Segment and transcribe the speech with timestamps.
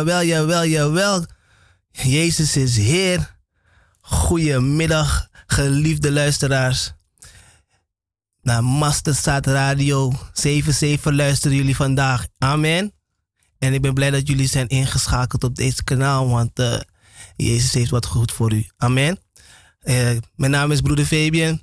[0.00, 1.26] Jawel, jawel, jawel.
[1.90, 3.36] Jezus is Heer.
[4.00, 6.92] Goedemiddag, geliefde luisteraars.
[8.42, 12.26] Naar Masterstad Radio 77 luisteren jullie vandaag.
[12.38, 12.92] Amen.
[13.58, 16.80] En ik ben blij dat jullie zijn ingeschakeld op deze kanaal, want uh,
[17.36, 18.66] Jezus heeft wat goed voor u.
[18.76, 19.18] Amen.
[19.82, 21.62] Uh, mijn naam is broeder Fabian.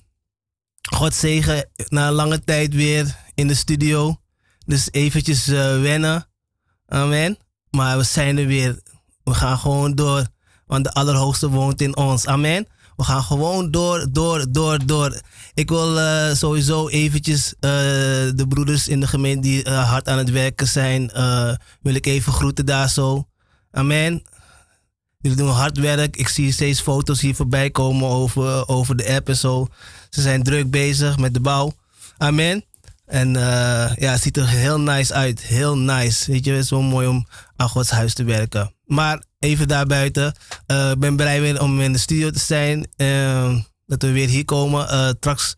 [0.82, 4.22] God zegen na lange tijd weer in de studio.
[4.66, 6.28] Dus eventjes uh, wennen.
[6.86, 7.38] Amen.
[7.72, 8.80] Maar we zijn er weer.
[9.24, 10.28] We gaan gewoon door.
[10.66, 12.26] Want de Allerhoogste woont in ons.
[12.26, 12.68] Amen.
[12.96, 15.22] We gaan gewoon door, door, door, door.
[15.54, 17.70] Ik wil uh, sowieso eventjes uh,
[18.36, 21.12] de broeders in de gemeente die uh, hard aan het werken zijn,
[21.82, 23.28] wil ik even groeten daar zo.
[23.72, 24.24] Amen.
[25.18, 26.16] Jullie doen hard werk.
[26.16, 29.68] Ik zie steeds foto's hier voorbij komen over, over de app en zo.
[30.10, 31.74] Ze zijn druk bezig met de bouw.
[32.18, 32.64] Amen.
[33.08, 35.42] En uh, ja, het ziet er heel nice uit.
[35.42, 36.32] Heel nice.
[36.32, 38.74] Weet je, het is wel mooi om aan Gods huis te werken.
[38.86, 40.36] Maar even daarbuiten.
[40.68, 42.88] Uh, ik ben blij weer om in de studio te zijn.
[42.98, 45.16] Uh, dat we weer hier komen.
[45.18, 45.56] Straks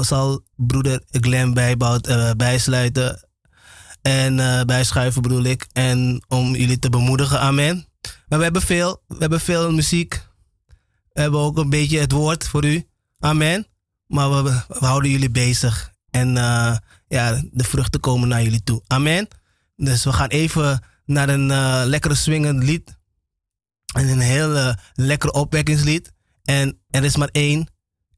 [0.00, 3.28] zal broeder Glenn bijbouwt, bijsluiten.
[4.02, 5.66] En bijschuiven bedoel ik.
[5.72, 7.40] En om jullie te bemoedigen.
[7.40, 7.86] Amen.
[8.28, 9.02] Maar we hebben veel.
[9.06, 10.26] We hebben veel muziek.
[11.12, 12.84] We hebben ook een beetje het woord voor u.
[13.18, 13.66] Amen.
[14.06, 15.91] Maar we, we houden jullie bezig.
[16.12, 16.76] En uh,
[17.08, 18.82] ja, de vruchten komen naar jullie toe.
[18.86, 19.28] Amen.
[19.76, 22.98] Dus we gaan even naar een uh, lekkere swingend lied.
[23.94, 26.12] En een heel uh, lekker opwekkingslied.
[26.44, 27.68] En er is maar één.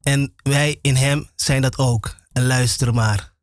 [0.01, 2.15] En wij in hem zijn dat ook.
[2.31, 3.34] En luister maar.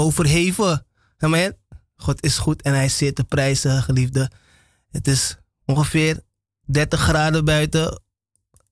[0.00, 0.86] Overheven.
[1.18, 1.56] Amen.
[1.96, 4.30] God is goed en hij zeer te prijzen, geliefde.
[4.90, 6.20] Het is ongeveer
[6.66, 8.02] 30 graden buiten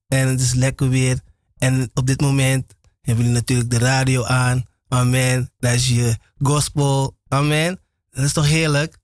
[0.09, 1.21] en het is lekker weer.
[1.59, 4.65] En op dit moment hebben jullie natuurlijk de radio aan.
[4.89, 5.51] Amen.
[5.59, 7.17] is je gospel.
[7.29, 7.81] Amen.
[8.11, 8.99] Dat is toch heerlijk?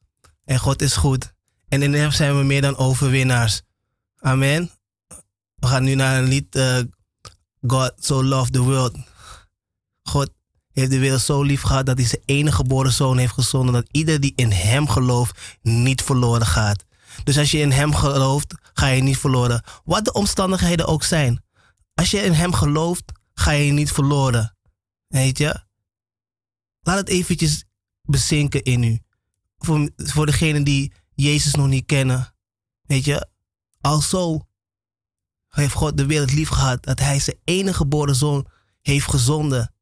[0.44, 1.32] En God is goed.
[1.68, 3.62] En in hem zijn we meer dan overwinnaars.
[4.18, 4.70] Amen.
[5.54, 6.56] We gaan nu naar een lied.
[6.56, 6.78] Uh,
[7.66, 8.96] God so loved the world.
[10.74, 13.74] Heeft de wereld zo lief gehad dat hij zijn enige geboren zoon heeft gezonden.
[13.74, 16.84] Dat ieder die in hem gelooft niet verloren gaat.
[17.24, 19.64] Dus als je in hem gelooft, ga je niet verloren.
[19.84, 21.42] Wat de omstandigheden ook zijn.
[21.94, 24.56] Als je in hem gelooft, ga je niet verloren.
[25.06, 25.64] Weet je?
[26.80, 27.64] Laat het eventjes
[28.02, 29.00] bezinken in u.
[29.58, 32.34] Voor, voor degenen die Jezus nog niet kennen.
[32.82, 33.28] Weet je?
[33.80, 34.46] Alzo
[35.48, 38.46] heeft God de wereld lief gehad dat hij zijn enige geboren zoon
[38.80, 39.73] heeft gezonden.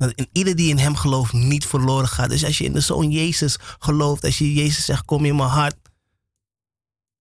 [0.00, 2.30] Dat in ieder die in hem gelooft niet verloren gaat.
[2.30, 5.48] Dus als je in de zoon Jezus gelooft, als je Jezus zegt kom in mijn
[5.48, 5.76] hart,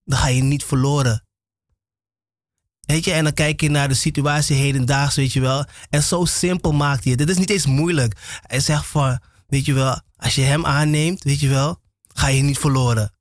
[0.03, 1.27] dan ga je niet verloren.
[2.79, 5.65] Weet je, en dan kijk je naar de situatie hedendaags, weet je wel.
[5.89, 7.19] En zo simpel maakt hij het.
[7.19, 8.39] Dit is niet eens moeilijk.
[8.41, 12.41] Hij zegt van, weet je wel, als je hem aanneemt, weet je wel, ga je
[12.41, 13.13] niet verloren.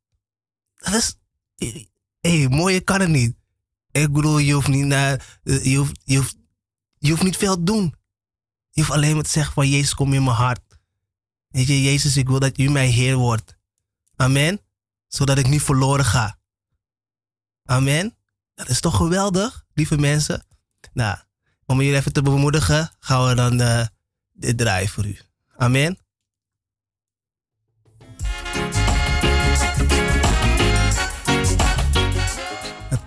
[0.77, 1.15] Dat is,
[1.57, 1.89] hé,
[2.21, 3.37] hey, mooier kan het niet.
[3.91, 6.37] Ik bedoel, je hoeft niet naar, je hoeft, je hoeft,
[6.99, 7.95] je hoeft niet veel te doen.
[8.79, 10.79] Je hoeft alleen maar te zeggen van, Jezus, kom in mijn hart.
[11.49, 13.57] Weet je, Jezus, ik wil dat u mijn Heer wordt.
[14.17, 14.61] Amen.
[15.07, 16.39] Zodat ik niet verloren ga.
[17.65, 18.17] Amen.
[18.55, 20.47] Dat is toch geweldig, lieve mensen?
[20.93, 21.19] Nou,
[21.67, 23.87] om jullie even te bemoedigen, gaan we dan uh,
[24.33, 25.19] dit draaien voor u.
[25.57, 25.99] Amen.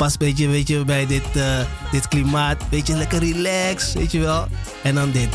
[0.01, 1.59] Past een beetje, weet je, bij dit, uh,
[1.91, 2.69] dit klimaat.
[2.69, 4.47] Beetje lekker relax, weet je wel.
[4.83, 5.29] En dan dit.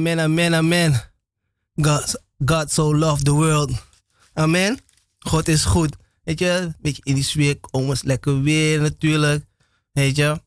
[0.00, 1.02] Amen, amen, amen.
[1.74, 3.70] God, God so loved the world.
[4.34, 4.78] Amen.
[5.18, 5.96] God is goed.
[6.24, 9.44] Weet je, een beetje in die sfeer komen, lekker weer natuurlijk.
[9.92, 10.40] Weet je.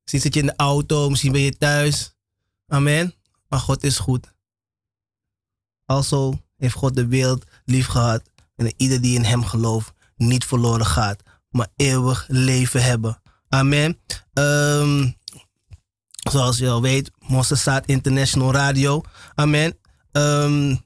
[0.00, 2.14] Misschien zit je in de auto, misschien ben je thuis.
[2.68, 3.14] Amen.
[3.48, 4.32] Maar God is goed.
[5.84, 8.22] Also heeft God de wereld lief gehad.
[8.54, 13.22] En ieder die in hem gelooft niet verloren gaat, maar eeuwig leven hebben.
[13.48, 13.98] Amen.
[14.32, 15.16] Um,
[16.30, 19.02] zoals je al weet, Mosselstaat International Radio.
[19.34, 19.78] Amen.
[20.12, 20.84] Um,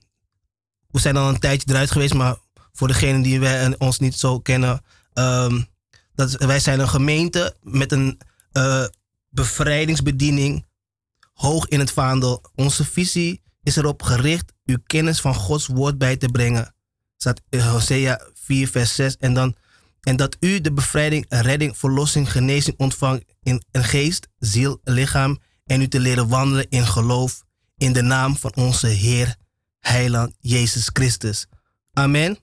[0.91, 2.37] we zijn al een tijdje eruit geweest, maar
[2.73, 4.83] voor degenen die wij, ons niet zo kennen,
[5.15, 5.67] um,
[6.15, 8.21] dat, wij zijn een gemeente met een
[8.53, 8.85] uh,
[9.29, 10.67] bevrijdingsbediening
[11.33, 12.43] hoog in het vaandel.
[12.55, 16.75] Onze visie is erop gericht uw kennis van Gods woord bij te brengen.
[17.17, 19.17] Staat in Hosea 4, vers 6.
[19.17, 19.57] En, dan,
[20.01, 25.39] en dat u de bevrijding, redding, verlossing, genezing ontvangt in een geest, ziel, lichaam.
[25.65, 27.43] En u te leren wandelen in geloof
[27.77, 29.37] in de naam van onze Heer,
[29.79, 31.47] Heiland Jezus Christus.
[31.93, 32.39] Amen.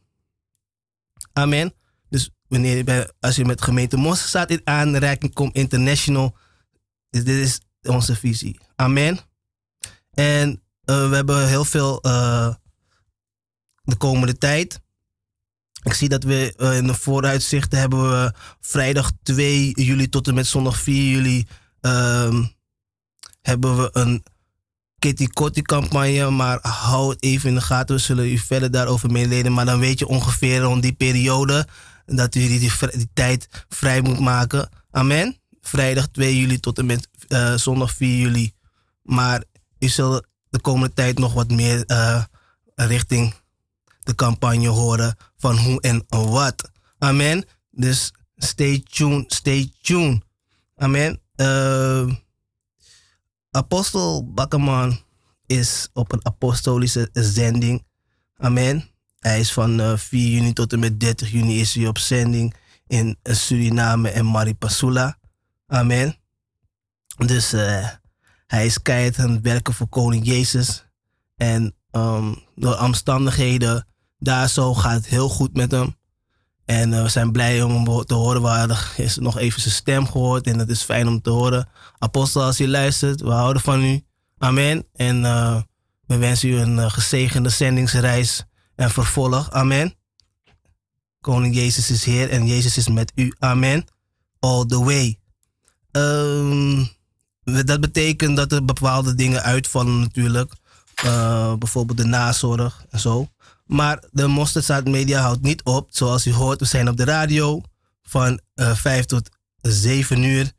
[1.34, 1.74] Amen.
[2.10, 6.38] Dus wanneer als je met gemeente Mos staat in aanreiking komt, international,
[7.10, 8.60] dit is onze visie.
[8.76, 9.20] Amen.
[10.12, 10.50] En
[10.86, 12.54] uh, we hebben heel veel uh,
[13.84, 14.80] de komende tijd.
[15.88, 20.34] Ik zie dat we uh, in de vooruitzichten hebben we vrijdag 2 juli tot en
[20.34, 21.48] met zondag 4 juli
[21.82, 22.54] um,
[23.42, 24.24] hebben we een
[25.00, 26.30] Kitty Kotti campagne.
[26.30, 27.96] Maar hou het even in de gaten.
[27.96, 29.54] We zullen u verder daarover meeleden.
[29.54, 31.68] Maar dan weet je ongeveer rond die periode
[32.06, 34.70] dat u die, die, tijd vrij moet maken.
[34.92, 35.38] Amen.
[35.62, 38.54] Vrijdag 2 juli tot en met uh, zondag 4 juli.
[39.02, 39.44] Maar
[39.80, 42.24] u zult de komende tijd nog wat meer uh,
[42.76, 43.34] richting
[44.08, 46.72] de campagne horen van hoe en wat.
[46.98, 47.46] Amen.
[47.72, 50.24] Dus stay tuned, stay tuned.
[50.76, 51.22] Amen.
[51.36, 52.14] Uh,
[53.52, 55.00] Apostel Bakkerman
[55.46, 57.86] is op een apostolische zending.
[58.36, 58.90] Amen.
[59.20, 62.56] Hij is van uh, 4 juni tot en met 30 juni is hij op zending
[62.88, 65.18] in Suriname en Maripasula.
[65.66, 66.16] Amen.
[67.26, 67.88] Dus uh,
[68.48, 70.86] hij is keihard aan het werken voor koning Jezus.
[71.36, 73.88] En um, door omstandigheden
[74.20, 75.96] daar zo gaat het heel goed met hem.
[76.66, 78.42] En uh, we zijn blij om te horen.
[78.42, 78.78] We hadden
[79.16, 80.48] nog even zijn stem gehoord.
[80.48, 81.70] En dat is fijn om te horen.
[81.98, 84.02] Apostel, als je luistert, we houden van u.
[84.38, 84.88] Amen.
[84.94, 85.62] En uh,
[86.06, 88.44] we wensen u een uh, gezegende zendingsreis
[88.76, 89.52] en vervolg.
[89.52, 89.96] Amen.
[91.22, 93.34] Koning Jezus is Heer en Jezus is met u.
[93.40, 93.86] Amen.
[94.40, 95.20] All the way.
[95.92, 96.90] Um,
[97.44, 100.54] dat betekent dat er bepaalde dingen uitvallen natuurlijk.
[101.60, 103.28] Bijvoorbeeld de nazorg en zo.
[103.68, 105.88] Maar de Mosterdzaad Media houdt niet op.
[105.92, 107.62] Zoals u hoort, we zijn op de radio
[108.04, 109.30] van uh, 5 tot
[109.62, 110.52] 7 uur.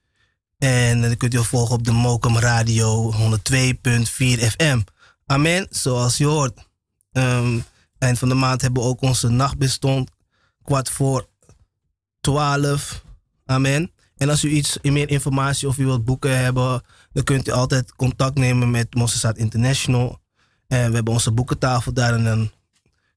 [0.59, 3.17] En dan kunt u volgen op de Mokum Radio 102.4
[4.09, 4.81] FM.
[5.27, 5.67] Amen.
[5.71, 6.67] Zoals u hoort.
[7.13, 7.65] Um,
[7.99, 10.11] eind van de maand hebben we ook onze nachtbestond.
[10.63, 11.29] Kwart voor
[12.21, 13.05] 12.
[13.47, 13.93] Amen.
[14.17, 17.95] En als u iets meer informatie of u wilt boeken hebben, dan kunt u altijd
[17.97, 20.21] contact nemen met Mosselstaat International.
[20.67, 22.51] En we hebben onze boekentafel daar en dan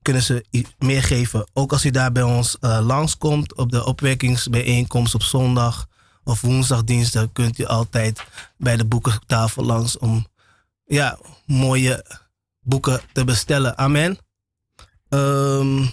[0.01, 0.45] kunnen ze
[0.77, 1.49] meer geven.
[1.53, 5.87] Ook als u daar bij ons uh, langskomt op de opwekkingsbijeenkomst op zondag
[6.23, 6.83] of woensdag,
[7.33, 8.23] kunt u altijd
[8.57, 10.27] bij de boekentafel langs om
[10.85, 12.05] ja, mooie
[12.61, 13.77] boeken te bestellen.
[13.77, 14.17] Amen.
[15.09, 15.91] Um,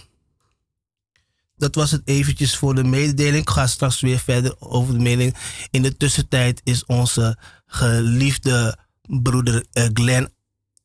[1.55, 3.41] dat was het eventjes voor de mededeling.
[3.41, 5.35] Ik ga straks weer verder over de mededeling.
[5.71, 10.33] In de tussentijd is onze geliefde broeder uh, Glenn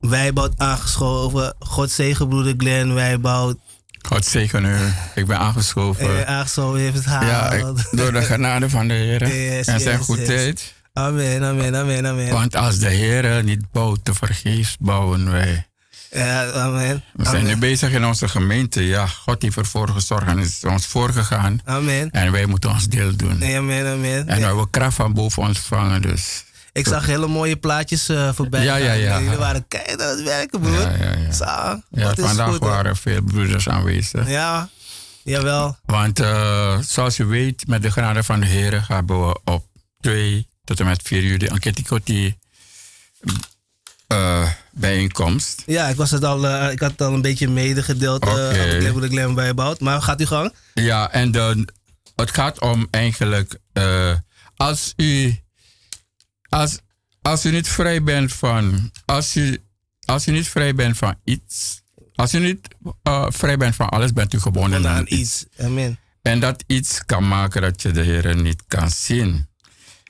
[0.08, 1.54] Wijboud aangeschoven.
[1.58, 3.56] God zegen broeder Glenn Wijboud.
[4.08, 4.76] God zegen u.
[5.14, 6.06] Ik ben aangeschoven.
[6.06, 7.04] Uh, aangeschoven heeft het.
[7.04, 9.26] Ja, ik, door de genade van de Heer.
[9.26, 10.60] Yes, en zijn yes, goedheid.
[10.60, 10.74] Yes.
[10.92, 12.30] Amen, amen, amen, amen.
[12.30, 15.66] Want als de Heer niet bouwt, te vergeefs bouwen wij.
[16.10, 17.04] Ja, amen.
[17.12, 17.46] We zijn amen.
[17.46, 18.86] nu bezig in onze gemeente.
[18.86, 21.60] Ja, God heeft ervoor gezorgd en is ons voorgegaan.
[21.64, 22.10] Amen.
[22.10, 23.44] En wij moeten ons deel doen.
[23.44, 24.28] Amen, amen.
[24.28, 26.44] En we hebben kracht van boven ontvangen, dus...
[26.74, 28.64] Ik zag hele mooie plaatjes uh, voorbij.
[28.64, 29.20] Ja, ja, ja.
[29.20, 30.80] Jullie waren keihard aan het werken, broer.
[30.80, 31.32] Ja, ja, ja.
[31.32, 34.28] Zo, ja vandaag goed, waren veel broeders aanwezig.
[34.28, 34.68] Ja,
[35.22, 35.76] jawel.
[35.84, 39.66] Want uh, zoals je weet, met de genade van de Heer hebben we op
[40.00, 42.38] 2 tot en met 4 juli een Kettikoti
[44.08, 45.62] uh, bijeenkomst.
[45.66, 48.22] Ja, ik, was het al, uh, ik had het al een beetje medegedeeld.
[48.22, 48.78] Okay.
[48.78, 49.80] Uh, de Glen bijgebouwd.
[49.80, 50.54] Maar gaat u gang?
[50.74, 51.64] Ja, en de,
[52.16, 53.58] het gaat om eigenlijk...
[54.56, 55.38] als u...
[56.54, 56.78] Als,
[57.22, 58.90] als u niet vrij bent van...
[59.04, 59.58] Als u,
[60.04, 61.82] als u niet vrij bent van iets...
[62.14, 62.68] Als u niet
[63.28, 65.46] vrij bent van alles, bent u gebonden aan iets.
[65.58, 65.98] Amen.
[66.22, 69.48] En dat iets kan maken dat je de Heer niet kan zien.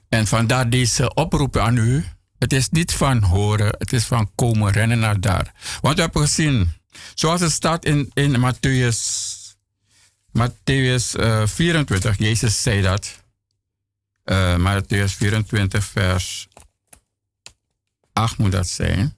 [0.09, 2.05] En vandaar deze oproep aan u
[2.39, 5.55] Het is niet van horen, het is van komen rennen naar daar.
[5.81, 6.73] Want we hebben gezien,
[7.15, 8.99] zoals het staat in, in Matthäus,
[10.39, 13.24] Matthäus uh, eh, 24, Jezus zei dat.
[14.25, 16.49] Uh, Matthäus 24, vers
[18.13, 19.17] 8 moet dat zijn.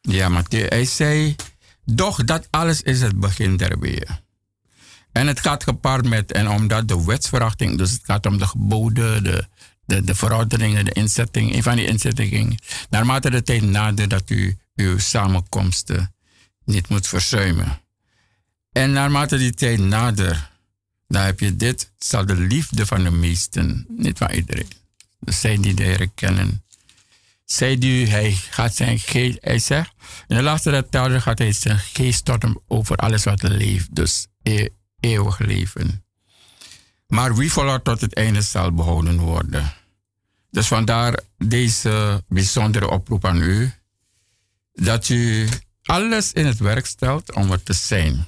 [0.00, 1.36] Ja, Matthäus, hij zei,
[1.84, 4.20] doch dat alles is het begin der weer.
[5.12, 9.24] En het gaat gepaard met, en omdat de wetsverachting, dus het gaat om de geboden,
[9.24, 9.48] de,
[9.84, 12.58] de, de verordeningen, de inzetting, een van die inzettingen,
[12.90, 16.14] naarmate de tijd nadert dat u uw samenkomsten
[16.64, 17.80] niet moet verzuimen.
[18.72, 20.47] En naarmate die tijd nadert,
[21.08, 24.70] dan heb je dit, zal de liefde van de meesten, niet van iedereen,
[25.20, 26.64] dus zij die de Heer kennen,
[27.44, 29.92] zij die hij gaat zijn geest, hij zegt,
[30.26, 32.30] in de laatste tijd gaat hij zijn geest
[32.66, 34.68] over alles wat leeft, dus e-,
[35.00, 36.02] eeuwig leven.
[37.06, 39.72] Maar wie volhoudt tot het einde zal behouden worden.
[40.50, 43.72] Dus vandaar deze bijzondere oproep aan u.
[44.72, 45.48] Dat u
[45.82, 48.26] alles in het werk stelt om het te zijn.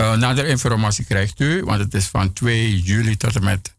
[0.00, 3.74] Uh, nader informatie krijgt u, want het is van 2 juli tot en met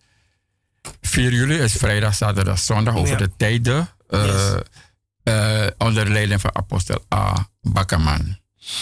[1.01, 3.89] 4 juli, is vrijdag, zaterdag, zondag, over de tijden.
[4.09, 4.55] Uh,
[5.23, 7.49] uh, onder leiding van apostel A.
[7.61, 8.37] Bakkerman.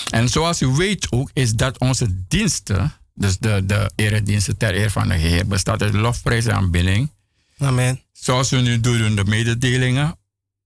[0.09, 4.91] En zoals u weet ook, is dat onze diensten, dus de, de erediensten ter eer
[4.91, 7.11] van de Heer, bestaat uit lofprijs en aanbidding.
[7.57, 8.01] Amen.
[8.11, 10.17] Zoals we nu doen, de mededelingen,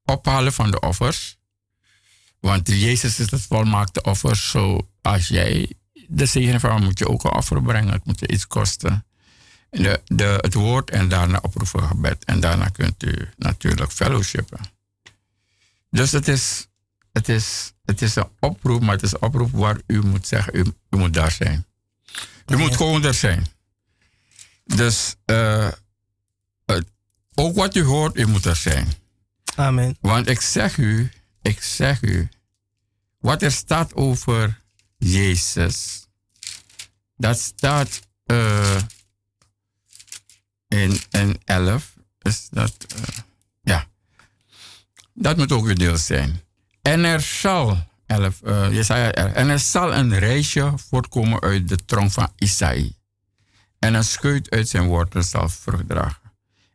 [0.05, 1.37] ophalen van de offers.
[2.39, 4.35] Want Jezus is het volmaakte offer.
[4.35, 5.73] Zo als jij
[6.11, 7.93] de zegen van moet je ook een offer brengen.
[7.93, 9.05] Het moet je iets kosten.
[9.69, 12.25] De, de, het woord en daarna oproepen gebed.
[12.25, 14.59] En daarna kunt u natuurlijk fellowshipen.
[15.89, 16.67] Dus het is,
[17.11, 20.55] het is, het is een oproep, maar het is een oproep waar u moet zeggen,
[20.55, 21.65] u, u moet daar zijn.
[22.47, 23.47] U moet gewoon er zijn.
[24.65, 25.67] Dus uh,
[27.35, 28.87] ook wat u hoort, u moet er zijn.
[29.55, 29.97] Amen.
[30.01, 32.29] Want ik zeg u, ik zeg u,
[33.19, 34.61] wat er staat over
[34.97, 36.00] Jezus,
[37.21, 38.77] dat staat uh,
[40.67, 41.93] in, in 11.
[42.21, 43.01] Is dat, uh,
[43.61, 43.87] ja.
[45.13, 46.41] Dat moet ook uw deel zijn.
[46.81, 52.11] En er zal, 11, uh, Jesaja, en er zal een reisje voortkomen uit de tronk
[52.11, 52.95] van Isaïe.
[53.79, 56.19] En een scheut uit zijn wortel zal vrucht.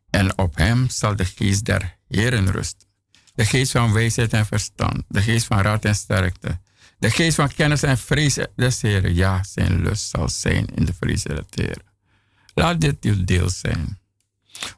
[0.09, 2.87] En op hem zal de geest der Heren rusten.
[3.35, 5.03] De geest van wijsheid en verstand.
[5.07, 6.59] De geest van raad en sterkte.
[6.97, 9.15] De geest van kennis en vrees des Heren.
[9.15, 11.85] Ja, zijn lust zal zijn in de vrees des Heren.
[12.53, 13.99] Laat dit uw deel zijn.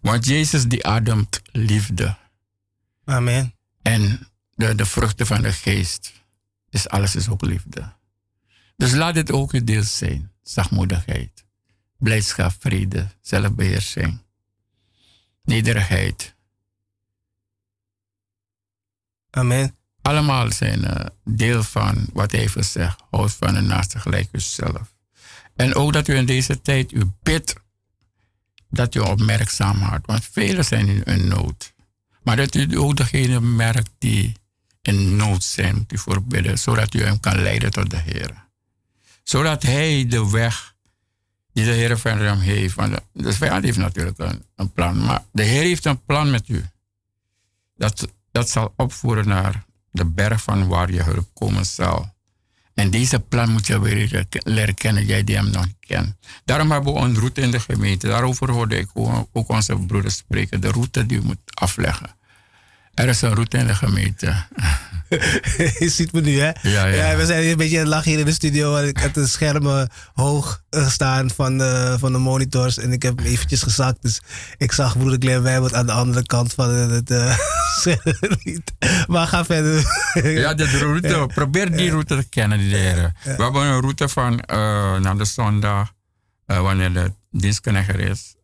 [0.02, 2.18] Want Jezus die ademt liefde.
[3.06, 3.54] Amen.
[3.82, 6.14] En de, de vruchten van de geest.
[6.70, 7.94] is alles is ook liefde.
[8.76, 10.32] Dus laat dit ook uw deel zijn.
[10.42, 11.46] Zachtmoedigheid.
[11.98, 14.22] Blijdschap, vrede, zelfbeheersing
[15.50, 16.36] nederigheid.
[19.30, 19.79] Amen.
[20.02, 23.04] Allemaal zijn uh, deel van wat hij heeft gezegd.
[23.10, 24.94] Houd van de naaste gelijk zelf.
[25.56, 27.56] En ook dat u in deze tijd u bidt
[28.70, 30.06] dat u opmerkzaam houdt.
[30.06, 31.74] Want velen zijn in een nood.
[32.24, 34.36] Maar dat u ook degene merkt die
[34.82, 36.60] in nood zijn, u voorbidden.
[36.60, 38.48] Zodat u hem kan leiden tot de Heer.
[39.24, 40.76] Zodat hij de weg
[41.54, 42.76] die de Heer van hem heeft.
[42.76, 45.06] Want de vijand heeft natuurlijk een, een, plan.
[45.06, 46.66] Maar de Heer heeft een plan met u.
[47.76, 52.18] Dat, dat zal opvoeren naar de berg van waar je hulp komen zal.
[52.74, 56.16] En deze plan moet je weer leren kennen, jij die hem nog kent.
[56.46, 58.08] Daarom hebben we een route in de gemeente.
[58.08, 58.90] Daarover hoorde ik
[59.32, 60.62] ook onze broeders spreken.
[60.62, 62.16] De route die je moet afleggen.
[62.94, 64.46] Er is een route in de gemeente.
[65.80, 66.52] je ziet me nu, hè?
[66.62, 67.16] Ja, ja.
[67.16, 68.78] we zijn een beetje aan het lachen hier in de studio.
[68.78, 72.78] Ik heb de schermen hoog staan van de, van de monitors.
[72.78, 74.02] En ik heb eventjes gezakt.
[74.02, 74.22] Dus
[74.58, 77.38] ik zag broeder Glenn Wijbert aan de andere kant van het uh,
[79.08, 79.84] Maar ga verder.
[80.40, 81.30] ja, de route.
[81.34, 83.16] Probeer die route te kennen, die heren.
[83.24, 85.92] We hebben een route van uh, naar de zondag.
[86.48, 88.36] Uh, wanneer de dienstknecht is.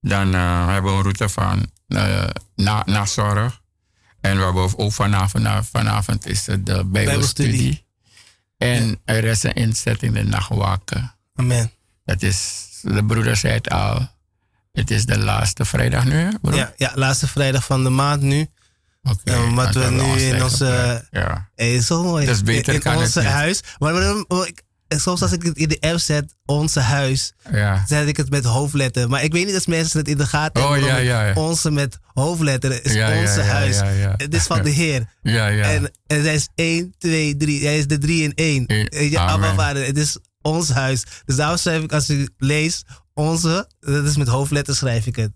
[0.00, 3.62] Dan hebben we een route van uh, na, na zorg.
[4.24, 7.86] En we hebben ook vanavond, vanavond is het de Bijbelstudie.
[8.56, 11.14] En er is een inzetting, de nachtwaken.
[11.34, 11.70] Amen.
[12.04, 14.08] Dat is, de broeder zei het al,
[14.72, 16.54] het is de laatste vrijdag nu, broer?
[16.54, 18.46] Ja, ja, laatste vrijdag van de maand nu.
[19.02, 19.16] Oké.
[19.32, 21.04] Okay, wat we nu in onze...
[21.10, 21.48] Ja.
[21.88, 22.26] Mooi.
[22.26, 23.60] Dus in, het huis.
[23.78, 24.50] Maar, maar, maar
[25.00, 27.84] soms als ik het in de app zet, onze huis, ja.
[27.86, 29.08] zet ik het met hoofdletter.
[29.08, 30.90] Maar ik weet niet dat mensen het in de gaten oh, hebben.
[30.90, 33.80] Oh, ja, ja, Onze met hoofdletter is onze huis.
[34.16, 35.06] Het is van de Heer.
[35.22, 35.64] Ja, ja.
[35.64, 37.64] En, en zij is 1, 2, 3.
[37.64, 38.66] Hij is de 3 in 1.
[38.66, 41.04] Eh, eh, ja, Abba Vader, het is ons huis.
[41.24, 45.32] Dus daarom schrijf ik als u leest, onze, dat is met hoofdletter schrijf ik het.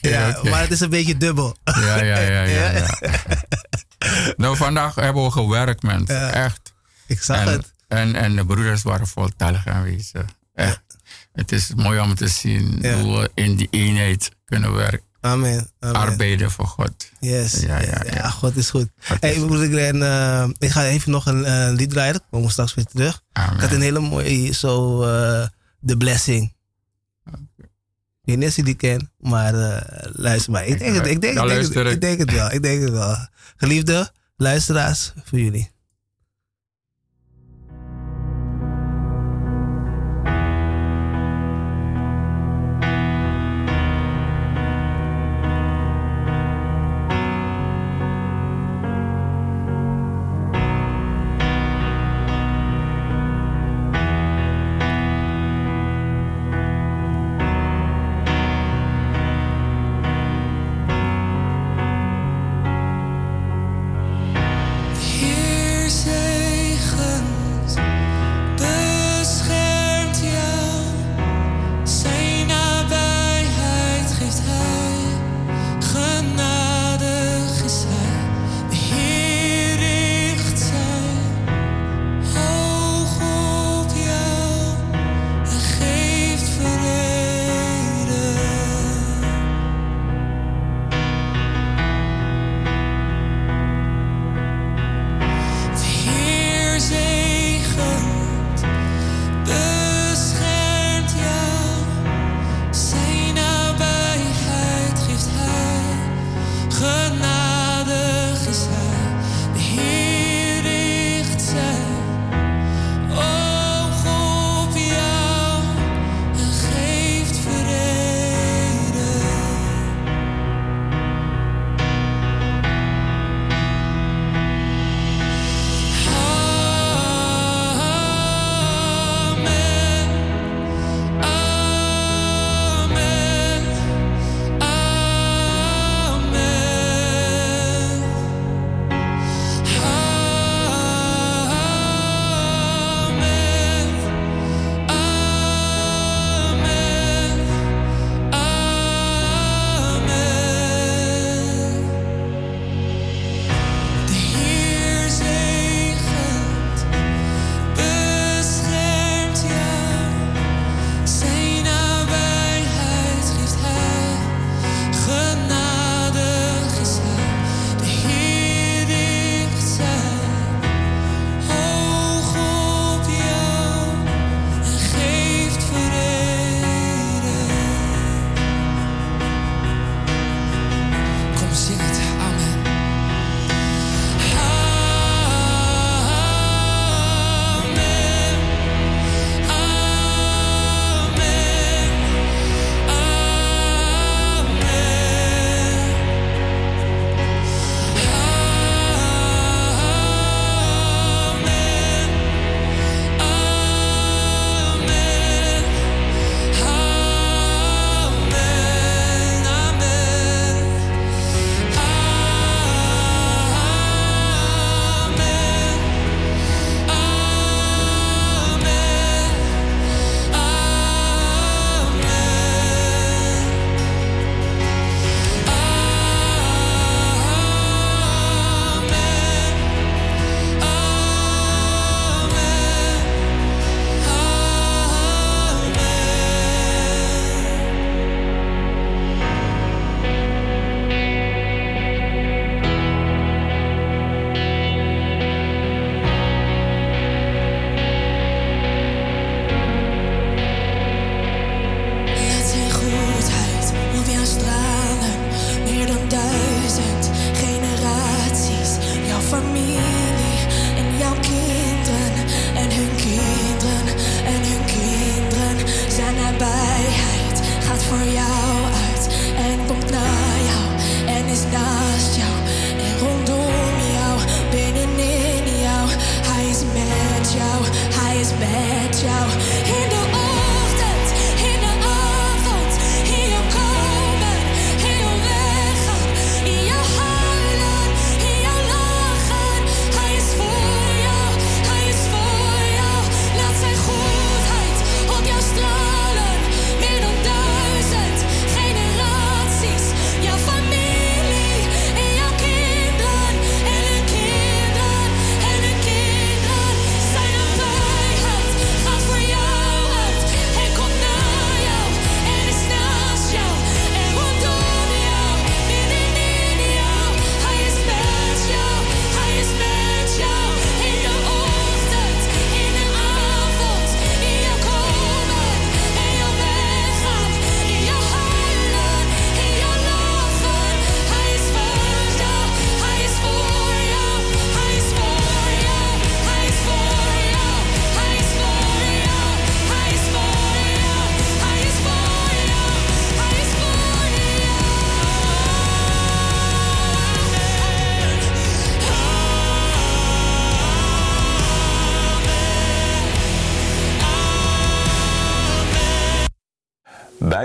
[0.00, 0.40] Ja.
[0.42, 1.56] Maar het is een beetje dubbel.
[1.64, 2.42] Ja, ja, ja.
[2.42, 2.86] ja,
[4.36, 6.06] nou, vandaag hebben we gewerkt, man.
[6.06, 6.72] Echt.
[7.06, 7.72] Ik zag het.
[7.88, 10.24] En, en de broeders waren voltallig aanwezig.
[10.54, 10.82] Echt.
[11.32, 15.06] Het is mooi om te zien hoe we in die eenheid kunnen werken.
[15.20, 15.70] Amen.
[15.80, 17.10] Arbeiden voor God.
[17.20, 17.60] Yes.
[17.60, 18.30] Ja, ja, ja.
[18.30, 18.88] God is goed.
[18.98, 19.60] Hey, is.
[19.60, 22.14] Ik, eh, ik ga even nog een eh, lied draaien.
[22.14, 23.22] We komen straks weer terug.
[23.32, 23.54] Amen.
[23.54, 25.50] Ik had een hele mooie, zo, eh, de
[25.86, 26.56] The Blessing.
[28.22, 29.52] Ik weet niet of je die kent, maar
[30.12, 30.66] luister maar.
[30.66, 32.50] Ik denk, ik denk het wel.
[32.50, 33.16] Ik denk het wel.
[33.56, 35.70] Geliefde luisteraars, voor jullie.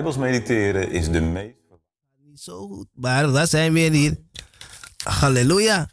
[0.04, 1.56] Bijbels mediteren is de meest.
[2.18, 4.18] Niet zo goed, maar daar zijn we weer hier.
[5.04, 5.90] Halleluja.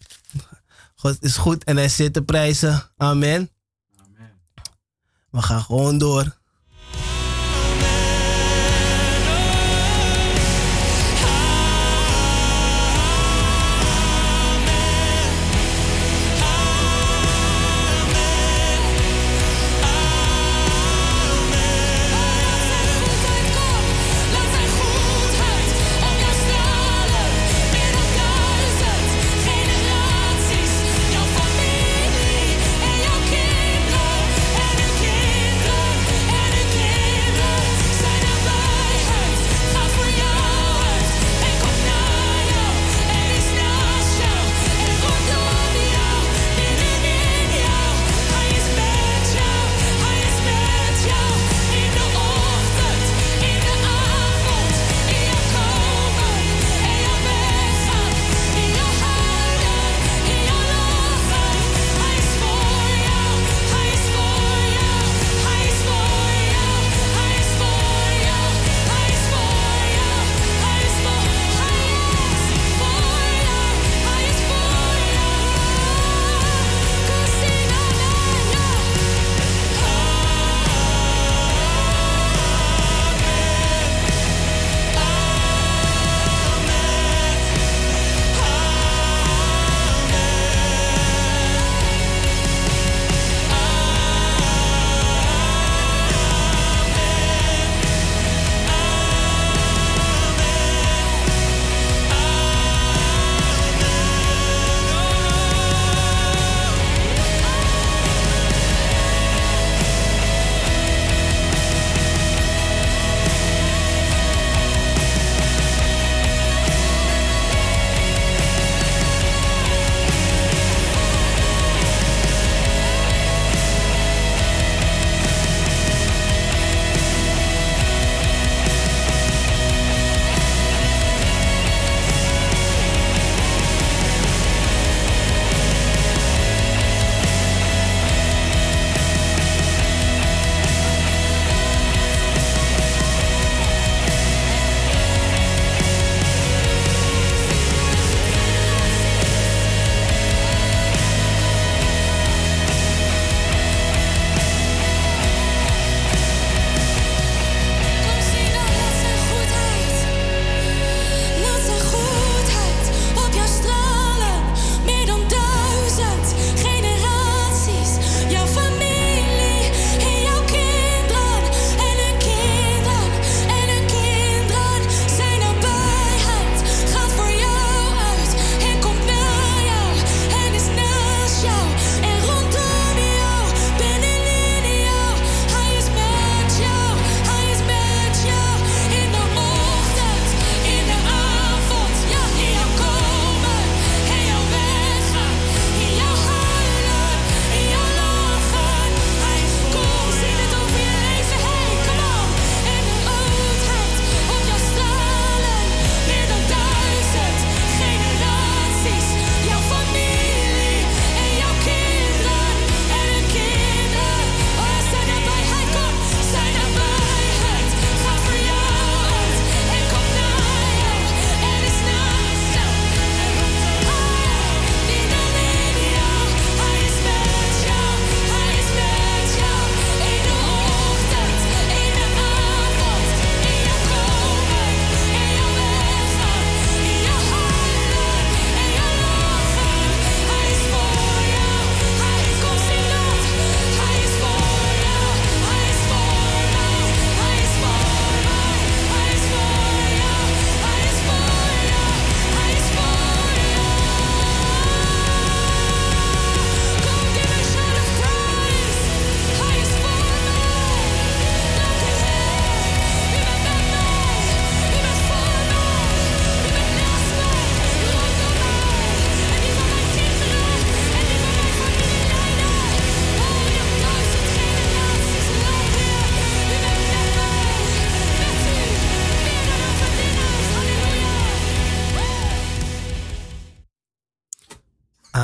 [0.94, 2.82] God is goed en hij zit te prijzen.
[2.96, 3.50] Amen.
[3.96, 4.40] Amen.
[5.30, 6.39] We gaan gewoon door.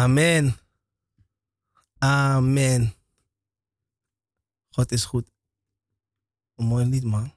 [0.06, 0.56] Amen.
[1.98, 2.94] Amen.
[4.70, 5.30] God is goed.
[6.54, 7.34] Een mooi lied, man.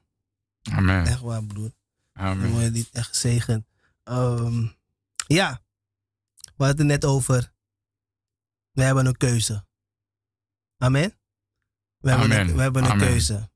[0.62, 1.06] Amen.
[1.06, 1.72] Echt waar, broer.
[2.12, 2.50] Amen.
[2.50, 3.66] Mooi lied, echt gezegend.
[4.04, 4.66] Ehm,
[5.26, 5.60] ja,
[6.56, 7.52] we hadden het net over.
[8.70, 9.66] We hebben een keuze.
[10.76, 11.18] Amen.
[11.98, 12.48] We hebben Amen.
[12.48, 13.06] een, we hebben een Amen.
[13.06, 13.50] keuze.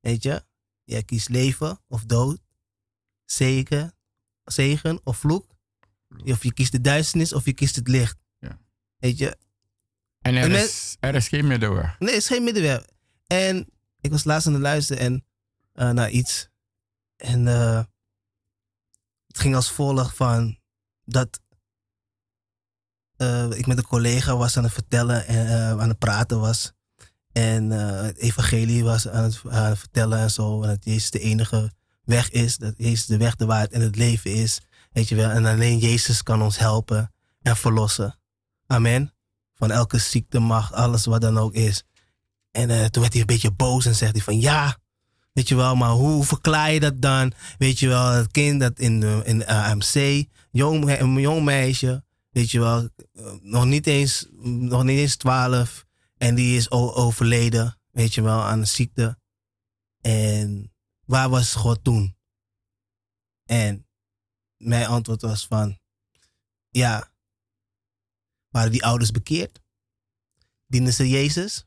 [0.00, 0.44] Weet je?
[0.84, 2.40] Jij kiest leven of dood.
[3.24, 3.96] Zegen,
[4.44, 5.53] zegen of vloek.
[6.24, 8.16] Of je kiest de duisternis of je kiest het licht.
[8.38, 8.58] Ja.
[8.96, 9.36] Weet je?
[10.20, 11.98] En er En is, er is geen middenweg.
[11.98, 12.84] Nee, het is geen middenweg.
[13.26, 13.68] En
[14.00, 15.24] ik was laatst aan het luisteren en,
[15.72, 16.48] eh, naar iets.
[17.16, 17.82] En eh,
[19.26, 20.58] het ging als volgt van
[21.04, 21.40] dat
[23.16, 26.72] eh, ik met een collega was aan het vertellen en eh, aan het praten was.
[27.32, 30.62] En eh, het evangelie was aan het, aan het vertellen en zo.
[30.62, 31.72] En dat Jezus de enige
[32.04, 32.56] weg is.
[32.56, 34.60] Dat Jezus de weg, de waarheid en het leven is.
[34.94, 35.30] Weet je wel.
[35.30, 38.18] En alleen Jezus kan ons helpen en verlossen.
[38.66, 39.12] Amen.
[39.54, 41.84] Van elke ziekte, macht, alles wat dan ook is.
[42.50, 44.78] En eh, toen werd hij een beetje boos en zegt hij van ja,
[45.32, 47.32] weet je wel, maar hoe verklaar je dat dan?
[47.58, 52.04] Weet je wel, het kind dat in, de- in de AMC, jong, een jong meisje,
[52.30, 55.84] weet je wel, eh, nog niet eens, nog niet eens 12
[56.16, 59.18] en die is overleden, weet je wel, aan een ziekte.
[60.00, 60.72] En
[61.04, 62.16] waar was God toen?
[63.44, 63.83] En
[64.64, 65.78] mijn antwoord was van
[66.70, 67.10] ja,
[68.48, 69.60] waren die ouders bekeerd?
[70.66, 71.64] Dienden ze Jezus?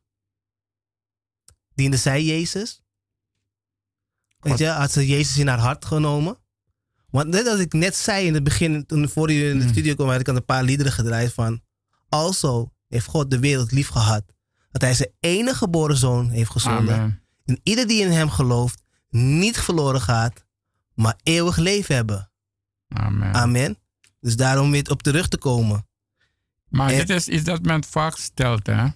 [1.75, 2.81] Diende zij Jezus?
[4.39, 6.37] Weet je, had ze Jezus in haar hart genomen?
[7.09, 9.71] Want net als ik net zei in het begin, toen voor je in de Hmm.
[9.71, 11.61] studio kwam, had ik al een paar liederen gedraaid van.
[12.09, 14.23] Also heeft God de wereld lief gehad.
[14.71, 16.95] Dat hij zijn enige geboren zoon heeft gezonden.
[16.95, 17.21] Amen.
[17.45, 20.45] En ieder die in hem gelooft, niet verloren gaat,
[20.93, 22.31] maar eeuwig leven hebben.
[22.87, 23.33] Amen.
[23.33, 23.77] Amen.
[24.19, 25.87] Dus daarom weer op terug te komen.
[26.69, 28.87] Maar En- dit is iets dat men vaak stelt, hè.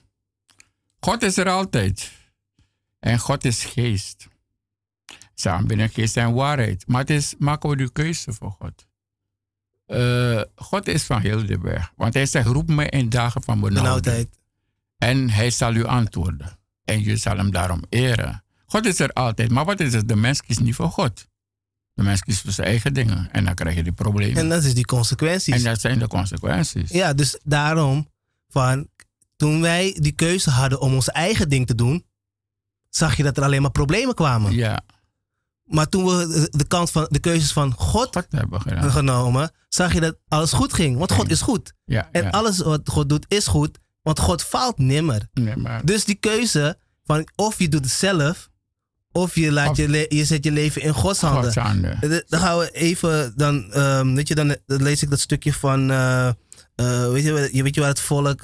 [0.99, 2.11] God is er altijd.
[2.99, 4.27] En God is geest.
[5.33, 6.87] Samen binnen geest en waarheid.
[6.87, 8.85] Maar het is, maken we de keuze voor God.
[9.85, 11.93] Eh, God is van heel de weg.
[11.95, 13.59] Want hij zegt, roep me in dagen van.
[13.59, 14.39] Benauwdheid.
[14.97, 16.59] En hij zal u antwoorden.
[16.83, 18.43] En je zal hem daarom eren.
[18.65, 19.51] God is er altijd.
[19.51, 20.07] Maar wat is het?
[20.07, 21.27] De mens kiest niet voor God.
[21.93, 23.29] De mens kiest voor zijn eigen dingen.
[23.31, 24.35] En dan krijg je die problemen.
[24.37, 25.63] En En, dat is die consequenties.
[25.63, 26.89] dat zijn de consequenties.
[26.89, 28.09] Ja, dus daarom
[28.49, 28.87] van
[29.35, 32.05] toen wij die keuze hadden om ons eigen ding te doen,
[32.89, 34.51] zag je dat er alleen maar problemen kwamen.
[34.53, 34.81] Ja,
[35.63, 38.91] Maar toen we de, kant van de keuzes van God God hebben gedaan.
[38.91, 40.97] genomen, zag je dat alles goed ging.
[40.97, 41.73] Want God is goed.
[41.85, 42.29] Ja, En ja.
[42.29, 45.27] alles wat God doet is goed, want God faalt nimmer.
[45.33, 48.49] Nee, maar, Dus die keuze van of je doet het zelf,
[49.11, 51.53] of je, laat Of- je, je zet je leven in Gods handen.
[52.01, 55.53] Eh, Dan gaan we even, dan, ehm, weet je, dan, dan lees ik dat stukje
[55.53, 58.41] van, eh, eh, weet, je, je- weet je waar het volk,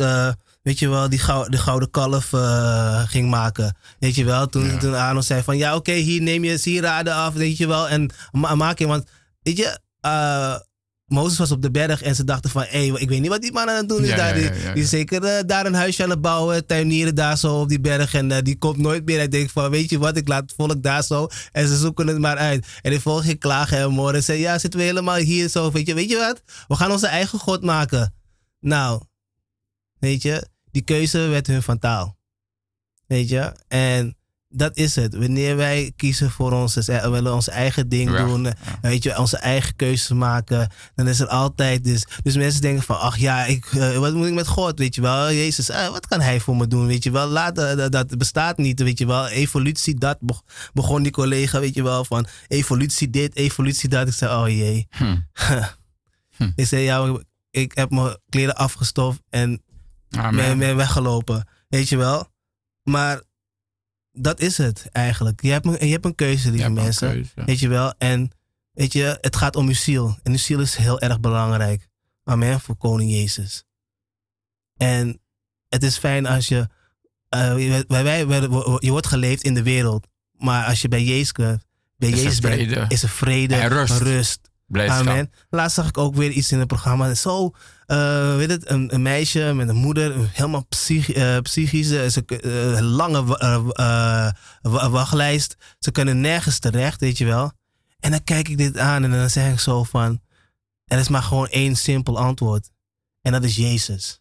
[0.64, 2.30] weet je wel, die gou- de gouden kalf
[3.10, 3.78] ging maken.
[4.00, 4.78] Weet je wel, toen, Ja.
[4.78, 8.10] toen Arno zei van, ja oké, hier neem je sieraden af, weet je wel, en
[8.32, 9.06] ma- maak je, want,
[9.44, 10.56] weet je, eh,
[11.08, 13.52] Mozes was op de berg en ze dachten van, hé, ik weet niet wat die
[13.52, 14.40] man aan het doen is Ja, daar.
[14.40, 17.38] ja, ja, die, die is zeker eh, daar een huisje aan het bouwen, tuinieren daar
[17.38, 19.18] zo op die berg en eh, die komt nooit meer.
[19.18, 22.08] Hij denkt van, weet je wat, ik laat het volk daar zo en ze zoeken
[22.08, 22.68] het maar uit.
[22.82, 25.72] En de volk ging klagen en moorden en zei, ja, zitten we helemaal hier zo,
[25.72, 26.42] weet je, weet je wat?
[26.68, 28.14] We gaan onze eigen God maken.
[28.60, 29.02] Nou,
[30.00, 32.18] weet je, die keuze werd hun fataal.
[33.06, 34.18] Weet je, en
[34.50, 35.16] dat is het.
[35.16, 38.54] Wanneer wij kiezen voor ons, we willen ons eigen ding Ja, doen, ja.
[38.82, 42.06] weet je, onze eigen keuzes maken, dan is er altijd dus.
[42.24, 45.02] Dus mensen denken van, ach ja, ik, eh, wat moet ik met God, weet je
[45.02, 45.32] wel?
[45.32, 47.28] Jezus, eh, wat kan hij voor me doen, weet je wel?
[47.28, 49.28] Laat, eh, dat, bestaat niet, weet je wel?
[49.28, 50.42] Evolutie, dat beg-
[50.74, 54.08] begon die collega, weet je wel, van evolutie dit, evolutie dat.
[54.08, 54.88] Ik zei, oh jee.
[54.90, 55.18] Hm.
[56.56, 57.18] Ik zei, ja,
[57.52, 59.64] ik heb mijn kleren afgestoft en
[60.58, 62.28] ben weggelopen, weet je wel?
[62.84, 63.22] Maar
[64.18, 65.42] dat is het eigenlijk.
[65.42, 67.12] Je hebt een, je hebt een keuze, Je lieve mensen.
[67.12, 67.32] keuze.
[67.46, 67.94] Weet je wel?
[67.98, 68.32] En
[68.72, 70.18] weet je, het gaat om uw ziel.
[70.24, 71.88] En uw ziel is heel erg belangrijk.
[72.24, 72.60] Amen.
[72.60, 73.64] Voor koning Jezus.
[74.78, 75.22] En
[75.70, 76.68] het is fijn als je...
[77.30, 78.42] eh, je- wij, wij, wij-
[78.80, 80.08] je wordt geleefd in de wereld.
[80.32, 81.64] Maar als je bij Jezus, bent,
[81.98, 82.86] bij Is er Jezus bent, vrede.
[82.88, 84.00] is er vrede En rust.
[84.02, 84.50] rust.
[84.68, 85.08] Blijdschap.
[85.08, 85.32] Amen.
[85.50, 87.14] Laatst zag ik ook weer iets in het programma.
[87.14, 87.52] Zo,
[87.86, 93.24] eh, weet het, een, meisje met een moeder, helemaal psych, eh, psychisch, eh, ze, lange
[93.26, 95.56] wa- wa- wachtlijst.
[95.80, 97.52] Ze kunnen nergens terecht, weet je wel.
[98.00, 100.22] En dan kijk ik dit aan en dan zeg ik zo van,
[100.86, 102.70] er is maar gewoon één simpel antwoord.
[103.22, 104.20] En dat is Jezus.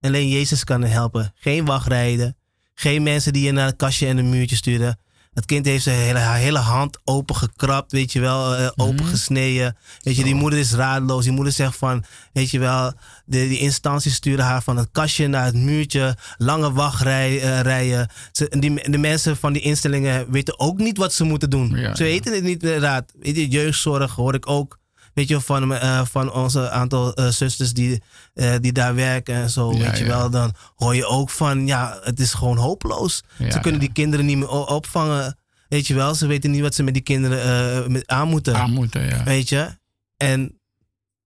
[0.00, 1.32] Alleen Jezus kan helpen.
[1.34, 2.36] Geen wachtrijden.
[2.74, 4.98] Geen mensen die je naar het kastje en een muurtje sturen.
[5.34, 9.76] Het kind heeft zijn hele, haar hele hand opengekrapt, weet je wel, eh, opengesneden.
[10.00, 11.24] Weet je, die moeder is raadloos.
[11.24, 12.92] Die moeder zegt van, weet je wel,
[13.24, 16.16] de, die instanties sturen haar van het kastje naar het muurtje.
[16.36, 18.08] Lange wachtrijen.
[18.32, 21.70] Ze, die, de mensen van die instellingen weten ook niet wat ze moeten doen.
[21.70, 22.10] Ja, ze ja.
[22.10, 23.12] weten het niet inderdaad.
[23.22, 24.78] Jeugdzorg hoor ik ook.
[25.14, 28.02] Weet je, van, eh, van onze aantal eh, zusters die,
[28.34, 29.72] eh, die daar werken en zo.
[29.72, 30.10] Ja, weet je ja.
[30.10, 33.22] wel, dan hoor je ook van, ja, het is gewoon hopeloos.
[33.36, 35.38] Ja, ze kunnen die kinderen niet meer opvangen.
[35.68, 38.56] Weet je wel, ze weten niet wat ze met die kinderen met aan moeten.
[38.56, 39.24] Aan moeten, ja.
[39.24, 39.78] Weet je?
[40.16, 40.58] En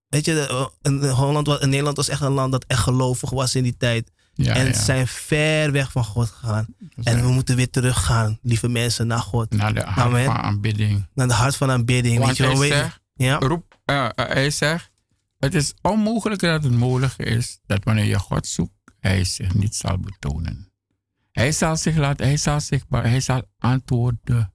[0.07, 3.29] weet je, de- in, Holland, was- in Nederland was echt een land dat echt gelovig
[3.29, 4.11] was in die tijd.
[4.33, 4.73] ja, en ja.
[4.73, 6.65] ze zijn ver weg van God gegaan.
[7.03, 9.51] En we moeten weer teruggaan, lieve mensen, naar God.
[9.51, 10.25] Naar de hart Amen.
[10.25, 11.07] van aanbidding.
[11.13, 12.17] Naar de hart van aanbidding.
[12.17, 13.37] Want weet je wel, zegt, ja?
[13.37, 14.91] roep, eh, eh, hij zegt,
[15.37, 19.75] het is onmogelijk dat het mogelijk is dat wanneer je God zoekt, hij zich niet
[19.75, 20.71] zal betonen.
[21.31, 24.53] Hij zal zich laten, hij zal zichtbaar, hij zal antwoorden.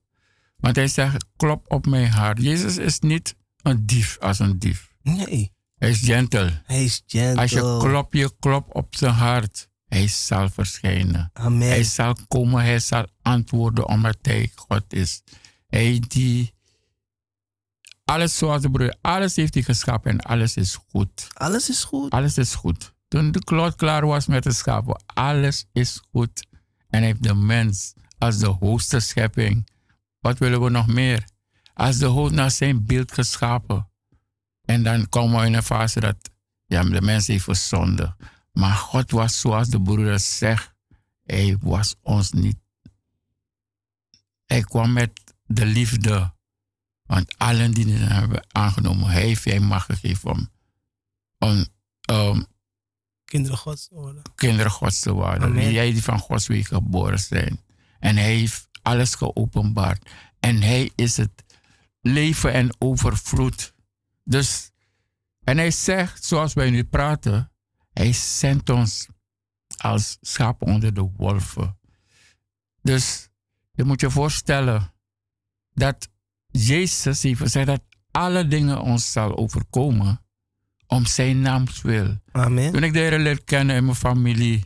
[0.57, 2.41] Want hij zegt, klop op mijn hart.
[2.41, 4.93] Jezus is niet een dief als een dief.
[5.01, 6.61] Nee, Hij is gentle.
[6.65, 7.41] hij is gentle.
[7.41, 11.29] Als je klop je klop op zijn hart, hij zal verschijnen.
[11.33, 11.67] Amen.
[11.67, 15.21] Hij zal komen, hij zal antwoorden omdat hij God is.
[15.67, 16.53] Hij die
[18.05, 21.27] alles zoals de broer, alles heeft hij geschapen en alles is goed.
[21.33, 22.11] Alles is goed.
[22.11, 22.93] Alles is goed.
[23.07, 26.47] Toen de kloot klaar was met het schapen, alles is goed.
[26.89, 29.69] En hij heeft de mens als de hoogste schepping.
[30.19, 31.27] Wat willen we nog meer?
[31.73, 33.89] Als de hoofd naar zijn beeld geschapen.
[34.61, 36.17] En dan komen we in een fase dat
[36.65, 38.15] ja, de mens heeft verzonden.
[38.51, 40.73] Maar God was zoals de broeder zegt.
[41.23, 42.57] Hij was ons niet.
[44.45, 45.11] Hij kwam met
[45.45, 46.34] de liefde.
[47.05, 50.49] Want allen die hem hebben aangenomen, hij heeft hij macht gegeven
[51.37, 51.67] om,
[52.07, 52.47] om,
[53.25, 54.21] Kinderen Gods worden.
[54.35, 55.71] kinderen Gods te worden.
[55.71, 57.63] Jij die van Gods weg geboren zijn.
[57.99, 60.09] En hij heeft alles geopenbaard.
[60.39, 61.43] En hij is het
[62.01, 63.73] leven en overvloed.
[64.23, 64.71] Dus,
[65.43, 67.51] en hij zegt, zoals wij nu praten,
[67.93, 69.07] hij zendt ons
[69.77, 71.77] als schapen onder de wolven.
[72.81, 73.29] Dus
[73.71, 74.93] je moet je voorstellen
[75.73, 76.09] dat
[76.57, 77.81] Jezus heeft gezegd dat
[78.11, 80.21] alle dingen ons zal overkomen
[80.87, 82.17] om zijn naams wil.
[82.31, 82.71] Amen.
[82.71, 84.65] Toen ik de Heer leerde kennen in mijn familie,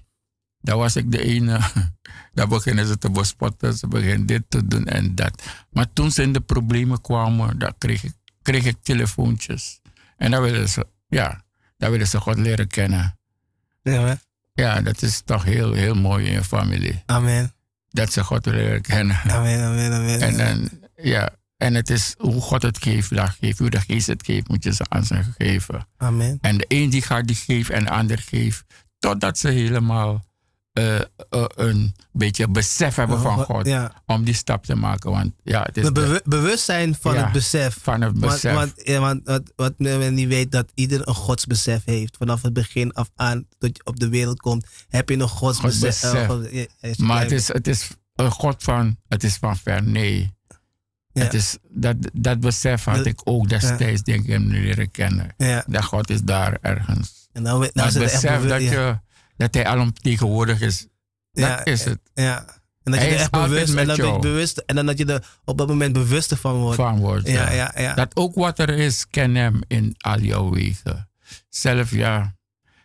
[0.62, 1.60] dan was ik de ene.
[2.34, 5.44] Dan beginnen ze te bespotten, ze beginnen dit te doen en dat.
[5.72, 9.82] Maar toen ze in de problemen kwamen, dan kreeg ik, kreeg ik telefoontjes.
[10.18, 11.44] En dan willen ze, ja,
[11.78, 13.20] dan willen ze God leren kennen.
[13.82, 14.20] Ja.
[14.54, 17.04] Ja, dat is toch heel, heel mooi in je familie.
[17.06, 17.54] Amen.
[17.90, 19.16] Dat ze God leren kennen.
[19.16, 20.22] Amen, amen, amen.
[20.22, 21.30] En, dan, ja,
[21.60, 23.60] en het is hoe God het geeft, dat geeft.
[23.60, 25.88] Hoe de geest het geeft, moet je ze aan ze geven.
[25.98, 26.38] Amen.
[26.42, 28.64] En de een die gaat die geeft en de ander geeft.
[29.00, 30.28] Totdat ze helemaal
[30.74, 31.04] eh, eh,
[31.56, 33.66] een beetje besef hebben van God.
[33.66, 33.92] Ja.
[34.06, 35.12] Om die stap te maken.
[35.12, 37.24] Want ja, het is de- bewu- bewustzijn van Ja.
[37.24, 37.78] het besef.
[37.82, 38.54] van het besef.
[38.54, 42.18] want, ja, want wat, wat men niet weet, dat ieder een godsbesef heeft.
[42.18, 46.00] Vanaf het begin af aan, tot je op de wereld komt, heb je een godsbesef.
[46.00, 46.14] Godsbesef.
[46.82, 49.84] eh, God- maar het is, het is een God van, het is van ver.
[49.84, 50.38] Nee.
[51.12, 51.24] Ja.
[51.24, 55.36] Het is, dat, dat besef had Dat- ik ook destijds, denk ik, hem leren kennen.
[55.68, 57.28] Dat God is daar ergens.
[57.32, 59.00] En dan, het besef dat, je,
[59.38, 60.88] dat hij alomtegenwoordig is,
[61.32, 62.00] Ja, dat is het.
[62.14, 62.46] Ja.
[62.84, 64.22] En dat je er echt bewust, en je jou.
[64.22, 66.76] bewust en dan dat je er op dat moment bewuster van wordt.
[66.76, 67.28] van wordt.
[67.28, 67.94] ja, ja, ja.
[67.94, 71.10] Dat ook wat er is, ken hem in al jouw wegen.
[71.50, 72.38] Zelf ja.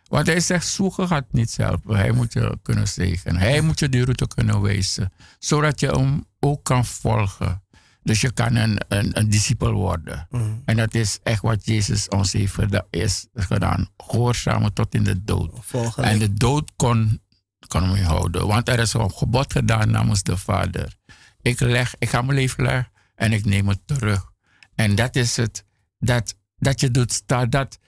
[0.07, 1.79] Want hij zegt, zoeken gaat niet zelf.
[1.87, 3.41] Hij moet je kunnen zegenen.
[3.41, 5.11] Hij moet je die route kunnen wijzen.
[5.39, 7.63] Zodat je hem ook kan volgen.
[8.05, 10.27] Dus je kan een, een, een discipel worden.
[10.29, 10.61] Mm.
[10.65, 12.57] En dat is echt wat Jezus ons heeft
[12.89, 13.89] is gedaan.
[13.97, 15.51] Gehoorzamen tot in de dood.
[15.61, 16.03] Volgen.
[16.03, 17.21] En de dood kon,
[17.67, 18.47] kon hem houden.
[18.47, 20.95] Want er is een gebod gedaan namens de Vader.
[21.41, 24.31] Ik, leg, ik ga mijn leven leggen en ik neem het terug.
[24.75, 25.65] En dat is het.
[25.99, 27.49] Dat, dat je doet staan.
[27.49, 27.79] Dat,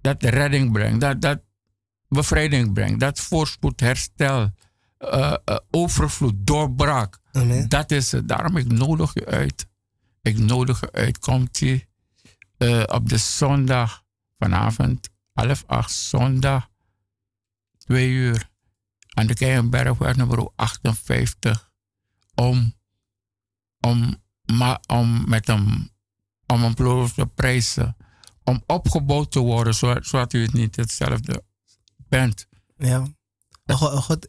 [0.00, 1.00] dat redding brengt.
[1.00, 1.42] Dat, dat
[2.08, 3.00] bevrijding brengt.
[3.00, 4.50] Dat voorspoed, herstel,
[4.98, 7.20] eh, eh, overvloed, doorbraak.
[7.32, 7.68] Amen.
[7.68, 8.28] Dat is het.
[8.28, 9.66] Daarom ik nodig je uit.
[10.22, 11.18] Ik nodig je uit.
[11.18, 11.86] Komt je
[12.56, 14.04] eh, op de zondag
[14.38, 16.68] vanavond, half acht zondag,
[17.78, 18.50] twee uur,
[19.08, 21.72] aan de Keienbergweg nummer 58,
[22.34, 22.74] om,
[23.80, 24.16] om,
[24.86, 25.90] om met een,
[26.46, 27.96] om een ploeg te prijzen,
[28.44, 31.44] om opgebouwd te worden, zodat, u het niet hetzelfde
[31.96, 32.46] bent.
[32.76, 33.06] Ja.
[33.66, 34.28] God, God,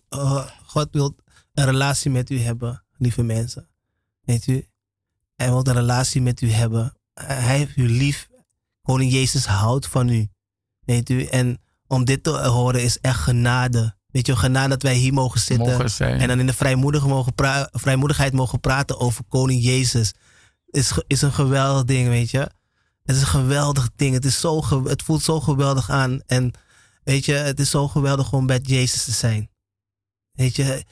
[0.65, 1.15] God wil
[1.53, 3.67] een relatie met u hebben, lieve mensen.
[4.21, 4.67] Weet u?
[5.35, 6.97] Hij wil een relatie met u hebben.
[7.13, 8.29] Hij heeft u lief.
[8.81, 10.27] Koning Jezus houdt van u.
[10.79, 11.23] Weet u?
[11.25, 13.95] En om dit te horen is echt genade.
[14.07, 15.67] Weet je genade dat wij hier mogen zitten.
[15.67, 15.89] Mogen.
[16.21, 17.33] En dan in de vrijmoedige mogen
[17.71, 20.13] vrijmoedigheid mogen praten over koning Jezus.
[20.65, 22.39] Is, is een geweldig ding, weet je.
[23.03, 24.13] Het is een geweldig ding.
[24.13, 26.21] Het, is zo ge- het voelt zo geweldig aan.
[26.25, 26.51] En
[27.03, 29.49] weet je, het is zo geweldig om bij Jezus te zijn.
[30.31, 30.83] Weet je,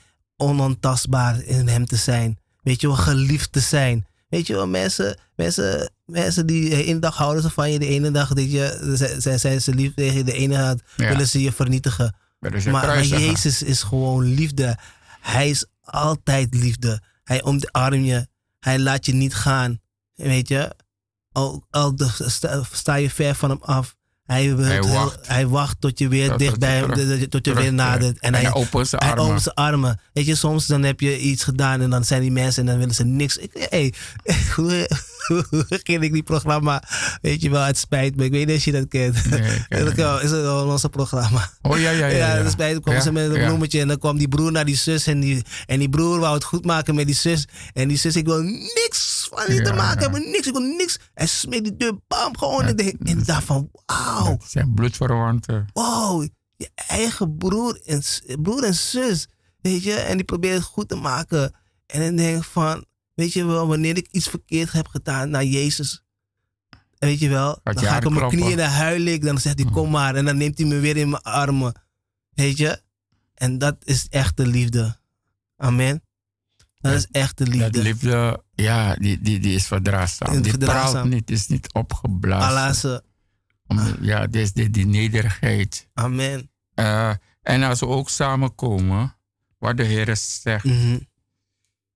[0.41, 2.39] onontastbaar in hem te zijn.
[2.61, 4.05] Weet je wel, geliefd te zijn.
[4.29, 7.87] Weet je wel, mensen, mensen, mensen die de ene dag houden ze van je, de
[7.87, 11.09] ene dag weet je, zijn- zijn, ze lief tegen je, de ene dag Ja.
[11.09, 12.15] willen ze je vernietigen.
[12.59, 13.03] Ze Maar, maar.
[13.05, 14.77] Jezus is gewoon liefde.
[15.21, 17.01] Hij is altijd liefde.
[17.23, 18.27] Hij omarmt je.
[18.59, 19.79] Hij laat je niet gaan.
[20.13, 20.75] Weet je?
[21.31, 23.95] Al, al de- sta, sta je ver van hem af.
[24.31, 25.27] Hij, wil- Hij wacht.
[25.27, 27.45] hij wacht tot je weer Tot- dicht tot bij je hem, terug- tot je- tot
[27.45, 28.19] je weer nadert.
[28.19, 29.25] En, En hij, hij opent zijn hij armen.
[29.25, 29.99] opent zijn armen.
[30.13, 32.77] Weet je, soms dan heb je iets gedaan en dan zijn die mensen en dan
[32.79, 33.37] willen ze niks.
[33.37, 33.93] Ik, hey,
[34.55, 34.87] hoe,
[35.69, 36.83] begin ik die programma?
[37.21, 38.23] Weet je wel, het spijt me.
[38.25, 39.29] Ik weet niet of je dat kent.
[39.29, 41.49] Nee, ken dat het wel, is het ons programma.
[41.61, 42.17] Oh ja, ja, ja.
[42.17, 42.43] Ja, ja.
[42.43, 43.45] dus bij kwam ze met een ja.
[43.47, 46.33] bloemetje en dan kwam die broer naar die zus en die, en die broer wou
[46.33, 47.47] het goed maken met die zus.
[47.73, 50.99] En die zus, ik wil niks van je te maken hebben, niks, ik wil niks.
[51.13, 52.63] En smeet die deur, bam, gewoon.
[52.65, 55.65] En ik- en ik dacht van, wauw, Dat zijn bloedverwanten.
[55.73, 56.27] wow,
[56.57, 58.01] je eigen broer en,
[58.41, 59.27] broer en zus,
[59.61, 59.93] weet je.
[59.93, 61.53] En die probeert het goed te maken.
[61.85, 65.43] En dan denk ik van, weet je wel, wanneer ik iets verkeerd heb gedaan naar
[65.45, 66.03] Jezus,
[66.97, 69.59] weet je wel, dan je ga ik op mijn knieën, dan huil ik, dan zegt
[69.59, 70.15] hij, kom maar.
[70.15, 71.73] En dan neemt hij me weer in mijn armen,
[72.29, 72.81] weet je.
[73.33, 74.99] En dat is echte liefde.
[75.57, 76.03] Amen.
[76.79, 78.43] Dat Ja, is echte Dat liefde.
[78.61, 80.41] Ja, die, die, die is verdraagzaam.
[80.41, 83.03] Die praat niet, is niet opgeblazen.
[83.67, 85.87] Om- Ja, dit is die, die nederigheid.
[85.93, 86.49] Amen.
[86.73, 89.15] Eh, en als we ook samenkomen,
[89.57, 90.63] wat de Heer zegt.
[90.65, 90.99] Mhm.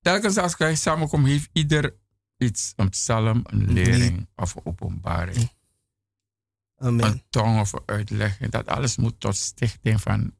[0.00, 1.94] Telkens als wij samenkomen, heeft ieder
[2.36, 2.72] iets.
[2.76, 5.50] Een psalm, een lering of een openbaring.
[6.78, 7.04] Amen.
[7.06, 8.50] Een tong of een uitlegging.
[8.50, 10.34] Dat alles moet tot stichting van...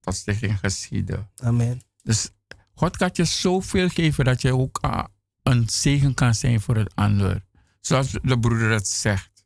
[0.00, 1.30] Tot stichting geschieden.
[1.42, 1.80] Amen.
[2.02, 2.30] Dus
[2.74, 5.04] God kan je zoveel geven dat je ook ah,
[5.42, 7.44] een zegen kan zijn voor het ander.
[7.80, 9.44] Zoals de broeder het zegt.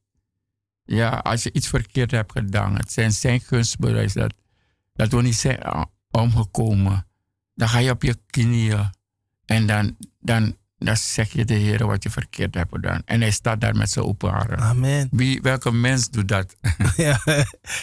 [0.85, 4.35] Ja, als je iets verkeerd hebt gedaan, het zijn zijn gunstbewijs dat,
[4.95, 7.07] dat we niet zijn ah, omgekomen.
[7.55, 8.91] Dan ga je op je knieën
[9.45, 13.03] en dan, dan, dan zeg je de Heer wat je verkeerd hebt gedaan.
[13.05, 14.59] En hij staat daar met zijn open armen.
[14.59, 15.09] Amen.
[15.11, 16.55] Wie, welke mens doet dat?
[16.97, 17.21] Ja.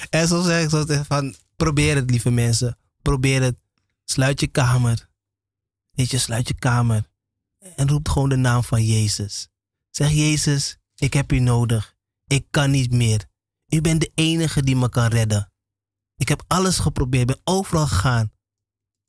[0.09, 2.77] En zo zeg ik van, probeer het lieve mensen.
[3.01, 3.55] Probeer het.
[4.03, 5.07] Sluit je kamer.
[5.95, 7.09] Weet je, sluit je kamer.
[7.75, 9.49] En roep gewoon de naam van Jezus.
[9.89, 11.95] Zeg Jezus, ik heb u nodig.
[12.27, 13.25] Ik kan niet meer.
[13.67, 15.53] U bent de enige die me kan redden.
[16.15, 18.31] Ik heb alles geprobeerd, ben overal gegaan.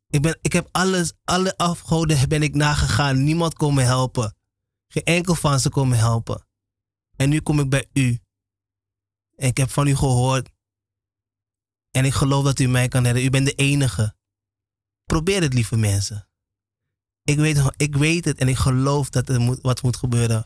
[0.08, 3.24] Ik, ben, ik heb alles, alle afgoden ben ik nagegaan.
[3.24, 4.36] Niemand kon me helpen.
[4.88, 6.46] Geen enkel van ze kon me helpen.
[7.16, 8.18] En nu kom ik bij u.
[9.36, 10.50] En ik heb van u gehoord.
[11.90, 13.24] En ik geloof dat u mij kan redden.
[13.24, 14.16] U bent de enige.
[15.04, 16.28] Probeer het, lieve mensen.
[17.26, 20.44] Ik weet, ik weet het en ik geloof dat er moet, wat moet gebeuren.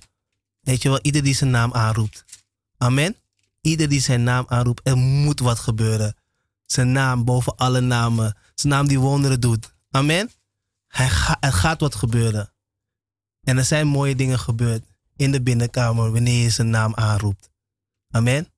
[0.60, 2.24] Weet je wel, ieder die zijn naam aanroept.
[2.76, 3.16] Amen.
[3.60, 6.16] Ieder die zijn naam aanroept, er moet wat gebeuren.
[6.66, 8.36] Zijn naam boven alle namen.
[8.54, 9.74] Zijn naam die wonderen doet.
[9.90, 10.30] Amen.
[10.86, 12.52] Hij ga, er gaat wat gebeuren.
[13.42, 14.84] En er zijn mooie dingen gebeurd
[15.16, 17.50] in de binnenkamer wanneer je zijn naam aanroept.
[18.10, 18.48] Amen.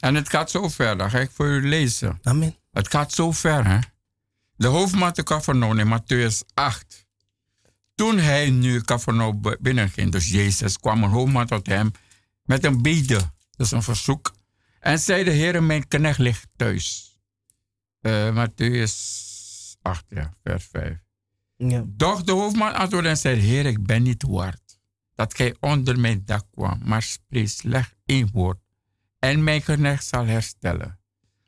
[0.00, 2.18] En het gaat zo ver, dan ga ik voor u lezen.
[2.22, 2.56] Amen.
[2.70, 3.78] Het gaat zo ver, hè?
[4.56, 7.07] De hoofdman te Capernaum in Matthäus 8.
[7.98, 8.80] Toen hij nu
[9.40, 11.90] b- binnenging, dus Jezus, kwam een hoofdman tot hem
[12.42, 13.20] met een bede,
[13.56, 14.34] dus een verzoek.
[14.80, 17.18] En zei de Heer, mijn knecht ligt thuis.
[18.00, 18.94] Eh Matthäus
[19.82, 20.98] 8, ja, vers 5.
[21.56, 21.84] Ja.
[21.86, 24.78] Doch de hoofdman antwoordde en zei, Heer, ik ben niet waard
[25.14, 28.58] dat gij onder mijn dak kwam, maar spreek slecht één woord
[29.18, 30.98] en mijn knecht zal herstellen.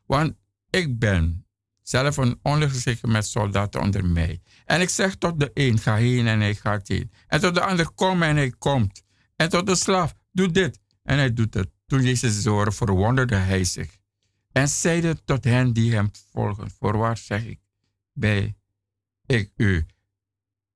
[0.06, 0.34] Want
[0.70, 1.46] ik ben
[1.90, 4.40] zelf een ondergeschikte met soldaten onder mij.
[4.64, 7.12] En ik zeg tot de een, ga heen en hij gaat heen.
[7.26, 9.02] En tot de ander, kom en hij komt.
[9.36, 10.80] En tot de slaaf, doe dit.
[11.02, 11.70] En hij doet het.
[11.86, 13.98] Toen Jezus hoorde, verwonderde hij zich.
[14.52, 17.60] En zeide tot hen die hem volgen, voorwaar zeg ik,
[18.12, 18.56] bij
[19.26, 19.86] ik u,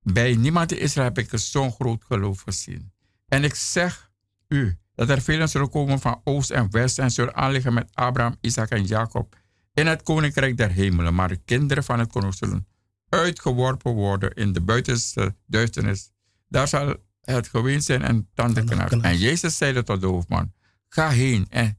[0.03, 2.93] bij niemand in Israël heb ik zo'n groot geloof gezien.
[3.29, 4.11] En ik zeg
[4.49, 8.37] u dat er velen zullen komen van oost en west en zullen aanliggen met Abraham,
[8.41, 9.37] Isaac en Jacob
[9.75, 11.15] in het koninkrijk der hemelen.
[11.15, 12.67] Maar de kinderen van het koninkrijk zullen
[13.09, 16.11] uitgeworpen worden in de buitenste duisternis.
[16.49, 18.29] Daar zal het geween zijn en.
[18.35, 18.93] Tandenknars.
[18.93, 20.53] En Jezus zeide tot de hoofdman,
[20.89, 21.79] ga heen en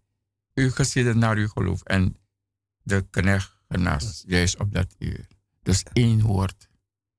[0.53, 1.83] u geschieden naar uw geloof.
[1.83, 2.17] En
[2.83, 5.27] de knecht genas, juist op dat uur.
[5.63, 6.67] Dus één woord.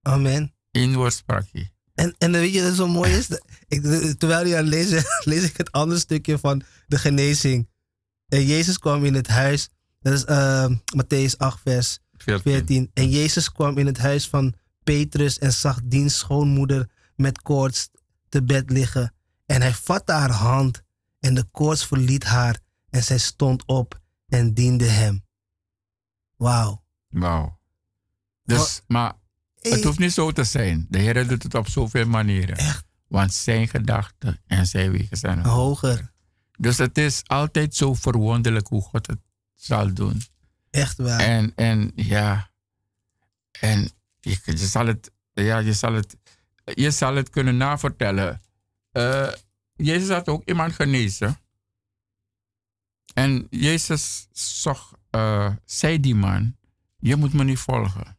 [0.03, 0.55] Amen.
[0.71, 1.71] Eén woord sprak hij.
[1.95, 3.29] En, en weet je, dat zo mooi is.
[3.69, 3.83] Ik,
[4.19, 7.69] terwijl je aan lezen, lees ik het andere stukje van de genezing.
[8.29, 9.69] En Jezus kwam in het huis.
[10.07, 12.53] Dat is eh, Matthäus 8, vers 14.
[12.53, 12.91] 14.
[12.95, 14.55] En Jezus kwam in het huis van
[14.85, 17.91] Petrus en zag diens schoonmoeder met koorts
[18.29, 19.15] te bed liggen.
[19.47, 20.83] En hij vatte haar hand
[21.21, 22.59] en de koorts verliet haar
[22.91, 25.25] en zij stond op en diende hem.
[26.37, 26.85] Wauw.
[27.09, 27.59] Wauw.
[28.45, 29.13] Dus, maar
[29.61, 30.87] het hoeft niet zo te zijn.
[30.89, 32.57] De Heer doet het op zoveel manieren.
[32.57, 32.85] Echt?
[33.09, 35.81] Want zijn gedachten en zijn wegen zijn hoog.
[35.81, 36.13] hoger.
[36.59, 39.19] Dus het is altijd zo verwonderlijk hoe God het
[39.57, 40.23] zal doen.
[40.71, 41.21] Echt waar.
[41.21, 42.51] En, en ja,
[43.61, 43.91] en
[44.21, 46.17] je, je zal het, ja, je zal het,
[46.65, 48.41] je zal het kunnen navertellen.
[48.93, 49.33] Eh,
[49.77, 51.39] Jezus had ook iemand genezen.
[53.15, 56.57] En Jezus zag, eh, zei die man,
[56.99, 58.19] je moet me niet volgen.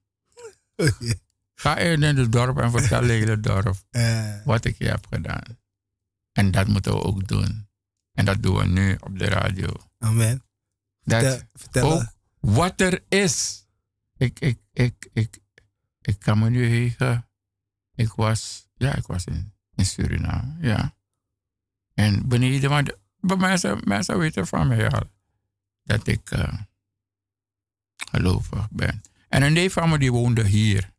[1.59, 5.07] Ga eerder in het dorp en vertel het hele dorp Eh, wat ik je heb
[5.09, 5.57] gedaan.
[6.31, 7.69] En dat moeten we ook doen.
[8.13, 9.73] En dat doen we nu op de radio.
[9.99, 10.46] amen.
[11.07, 12.03] Dat, ook
[12.39, 13.65] wat er is.
[14.17, 15.37] Ik, ik, ik, ik,
[16.01, 17.29] ik kan me nu herinneren.
[17.95, 20.95] Ik was, ja, ik was in, in Suriname, ja.
[21.93, 25.03] En beneden, maar mensen, mensen weten van mij al
[25.83, 26.53] dat ik eh,
[28.11, 29.01] gelovig ben.
[29.29, 30.93] En een neef van me die woonde hier.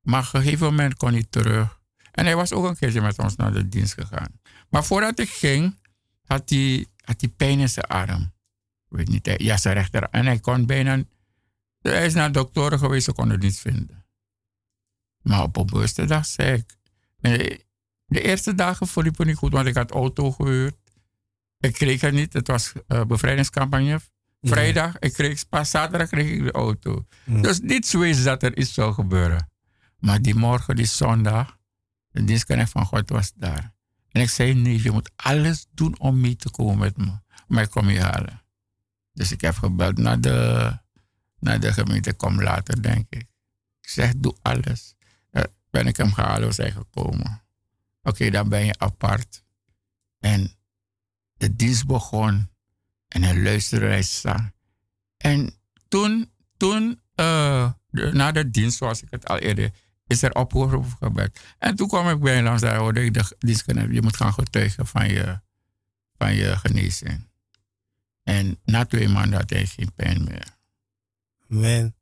[0.00, 1.80] Maar op een gegeven moment kon hij terug.
[2.12, 4.40] En hij was ook een keertje met ons naar de dienst gegaan.
[4.68, 5.78] Maar voordat ik ging,
[6.24, 8.32] had hij, had hij pijn in zijn arm
[8.88, 10.02] weet niet, hij- ja, zijn rechter.
[10.02, 11.02] En hij kon bijna.
[11.80, 14.06] Hij is naar doktoren geweest, ze konden het niet vinden.
[15.22, 16.76] Maar op een bewuste dag zei ik.
[18.06, 20.76] De eerste dagen verliepen niet goed, want ik had auto gehuurd.
[21.58, 24.00] Ik kreeg het niet, het was eh, bevrijdingscampagne.
[24.40, 27.06] Vrijdag, ik kreeg, pas zaterdag kreeg ik de auto.
[27.24, 27.42] Mm.
[27.42, 29.50] Dus niet zo is dat er iets zou gebeuren.
[29.98, 31.58] Maar die morgen, die zondag,
[32.10, 33.74] de dienstknecht van God was daar.
[34.10, 37.18] En ik zei, nee, je moet alles doen om mee te komen met me.
[37.46, 38.42] Maar ik kom je halen.
[39.18, 40.72] Dus ik heb gebeld naar de,
[41.38, 43.26] naar de gemeente, kom later, denk ik.
[43.80, 44.94] Ik zeg, doe alles.
[45.30, 47.42] Eh, ben ik hem gehaald, hij gekomen.
[48.02, 49.44] Oké, dan ben je apart.
[50.18, 50.52] En
[51.36, 52.50] de dienst begon.
[53.08, 54.50] En hij luisterde, hij zag.
[55.16, 55.54] En
[55.88, 59.70] toen, toen eh, na de dienst, zoals ik het al eerder,
[60.06, 61.40] is er oproep gebed.
[61.58, 64.86] En toen kwam ik bij langs, daar hoorde ik de dienstknecht, je moet gaan getuigen
[64.86, 65.40] van je,
[66.16, 67.28] van je genezing.
[68.28, 70.46] En na twee maanden had hij geen pijn meer.
[71.50, 71.94] Amen.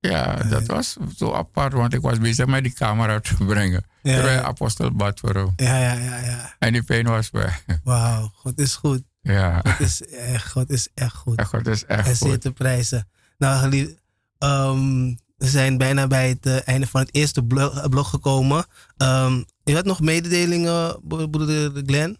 [0.00, 3.84] Ja, dat was zo apart, want ik was bezig met die camera te brengen.
[4.02, 4.44] Ja, Terwijl ja.
[4.44, 5.52] apostel bad voor hem.
[5.56, 6.54] Ja, ja, ja, ja.
[6.58, 7.64] En die pijn was weg.
[7.84, 9.02] Wauw, God is goed.
[9.20, 11.36] Ja, God is echt, God is echt goed.
[11.36, 12.40] dat is echt zeer goed.
[12.40, 13.08] te prijzen.
[13.38, 13.94] Nou, geliefd,
[14.38, 15.04] ehm,
[15.36, 18.66] we zijn bijna bij het eh, einde van het eerste blog, blog gekomen.
[18.96, 22.18] Ehm je had nog mededelingen, bro- broeder Glenn?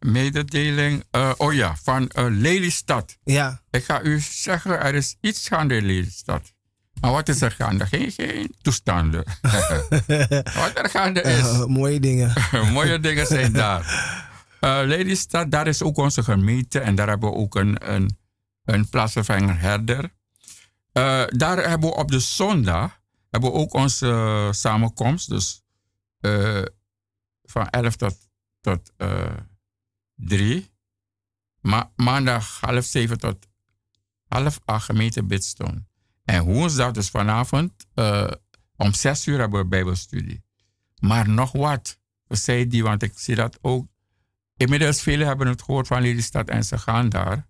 [0.00, 3.18] Mededeling, eh, oh ja, van eh, Lelystad.
[3.24, 3.62] Ja.
[3.70, 6.52] Ik ga u zeggen, er is iets gaande in Lelystad.
[7.00, 7.86] Maar wat is er gaande?
[7.86, 9.24] Geen, geen toestanden.
[10.62, 11.38] wat er gaande is.
[11.38, 12.32] Eh, mooie dingen.
[12.72, 14.14] Mooie dingen zijn daar.
[14.60, 16.80] Lelystad, daar is ook onze gemeente.
[16.80, 18.18] En daar hebben we ook een, een,
[18.64, 20.10] een plaatsvervanger herder.
[21.28, 23.00] Daar hebben we op de zondag
[23.30, 25.28] hebben we ook onze samenkomst.
[25.28, 25.62] Dus
[27.42, 28.16] van 11 tot,
[28.60, 28.92] tot
[30.16, 30.74] 3.
[31.60, 33.46] Ma maandag half 7 tot
[34.28, 35.84] half 8 gemeente Bidstone.
[36.24, 38.30] En woensdag, dus vanavond, eh,
[38.76, 40.44] om 6 uur hebben we Bijbelstudie.
[41.00, 43.88] Maar nog wat, zei die, want ik zie dat ook.
[44.56, 47.48] Inmiddels velen hebben het gehoord van Lelystad en ze gaan daar.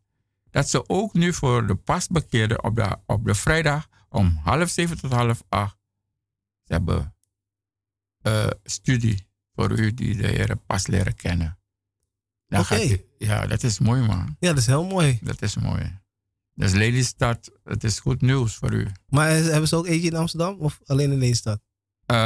[0.51, 4.99] Dat ze ook nu voor de pasbekeerden op de, op de vrijdag om half zeven
[4.99, 5.79] tot half acht.
[6.65, 7.15] Ze hebben
[8.23, 11.59] eh, studie voor u die de Heer pas leren kennen.
[12.49, 12.97] Oké.
[13.19, 14.37] ja, dat is mooi man.
[14.41, 15.19] Ja, dat is heel mooi.
[15.23, 16.01] Dat is mooi.
[16.55, 18.89] Dus Lelystad, het is goed nieuws voor u.
[19.09, 21.61] Maar hebben ze ook eentje in Amsterdam of alleen in Lelystad?
[22.07, 22.17] Eh,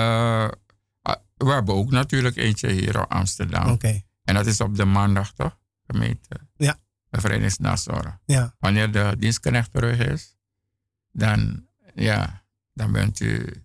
[1.02, 3.70] ah, we hebben ook natuurlijk eentje hier in Amsterdam.
[3.70, 4.02] Oké.
[4.24, 5.58] En dat is op de maandag toch?
[5.86, 6.36] Gemeente.
[6.56, 6.78] Ja.
[7.08, 8.18] Bevrijdingsnazorg.
[8.24, 8.54] Ja.
[8.58, 10.36] Wanneer de dienstknecht terug is,
[11.12, 12.44] dan, ja,
[12.74, 13.64] dan bent u.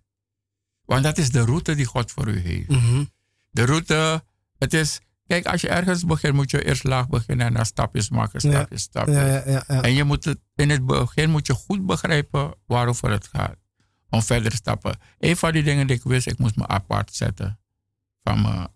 [0.86, 2.70] Want dat is de route die God voor u heeft.
[2.70, 3.04] Mhm.
[3.50, 4.24] De route,
[4.58, 8.10] het is, kijk, als je ergens begint, moet je eerst laag beginnen en dan stapjes
[8.10, 9.16] maken, stapjes, stapjes.
[9.16, 9.82] Ja, ja, ja, ja.
[9.82, 13.56] En je moet het, in het begin moet je goed begrijpen waarover het gaat.
[14.10, 14.98] Om verder te stappen.
[15.20, 17.60] Een van die dingen die ik wist, ik moest me apart zetten
[18.24, 18.68] van mijn,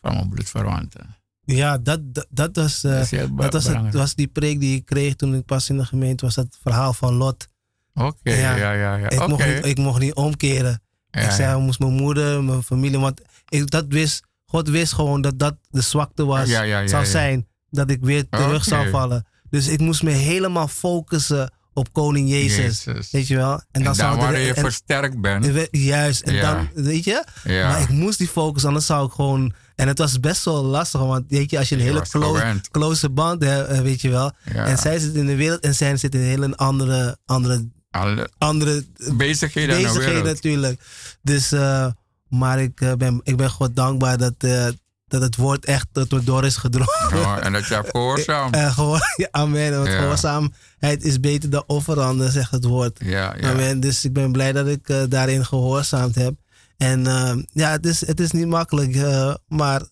[0.00, 1.16] van mijn bloedverwanten.
[1.44, 3.34] Ja, dat, dat, dat was, eh, Dat was, het,
[3.72, 3.92] belangrijk.
[3.96, 6.34] was die preek die ik kreeg toen ik pas in de gemeente was.
[6.34, 7.48] Dat verhaal van Lot.
[7.94, 8.56] Oké, Ja.
[8.56, 9.08] ja, ja, ja.
[9.10, 9.28] Ik, Oké.
[9.28, 10.82] mocht niet, ik mocht niet omkeren.
[11.10, 15.38] Ik zei, moest mijn moeder, mijn familie, want ik, dat wist, God wist gewoon dat
[15.38, 17.46] dat de zwakte was, Ja, ja, ja, zou zijn.
[17.70, 18.64] Dat ik weer terug Oké.
[18.64, 19.26] zou vallen.
[19.50, 22.84] Dus ik moest me helemaal focussen op koning Jezus.
[22.84, 23.10] Jezus.
[23.10, 23.52] Weet je wel?
[23.52, 25.68] En En dan, dan zou de- wanneer je en- versterkt bent.
[25.70, 27.24] Juist, en dan, weet je?
[27.44, 29.52] Maar ik moest die focussen, anders zou ik gewoon...
[29.74, 32.02] En het was best wel lastig, want weet je, als je een Je hele
[32.70, 34.32] close, band hebt, eh, weet je wel.
[34.44, 38.30] En zij zit in de wereld en zij zit in een hele andere, andere, Alle
[38.38, 38.84] andere
[39.14, 40.80] bezigheden natuurlijk.
[41.22, 41.86] Dus, eh,
[42.30, 44.66] maar ik, eh, ben, ik ben God dankbaar dat, eh,
[45.08, 47.12] dat het woord echt tot me door is gedrongen.
[47.12, 48.52] Oh, en dat je hebt gehoorzaam.
[48.52, 49.76] Eh, gewoon, ja, amen.
[49.76, 49.98] Want Ja.
[49.98, 52.98] gehoorzaamheid is beter dan offeranden, zegt het woord.
[53.04, 53.50] Ja, ja.
[53.50, 53.80] Amen.
[53.80, 56.34] Dus ik ben blij dat ik eh, daarin gehoorzaamd heb.
[56.76, 59.82] En eh, ja, het is, het is niet makkelijk, eh, maar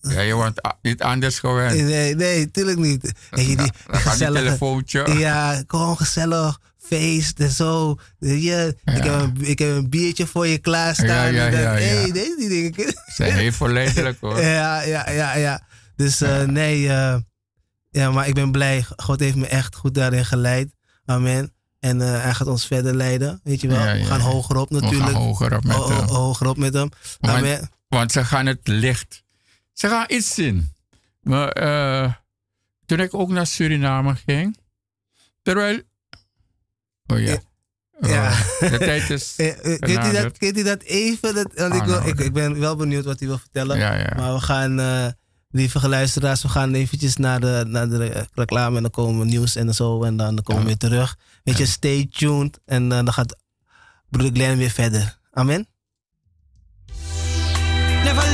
[0.00, 1.82] ja, je wordt niet anders gewend.
[1.82, 3.12] nee, nee, tuurlijk niet.
[3.30, 3.72] Je, die die
[4.18, 5.18] telefoontje.
[5.18, 7.96] ja, gewoon gezellig feest en zo.
[8.18, 9.18] Je, ik, Ja.
[9.20, 11.06] heb een, ik heb een biertje voor je klaarstaan.
[11.08, 11.72] Ja, ja, ja, ja.
[11.72, 12.94] hey, deze dingen.
[13.06, 14.40] Zijn heel verleidelijk hoor.
[14.60, 15.66] Ja, ja, ja, ja.
[15.96, 17.16] Dus eh, nee, eh,
[17.90, 18.84] ja, maar ik ben blij.
[18.96, 20.68] God heeft me echt goed daarin geleid.
[21.04, 21.52] Amen.
[21.80, 23.40] En eh, hij gaat ons verder leiden.
[23.44, 24.24] Weet je wel, Ja, ja, we gaan ja.
[24.24, 25.16] hoger op We gaan natuurlijk.
[25.16, 26.04] hoger op met Ho- hem.
[26.08, 26.88] hoger op met hem.
[27.20, 27.68] Want-.
[27.88, 29.24] Want ze gaan het licht.
[29.72, 30.72] Ze gaan iets zien.
[31.20, 31.52] Maar
[32.86, 34.56] toen ik ook naar Suriname ging.
[35.42, 35.80] Terwijl.
[37.06, 37.36] Oh ja.
[38.00, 38.30] Oh, Ja.
[38.70, 39.34] de tijd is.
[39.36, 41.34] Eh, eh, Kunt u, dat, kunt u dat even?
[41.34, 42.24] Dat, want ik, wil, ik, Aanhouden.
[42.24, 43.78] ik ben wel benieuwd wat u wil vertellen.
[43.78, 44.12] Ja, ja.
[44.16, 45.06] Maar we gaan, eh,
[45.56, 49.24] lieve luisteraars, we gaan eventjes naar de, naar de eh, reclame en dan komen we
[49.24, 51.16] nieuws en zo en dan komen we weer terug.
[51.44, 53.36] Weet je, stay tuned en eh, dan gaat
[54.10, 55.18] broeder Glenn weer verder.
[55.30, 55.66] Amen.
[58.04, 58.32] Never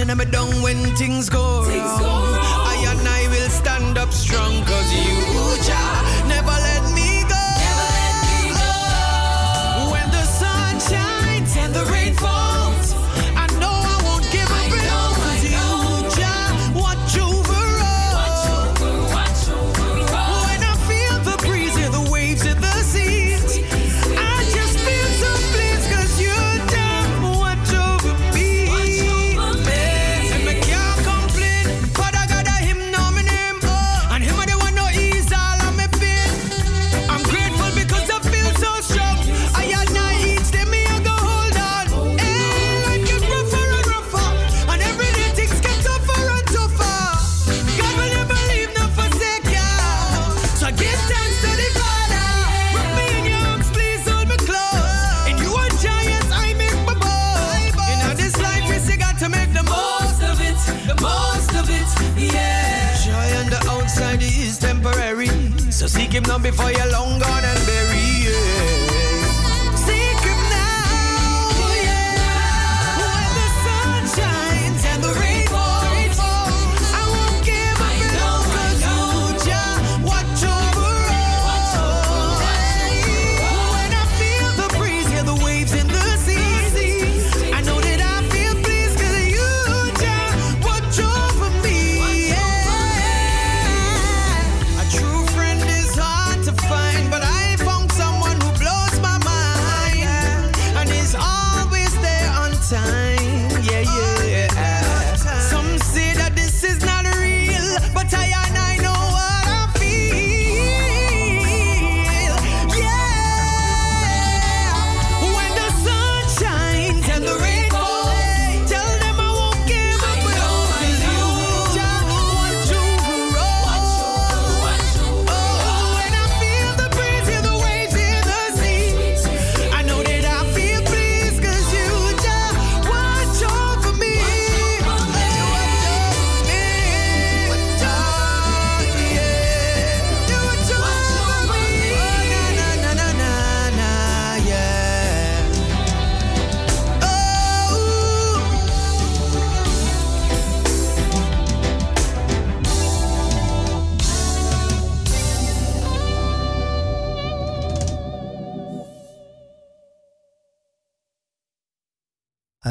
[0.00, 2.34] and then I'm down when things go wrong.
[2.70, 5.18] I and I will stand up strong cause you,
[5.66, 5.97] Jah,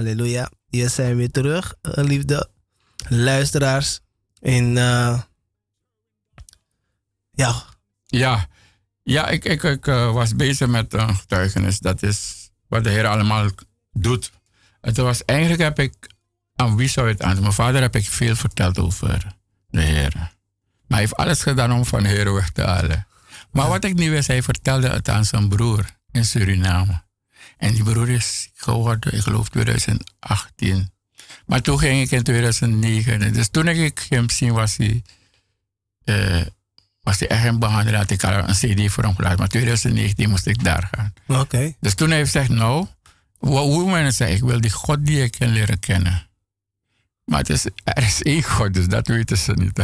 [0.08, 0.51] Halleluja.
[0.70, 2.49] Hier zijn we weer terug, eh, liefde
[3.10, 3.99] luisteraars.
[4.39, 5.22] In, eh,
[7.32, 7.64] ja,
[8.05, 8.47] Ja,
[9.03, 11.80] Ja, ik, ik, ik eh, was bezig met een getuigenis.
[11.80, 13.49] Dat is wat de Heer allemaal
[13.91, 14.32] doet.
[14.82, 15.93] Het was eigenlijk heb ik,
[16.55, 17.39] aan wie zou je het aan?
[17.39, 19.36] Mijn vader heb ik veel verteld over
[19.70, 20.14] de Heer.
[20.16, 20.32] Maar
[20.88, 23.08] hij heeft alles gedaan om van de Heer weg te halen.
[23.51, 27.05] Maar wat ik niet wist, hij vertelde het aan zijn broer in Suriname.
[27.58, 30.91] En die broer is geworden, ik geloof 2018.
[31.45, 33.34] Maar toen ging ik in 2009.
[33.34, 35.02] Dus toen ik hem zien, was hij,
[36.04, 36.41] eh,
[37.02, 37.98] was hij echt in behandeling.
[37.98, 39.38] Had ik al een CD voor hem geluid.
[39.38, 41.14] Maar 2019 moest ik daar gaan.
[41.39, 41.74] Oké.
[41.80, 42.88] Dus toen heeft hij gezegd, nou,
[43.86, 46.28] men het zei, ik wil die God die ik ken leren kennen.
[47.30, 49.82] Maar het is, er is één God, dus dat weten ze niet.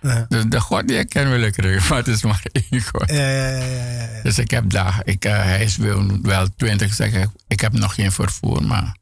[0.00, 0.26] Ja.
[0.28, 3.10] Dus de God die ik ken wil ik krijgen, maar het is maar één God.
[3.10, 4.22] Ja, ja.
[4.22, 7.94] Dus ik heb daar, ik, eh, hij is wel, wel 20 zeggen, ik heb nog
[7.94, 8.96] geen vervoer, maar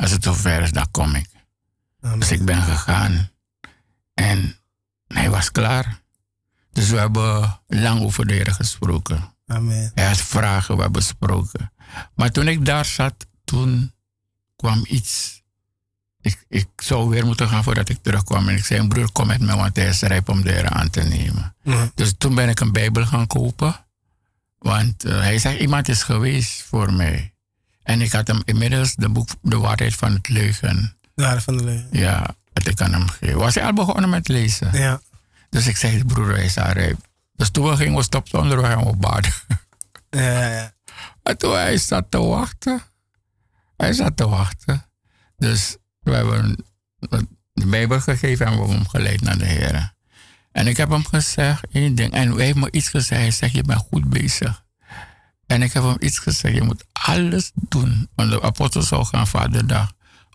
[0.00, 1.28] als het zover is, dan kom ik.
[2.00, 2.18] Amen.
[2.18, 3.30] Dus ik ben gegaan
[4.14, 4.56] en
[5.06, 6.00] hij was klaar.
[6.72, 9.34] Dus we hebben lang over de Heer gesproken.
[9.46, 9.90] Amen.
[9.94, 11.72] Hij had vragen, we hebben besproken.
[12.14, 13.92] Maar toen ik daar zat, toen
[14.56, 15.39] kwam iets.
[16.22, 18.48] Ik, ik zou weer moeten gaan voordat ik terugkwam.
[18.48, 20.90] En ik zei, broer, kom met me, want hij is rijp om de Heer aan
[20.90, 21.54] te nemen.
[21.94, 23.84] Dus toen ben ik een Bijbel gaan kopen.
[24.58, 27.32] Want eh, hij zegt, iemand is geweest voor mij.
[27.82, 30.96] En ik had hem inmiddels de boek De Waarheid van het Leugen.
[31.14, 31.88] Ja, van de leugen.
[31.92, 33.38] Ja, dat ik aan hem gegeven.
[33.38, 34.78] Was hij al begonnen met lezen?
[34.78, 35.00] Ja.
[35.50, 36.98] Dus ik zei, broer, hij is al rijp.
[37.36, 39.32] Dus toen we gingen we stopten onderweg en we baden.
[40.10, 40.72] Ja, ja, ja.
[41.22, 42.82] En toen hij zat te wachten.
[43.76, 44.86] Hij zat te wachten.
[45.36, 46.64] Dus we hebben
[47.52, 49.94] de Bijbel gegeven en we hebben hem geleid naar de Heer.
[50.52, 52.12] En ik heb hem gezegd één ding.
[52.12, 53.20] En hij heeft me iets gezegd.
[53.20, 54.64] Hij zegt, je bent goed bezig.
[55.46, 56.54] En ik heb hem iets gezegd.
[56.54, 58.08] Je moet alles doen.
[58.14, 59.92] Want de apostel zou gaan vaderdag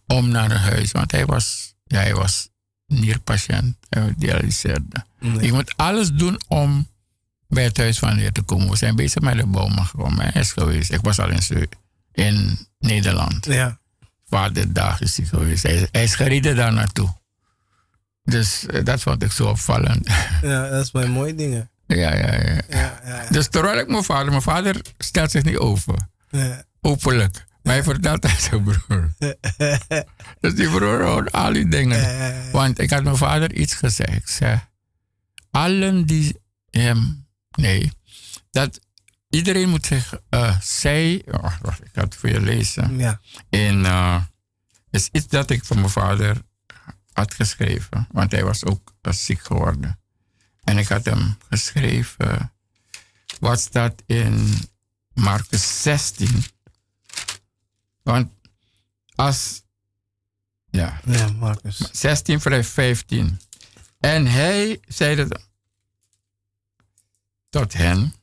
[0.07, 0.91] om naar het huis.
[0.91, 2.49] Want hij was, ja, hij was
[2.87, 3.77] nierpatiënt.
[3.89, 5.05] Hij dialyseerde.
[5.41, 6.87] Je moet alles doen om
[7.47, 8.69] bij het huis van de Heer te komen.
[8.69, 10.31] We zijn bezig met de bomen gekomen.
[10.31, 10.91] Hij is geweest.
[10.91, 11.69] Ik was al in,
[12.11, 13.45] in Nederland.
[13.45, 13.79] Ja.
[14.29, 15.63] Vaderdag is hij geweest.
[15.63, 17.13] Hij is, hij is gereden daar naartoe.
[18.23, 20.07] Dus eh, dat vond ik zo opvallend.
[20.41, 21.69] Ja, dat is mijn mooie dingen.
[21.87, 22.61] ja, ja, ja.
[22.69, 24.29] Ja, ja, Dus terwijl ik mijn vader...
[24.29, 25.95] Mijn vader stelt zich niet over.
[26.29, 26.63] ja.
[26.81, 27.45] Openlijk.
[27.63, 29.13] Maar hij vertelt aan zijn broer.
[30.41, 32.51] dus die broer hoort al die dingen.
[32.51, 34.13] Want ik had mijn vader iets gezegd.
[34.13, 34.59] Ik zei...
[35.51, 37.27] Allen die hem...
[37.51, 37.91] Nee.
[38.51, 38.79] Dat
[39.35, 40.19] iedereen moet zich...
[40.29, 41.23] eh zij...
[41.31, 42.97] Oh, wacht, ik ga het voor je lezen.
[42.97, 43.21] Ja.
[43.49, 44.21] En eh
[44.89, 46.41] is iets dat ik van mijn vader
[47.13, 48.07] had geschreven.
[48.11, 49.99] Want hij was ook eh, ziek geworden.
[50.63, 52.53] En ik had hem geschreven.
[53.39, 54.53] Wat staat in
[55.13, 56.43] Marcus 16?
[58.03, 58.31] Want
[59.15, 59.63] als.
[60.69, 61.77] Ja, Ja, Marcus.
[61.91, 63.39] 16 vers 15.
[63.99, 65.39] En hij zeide
[67.49, 68.13] tot hen: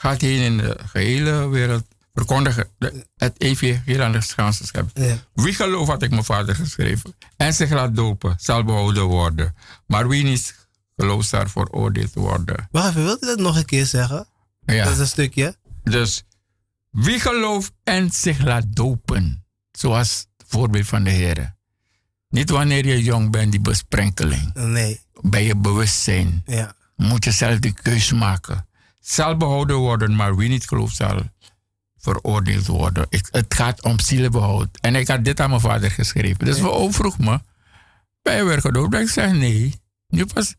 [0.00, 1.84] Gaat heen in de gehele wereld
[2.14, 2.68] verkondigen
[3.16, 4.20] het evangelie aan de
[4.50, 5.04] scheppen.
[5.04, 5.16] Ja.
[5.34, 9.54] Wie gelooft wat ik mijn vader geschreven en zich laat dopen, zal behouden worden.
[9.86, 12.68] Maar wie niet gelooft, zal veroordeeld worden.
[12.70, 14.26] Wacht even, wilt u dat nog een keer zeggen?
[14.64, 14.84] Ja.
[14.84, 15.56] Dat is een stukje.
[15.82, 16.22] Dus
[16.90, 21.54] wie gelooft en zich laat dopen, zoals het voorbeeld van de Heer.
[22.28, 24.54] Niet wanneer je jong bent, die besprenkeling.
[24.54, 25.00] Nee.
[25.20, 26.74] Bij je bewustzijn Ja.
[26.96, 28.68] moet je zelf die keus maken.
[29.00, 31.20] Zal behouden worden, maar wie niet gelooft, zal
[32.00, 33.06] veroordeeld worden.
[33.08, 34.68] Ik, het gaat om zielenbehoud.
[34.80, 36.44] En ik had dit aan mijn vader geschreven.
[36.44, 37.40] Dus we vroeg me,
[38.22, 38.94] ben je weer gedoopt?
[38.94, 39.74] Ik zeg nee.
[40.08, 40.54] Nu pas,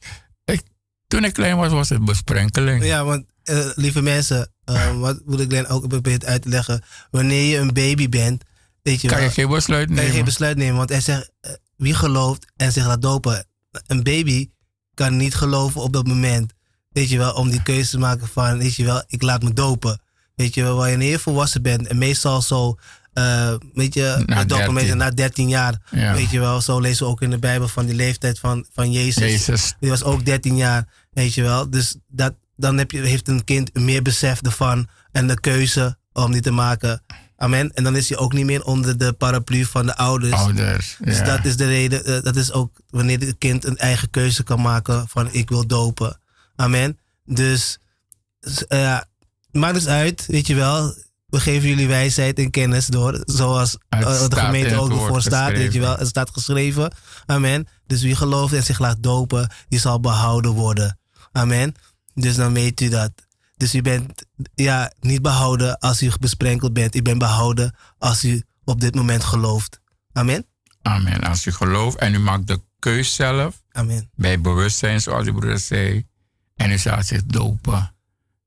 [0.45, 0.61] ik,
[1.07, 2.83] toen ik klein was, was het besprenkeling.
[2.83, 6.83] Ja, want eh, lieve mensen, eh, wat moet ik dan ook proberen uit te leggen?
[7.11, 8.43] Wanneer je een baby bent,
[8.81, 10.15] weet je kan wel, je geen besluit kan je nemen.
[10.15, 10.77] geen besluit nemen.
[10.77, 13.45] Want hij zegt, eh, wie gelooft en zich laat dopen.
[13.87, 14.49] Een baby
[14.93, 16.53] kan niet geloven op dat moment.
[16.91, 19.53] Weet je wel, om die keuze te maken van, weet je wel, ik laat me
[19.53, 20.01] dopen.
[20.35, 21.87] Weet je wel, wanneer je volwassen bent.
[21.87, 22.77] En meestal zo,
[23.13, 24.97] eh, weet je, Na dopen 13.
[24.97, 25.81] na 13 jaar.
[25.91, 26.13] Ja.
[26.13, 28.91] Weet je wel, zo lezen we ook in de Bijbel van die leeftijd van, van
[28.91, 29.23] Jezus.
[29.23, 29.75] Jezus.
[29.79, 31.69] Die was ook 13 jaar, weet je wel.
[31.69, 36.31] Dus dat, dan heb je, heeft een kind meer besef ervan en de keuze om
[36.31, 37.03] die te maken.
[37.37, 37.71] Amen.
[37.73, 40.33] En dan is hij ook niet meer onder de paraplu van de ouders.
[40.33, 40.97] Ouders.
[40.99, 41.23] Dus ja.
[41.23, 44.61] dat is de reden, eh, dat is ook wanneer het kind een eigen keuze kan
[44.61, 46.20] maken van ik wil dopen.
[46.55, 46.99] Amen.
[47.25, 47.77] Dus
[48.67, 49.05] ja,
[49.51, 50.95] maakt dus uit, weet je wel.
[51.27, 55.73] We geven jullie wijsheid en kennis door, zoals eh, de gemeente ook ervoor staat, weet
[55.73, 55.97] je wel.
[55.97, 56.93] Het staat geschreven.
[57.25, 57.67] Amen.
[57.87, 60.99] Dus wie gelooft en zich laat dopen, die zal behouden worden.
[61.31, 61.75] Amen.
[62.13, 63.11] Dus dan weet u dat.
[63.57, 64.25] Dus u bent
[64.55, 66.95] ja, niet behouden als u besprenkeld bent.
[66.95, 69.79] U bent behouden als u op dit moment gelooft.
[70.13, 70.45] Amen.
[70.81, 71.21] Amen.
[71.21, 74.09] Als u gelooft en u maakt de keus zelf, Amen.
[74.15, 76.07] bij bewustzijn, zoals uw broeder zei,
[76.63, 77.93] en u zal zich dopen,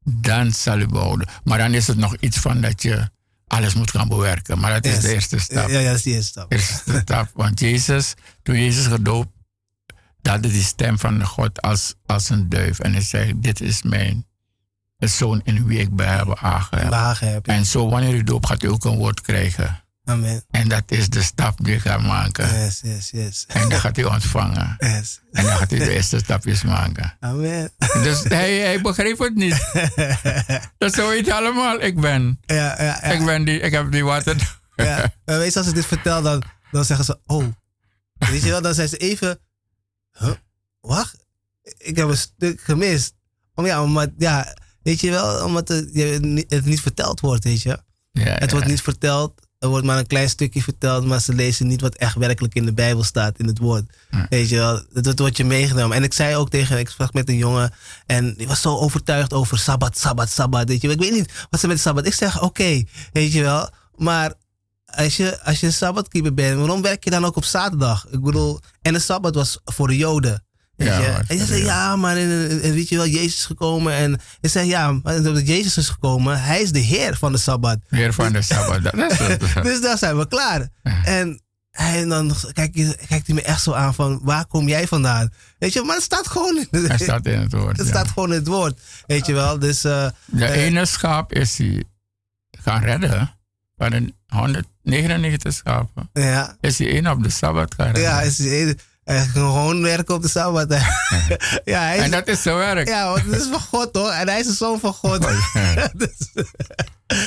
[0.05, 1.29] dan zal u behouden.
[1.45, 3.11] Maar dan is het nog iets van dat je
[3.47, 4.59] alles moet gaan bewerken.
[4.59, 5.03] Maar dat is Yes.
[5.03, 5.69] de eerste stap.
[5.69, 6.53] Ja, ja, dat is die eerste stap.
[6.53, 7.31] Eerste stap.
[7.35, 9.33] Want Jezus, toen Jezus gedoopt,
[10.23, 12.79] dat is die stem van God als, als een duif.
[12.79, 14.27] En hij zegt, dit is mijn
[14.99, 15.97] zoon in wie ik heb.
[15.97, 17.53] Behagen heb je.
[17.53, 19.84] En zo wanneer u doopt, gaat u ook een woord krijgen.
[20.05, 20.45] Amen.
[20.51, 22.61] En dat is de stap die je gaat maken.
[22.61, 23.45] Yes, yes, yes.
[23.49, 24.77] En dan gaat u ontvangen.
[24.79, 25.21] Yes.
[25.33, 27.17] En dan gaat u de eerste stapjes maken.
[27.21, 27.71] Amen.
[28.03, 29.71] Dus hij, hij begreep het niet.
[30.79, 31.81] Dat zo weet je allemaal.
[31.81, 32.41] Ik ben.
[32.47, 33.03] Ja, ja, ja.
[33.03, 33.61] Ik ben die.
[33.61, 34.59] Ik heb die water.
[34.77, 35.13] ja.
[35.25, 37.45] En Meestal als ik dit vertel, dan, dan zeggen ze, oh.
[38.19, 39.39] Weet je wel, dan zijn ze even,
[40.19, 40.31] huh?
[40.81, 41.17] wacht,
[41.79, 43.15] ik heb een stuk gemist.
[43.55, 47.63] Om, ja, omdat, ja, weet je wel, omdat het, je- het niet verteld wordt, weet
[47.63, 47.79] je.
[48.13, 49.43] Ja, Het wordt niet verteld.
[49.65, 52.65] Er wordt maar een klein stukje verteld, maar ze lezen niet wat echt werkelijk in
[52.65, 53.85] de Bijbel staat, in het woord.
[54.29, 55.97] Weet je wel, dat wordt je meegenomen.
[55.97, 57.73] En ik zei ook tegen, ik sprak met een jongen
[58.07, 60.69] en die was zo overtuigd over Sabbat, Sabbat, Sabbat.
[60.69, 60.97] Weet je wel.
[60.97, 62.07] Ik weet niet wat ze met Sabbat.
[62.07, 64.33] Ik zeg, oké, weet je wel, maar
[64.87, 68.07] als je, als je een Sabbatkeeper bent, waarom werk je dan ook op zaterdag?
[68.11, 70.43] Ik bedoel, en de Sabbat was voor de Joden.
[70.77, 71.09] Ja, je?
[71.12, 73.93] maar en je zei, ja, maar en, en- en weet je wel, Jezus is gekomen.
[73.93, 75.01] En ik zei, ja,
[75.45, 77.79] Jezus is gekomen, hij is de Heer van de Sabbat.
[77.89, 78.83] Weer van de Sabbat.
[78.83, 79.41] Dat is het.
[79.62, 80.68] Dus daar zijn we klaar.
[81.05, 84.87] En hij dan kijkt, hij- kijkt hij me echt zo aan van, waar kom jij
[84.89, 85.33] vandaan?
[85.59, 87.77] Weet je, maar het staat gewoon in Hij staat in het woord.
[87.77, 87.93] het ja.
[87.93, 88.81] staat gewoon in het woord.
[89.07, 91.85] Weet je wel, dus eh, De eh, ene schaap is hij
[92.51, 93.35] gaan redden.
[93.77, 96.11] Van de 199 schapen.
[96.12, 98.03] ja, Is hij één op de Sabbat gaan redden.
[98.03, 100.73] ja, is hij hij kan gewoon werken op de Sabbat.
[101.65, 102.89] ja, hij is, en dat is zijn werk.
[102.89, 104.11] ja, want het is van God hoor.
[104.11, 105.23] En hij is de zoon van God.
[105.97, 106.29] Dus-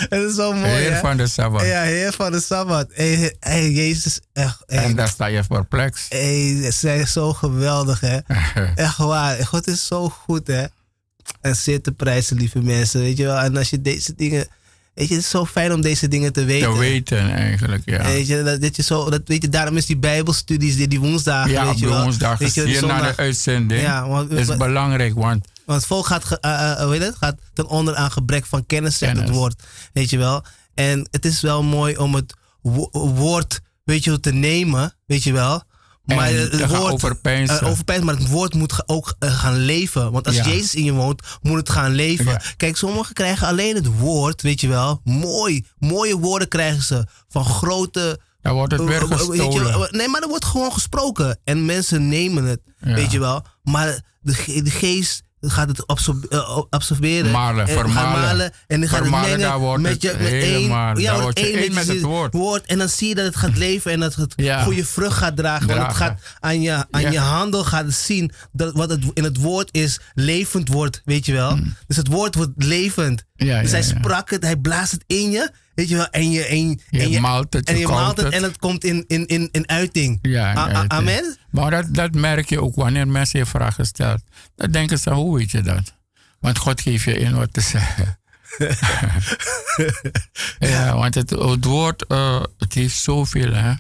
[0.09, 0.99] Het is zo mooi Heer hè?
[0.99, 1.65] van de Sabbat.
[1.65, 2.87] Ja, Heer van de Sabbat.
[2.93, 4.63] Hey, hey, Jezus, echt.
[4.65, 6.05] Hey, En daar sta je perplex.
[6.09, 8.17] hey, ze zijn zo geweldig hè.
[8.75, 9.45] Echt waar.
[9.45, 10.65] God is zo goed, hè.
[11.41, 13.01] En zeer te prijzen, lieve mensen.
[13.01, 13.37] Weet je wel.
[13.37, 14.47] En als je deze dingen...
[14.97, 16.71] Weet je, het is zo fijn om deze dingen te weten.
[16.73, 18.03] Te weten eigenlijk, ja.
[18.03, 20.99] Weet je, dat, dat je zo, dat, weet je, daarom is die bijbelstudies, die, die
[20.99, 22.01] woensdagen, Ja, weet je wel.
[22.03, 23.81] woensdag Weet je, hier na zondag- de uitzending.
[23.81, 27.35] Ja, want, is want- belangrijk, want want het volk gaat, ge- eh, eh, het, gaat
[27.53, 29.63] ten onder aan gebrek van kennis, zegt het woord.
[29.93, 30.43] Weet je wel.
[30.73, 35.31] En het is wel mooi om het wo- woord, weet je te nemen, weet je
[35.33, 35.63] wel.
[36.15, 37.59] Maar En het gaan woord, overpeinzen.
[37.61, 40.11] eh, overpeinzen, maar het woord moet ook eh, gaan leven.
[40.11, 40.45] Want als Ja.
[40.47, 42.25] Jezus in je woont, moet het gaan leven.
[42.25, 42.41] Ja.
[42.57, 45.01] Kijk, sommigen krijgen alleen het woord, weet je wel.
[45.03, 47.05] Mooi, mooie woorden krijgen ze.
[47.27, 48.19] Van grote...
[48.41, 49.87] dan wordt het weer eh, gestolen.
[49.91, 51.39] nee, maar er wordt gewoon gesproken.
[51.43, 52.93] En mensen nemen het, Ja.
[52.93, 53.45] weet je wel.
[53.63, 55.85] Maar de, ge- de geest gaat het
[56.29, 57.31] eh, absorberen.
[57.31, 58.21] Malen, vermalen.
[58.21, 58.51] malen.
[58.67, 60.69] En die gaat het mengen daar wordt met je met één.
[60.69, 62.01] daar word je één met het
[62.31, 62.65] woord.
[62.65, 64.63] En dan zie je dat het gaat leven en dat het Ja.
[64.63, 65.67] goede vrucht gaat dragen.
[65.67, 67.09] Want het gaat aan je, aan Ja.
[67.11, 71.25] je handel gaat het zien dat wat het in het woord is, levend wordt, weet
[71.25, 71.59] je wel.
[71.87, 73.23] Dus het woord wordt levend.
[73.35, 76.09] Ja, dus hij sprak het, hij blaast het in je, weet je wel.
[76.09, 79.03] En je, en, Je en maalt het, en je maalt het en het komt in,
[79.07, 80.19] in, in, in uiting.
[80.21, 80.91] Ja, in A- a- uiting.
[80.91, 81.37] Amen?
[81.51, 84.23] Maar dat, dat merk je ook wanneer mensen je vragen stellen.
[84.55, 85.93] Dan denken ze, hoe weet je dat?
[86.39, 88.19] Want God geeft je in wat te zeggen.
[90.59, 93.73] ja, want het, het woord, eh, het heeft zoveel, hè.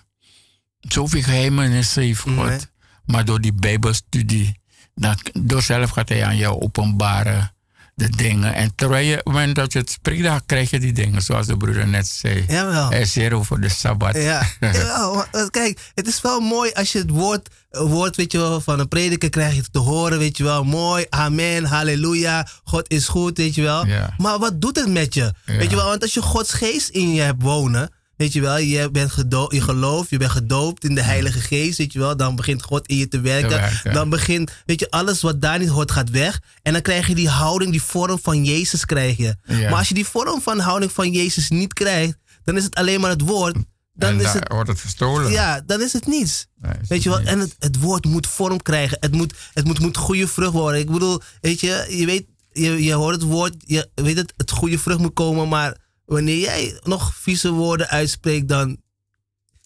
[0.79, 2.67] Zoveel geheimenissen heeft God.
[3.05, 4.59] Maar door die bijbelstudie,
[4.95, 7.55] dan, door zelf gaat hij aan jou openbaren
[7.97, 8.53] de dingen.
[8.53, 11.57] En terwijl je, moment dat je het spreekt, dan krijg je die dingen, zoals de
[11.57, 12.45] broeder net zei.
[12.47, 12.89] Jawel.
[12.89, 14.15] Hij hier over de Sabbat.
[14.15, 18.31] Ja, jawel, eh, kijk, het is wel mooi als je het woord, eh, woord weet
[18.31, 20.63] je wel, van een prediker krijg je te horen, weet je wel.
[20.63, 23.85] Mooi, amen, halleluja, God is goed, weet je wel.
[23.85, 24.13] Ja.
[24.17, 25.33] Maar wat doet het met je?
[25.45, 25.57] Ja.
[25.57, 28.57] Weet je wel, want als je Gods geest in je hebt wonen, weet je wel,
[28.57, 32.17] je, bent gedo- je gelooft, je bent gedoopt in de Heilige Geest, weet je wel,
[32.17, 33.49] dan begint God in je te werken.
[33.49, 33.93] Te werken.
[33.93, 36.39] Dan begint, weet je, alles wat daar niet hoort gaat weg.
[36.61, 39.35] En dan krijg je die houding, die vorm van Jezus krijg je.
[39.43, 39.69] Ja.
[39.69, 42.99] Maar als je die vorm van houding van Jezus niet krijgt, dan is het alleen
[43.01, 43.55] maar het woord.
[43.93, 45.31] Dan en is het, wordt het gestolen.
[45.31, 46.47] ja, dan is het niets.
[46.61, 48.97] Nee, is Weet je wel, en het, het woord moet vorm krijgen.
[48.99, 50.79] Het moet, het moet, moet goede vrucht worden.
[50.79, 54.51] Ik bedoel, weet je, je weet, je, je hoort het woord, je weet het, het
[54.51, 55.77] goede vrucht moet komen, maar
[56.07, 58.81] wanneer jij nog vieze woorden uitspreekt, dan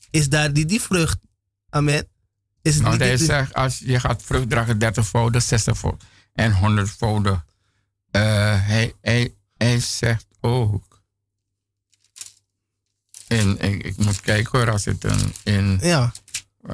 [0.10, 1.18] is daar die, die vrucht.
[1.70, 2.08] Amen.
[2.62, 5.78] Is het Want niet hij die- zegt, als je gaat vrucht dragen, 30 voudig, 60
[5.78, 7.46] voudig en 100 voudig.
[8.12, 8.22] Eh,
[8.66, 11.02] hij, hij, hij zegt ook.
[13.28, 15.34] In, ik, ik moet kijken hoor, als het een.
[15.44, 16.12] In, Ja,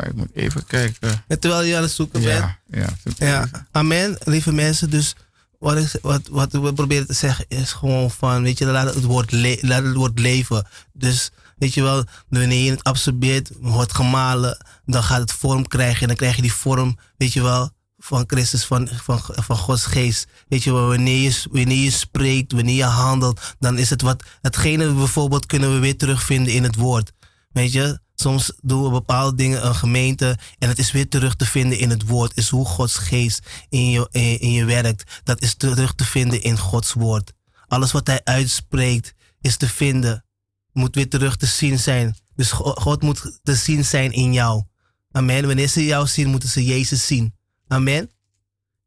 [0.02, 1.23] ik moet even kijken.
[1.27, 2.39] en terwijl je aan het zoeken bent.
[2.65, 4.89] Ja, ja, amen, lieve mensen.
[4.89, 5.15] Dus
[5.60, 9.32] wat, wat, wat we proberen te zeggen is gewoon van, weet je, laat het woord,
[9.32, 10.68] le- laat het woord leven.
[10.94, 16.02] Dus, weet je wel, wanneer je het absorbeert, wordt gemalen, dan gaat het vorm krijgen.
[16.02, 19.86] En dan krijg je die vorm, weet je wel, van Christus, van, van, van Gods
[19.86, 20.28] geest.
[20.48, 24.94] Weet je, wanneer je, wanneer je spreekt, wanneer je handelt, dan is het wat, hetgene
[24.94, 27.12] bijvoorbeeld kunnen we weer terugvinden in het woord.
[27.52, 31.45] Weet je, soms doen we bepaalde dingen, een gemeente, en het is weer terug te
[31.45, 32.38] vinden in het woord.
[32.38, 34.07] Is hoe Gods geest in je,
[34.39, 35.22] in, je werkt.
[35.23, 37.34] Dat is terug te vinden in Gods woord.
[37.68, 40.26] Alles wat hij uitspreekt is te vinden,
[40.73, 42.15] moet weer terug te zien zijn.
[42.35, 44.64] Dus Go- God moet te zien zijn in jou.
[45.11, 45.45] Amen.
[45.48, 47.35] Wanneer ze jou zien, moeten ze Jezus zien.
[47.68, 48.10] Amen.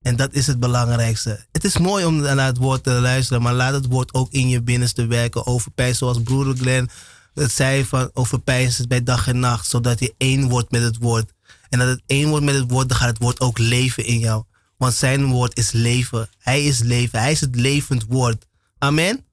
[0.00, 1.46] En dat is het belangrijkste.
[1.52, 4.48] Het is mooi om naar het woord te luisteren, maar laat het woord ook in
[4.48, 5.46] je binnenste werken.
[5.46, 6.90] Overpijs, zoals broeder Glenn
[7.34, 10.96] het zei van overpijs het bij dag en nacht, zodat je één wordt met het
[10.98, 11.32] woord.
[11.68, 14.18] En dat het één wordt met het woord, dan gaat het woord ook leven in
[14.18, 14.44] jou.
[14.76, 16.28] Want zijn woord is leven.
[16.38, 17.20] Hij is leven.
[17.20, 18.46] Hij is het levend woord.
[18.78, 19.24] Amen.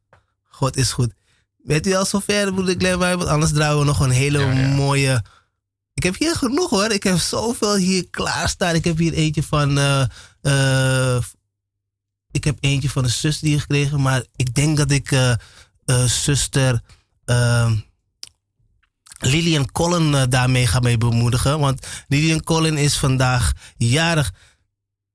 [0.43, 1.13] God is goed.
[1.63, 2.99] Weet u al zover, broeder Glenn?
[2.99, 4.67] Want anders draaien we nog een hele Ja, ja.
[4.67, 5.23] mooie...
[5.93, 6.91] Ik heb hier genoeg hoor.
[6.91, 8.75] Ik heb zoveel hier klaarstaan.
[8.75, 9.77] Ik heb hier eentje van...
[9.77, 10.05] eh,
[10.41, 11.23] eh,
[12.31, 14.01] ik heb eentje van een zuster hier gekregen.
[14.01, 15.33] Maar ik denk dat ik eh,
[16.05, 16.81] zuster...
[17.25, 17.75] ehm,
[19.19, 21.59] Lilian Collin eh, daarmee ga mee bemoedigen.
[21.59, 24.33] Want Lilian Collin is vandaag jarig.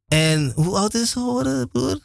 [0.09, 1.99] En hoe oud is ze geworden, broer?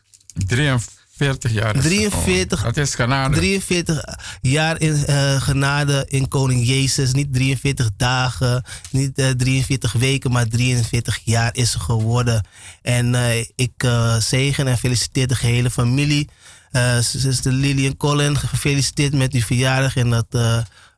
[0.46, 1.76] 43 jaar.
[1.76, 2.58] is ze 43.
[2.58, 2.74] geworden.
[2.74, 3.36] Dat is genade.
[3.36, 4.04] 43
[4.42, 7.14] jaar in eh, genade in Koning Jezus.
[7.14, 12.46] Niet 43 dagen, niet eh, 43 weken, maar 43 jaar is ze geworden.
[12.82, 16.30] En eh, ik eh, zegen en feliciteer de gehele familie.
[16.72, 19.96] Eh zuster Lilian Collin, gefeliciteerd met uw verjaardag.
[19.96, 20.26] En dat,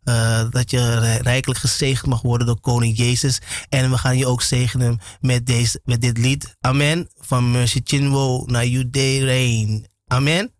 [0.04, 3.42] eh, dat je rijkelijk gezegend mag worden door Koning Jezus.
[3.70, 6.56] En we gaan je ook zegenen met, deze, met dit lied.
[6.60, 7.10] Amen.
[7.16, 9.88] Van Mercy Chinwo naar You Day Rain.
[10.08, 10.59] Amen.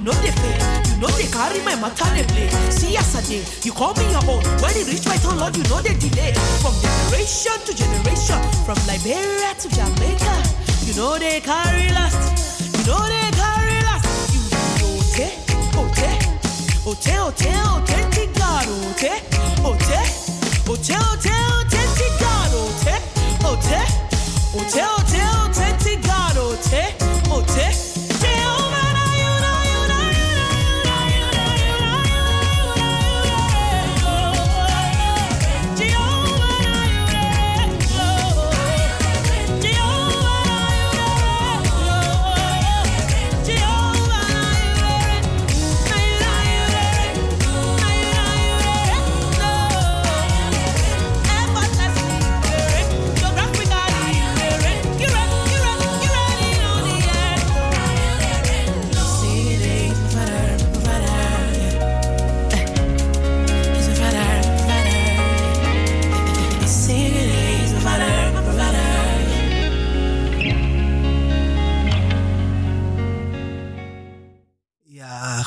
[0.00, 0.56] You know they fail,
[0.88, 2.48] you know they carry my matter they play.
[2.70, 4.40] See yesterday, you call me your own.
[4.64, 6.32] When it reach my turn, Lord, you know they delay.
[6.64, 10.34] From generation to generation, from Liberia to Jamaica,
[10.88, 12.16] you know they carry last,
[12.80, 14.08] you know they carry last.
[14.32, 14.40] You
[14.88, 15.20] ote,
[15.76, 16.08] ote,
[16.88, 19.04] ote, ote, authentic God, ote,
[19.60, 19.92] ote,
[20.64, 22.96] ote, ote, authentic God, ote,
[23.44, 23.84] ote,
[24.56, 26.88] ote, ote, authentic God, ote,
[27.28, 27.89] ote.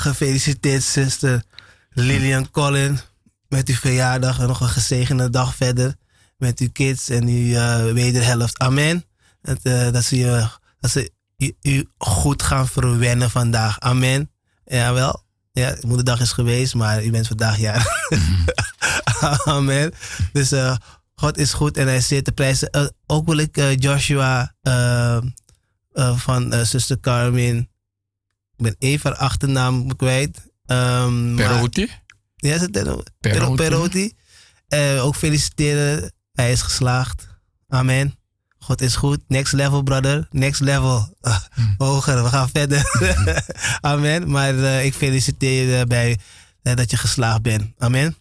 [0.03, 1.43] Gefeliciteerd zuster
[1.89, 2.99] Lilian Collin
[3.47, 5.95] met uw verjaardag en nog een gezegende dag verder
[6.37, 8.59] met uw kids en uw eh, wederhelft.
[8.59, 9.05] Amen.
[9.41, 10.47] Dat, eh, dat ze, je,
[10.79, 11.11] dat ze
[11.61, 13.79] u, goed gaan verwennen vandaag.
[13.79, 14.31] Amen.
[14.65, 15.23] Jawel.
[15.51, 18.09] Ja, moederdag is geweest, maar u bent vandaag jaar.
[19.45, 19.93] Amen.
[20.31, 20.75] Dus eh,
[21.15, 22.93] God is goed en hij zeer te prijzen.
[23.05, 24.55] Ook wil ik Joshua
[26.15, 27.69] van zuster Carmen
[28.55, 30.51] ik ben even haar achternaam kwijt.
[30.65, 31.89] Um, Perotti?
[32.35, 33.11] Ja, is het Perotti?
[33.19, 33.55] Perotti.
[33.55, 34.13] Perotti.
[34.67, 36.13] Eh, ook feliciteren.
[36.33, 37.27] Hij is geslaagd.
[37.67, 38.15] Amen.
[38.59, 39.19] God is goed.
[39.27, 40.27] Next level, brother.
[40.31, 41.15] Next level.
[41.21, 41.41] Ah,
[41.77, 42.23] Hoger.
[42.23, 42.83] We gaan verder.
[43.81, 44.29] Amen.
[44.29, 46.19] Maar eh, ik feliciteer je bij
[46.61, 47.71] eh, dat je geslaagd bent.
[47.77, 48.15] Amen.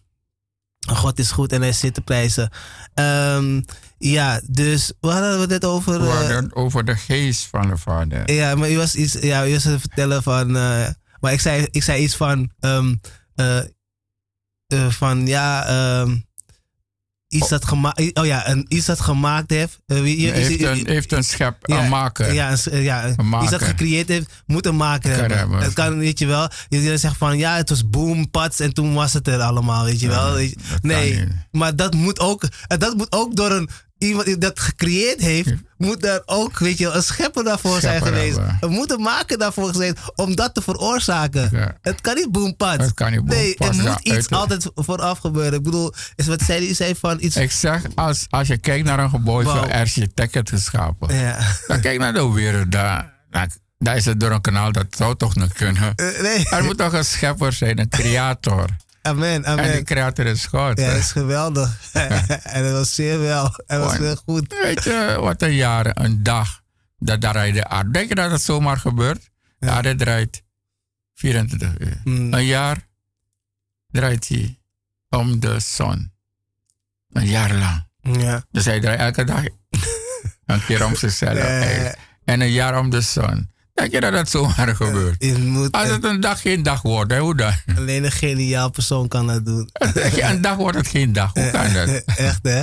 [0.90, 2.50] God is goed en hij zit te prijzen.
[2.94, 3.60] Ehm,
[3.98, 6.00] ja, dus waar hadden we het over?
[6.00, 8.32] We eh, hadden het over de geest van de Vader.
[8.32, 10.88] ja, maar u was iets, ja, u was het vertellen van, eh,
[11.20, 12.94] maar ik zei, ik zei iets van, ehm,
[13.34, 13.60] eh,
[14.88, 16.16] van ja, ehm,
[17.32, 19.78] iets dat gemaakt, oh ja, een, iets dat gemaakt heeft.
[19.86, 22.32] eh, wie- heeft, een, heeft een schep, ja, een maker.
[22.34, 23.42] Ja, een eh, ja Een maker.
[23.48, 25.72] iets dat gecreëerd heeft, moet een maker Kan hebben.
[25.72, 26.48] kan, weet je wel.
[26.68, 30.00] Je, zegt van ja, het was boom, pats en toen was het er allemaal, weet
[30.00, 30.38] je wel.
[30.82, 33.68] Nee, maar dat moet ook, en dat moet ook door een
[34.02, 38.36] iemand die dat gecreëerd heeft, moet daar ook, weet je, een schepper daarvoor zijn geweest.
[38.36, 38.70] hebben.
[38.70, 41.48] Moet een maker daarvoor zijn om dat te veroorzaken.
[41.52, 41.76] Ja.
[41.82, 42.84] Het kan niet boom, pats.
[42.84, 45.52] Het kan niet Nee, er moet ja, iets altijd vooraf gebeuren.
[45.52, 47.36] Ik bedoel, is wat zei u zei van iets.
[47.36, 49.56] Ik zeg, als, als je kijkt naar een gebouw, Wauw.
[49.56, 51.14] van architect het geschapen.
[51.16, 51.38] ja.
[51.66, 52.72] Dan kijk naar de wereld.
[52.72, 53.12] Daar,
[53.78, 55.94] daar, is het door een kanaal, dat zou toch niet kunnen.
[55.94, 58.66] Eh, nee, Er moet toch een schepper zijn, een creator.
[59.02, 59.84] Amen, En die amen.
[59.84, 60.78] creator is God.
[60.78, 61.92] Ja, dat is geweldig.
[62.42, 63.44] en dat was zeer wel.
[63.66, 64.54] En dat was heel goed.
[64.62, 66.60] Weet je, wat een jaar, een dag,
[66.98, 67.90] dat daar rijdt de aarde.
[67.90, 69.30] Denk je dat het zomaar gebeurt?
[69.58, 70.42] De aarde draait
[71.14, 72.00] 24 uur.
[72.04, 72.34] Mm.
[72.34, 72.88] Een jaar
[73.90, 74.58] draait hij
[75.08, 76.12] om de zon.
[77.12, 77.86] Een jaar lang.
[78.22, 78.44] Ja.
[78.50, 79.44] Dus hij draait elke dag
[80.46, 81.38] een keer om zichzelf.
[81.38, 81.94] Ja.
[82.24, 83.51] En een jaar om de zon.
[83.74, 85.38] Denk je dat dat zomaar gebeurt?
[85.38, 87.52] Moet, Als het een dag geen dag wordt, hè, hoe dan?
[87.76, 89.68] alleen een geniaal persoon kan dat doen.
[89.72, 91.30] Een dag wordt het geen dag.
[91.32, 91.88] Hoe kan dat?
[92.16, 92.62] Echt, hè?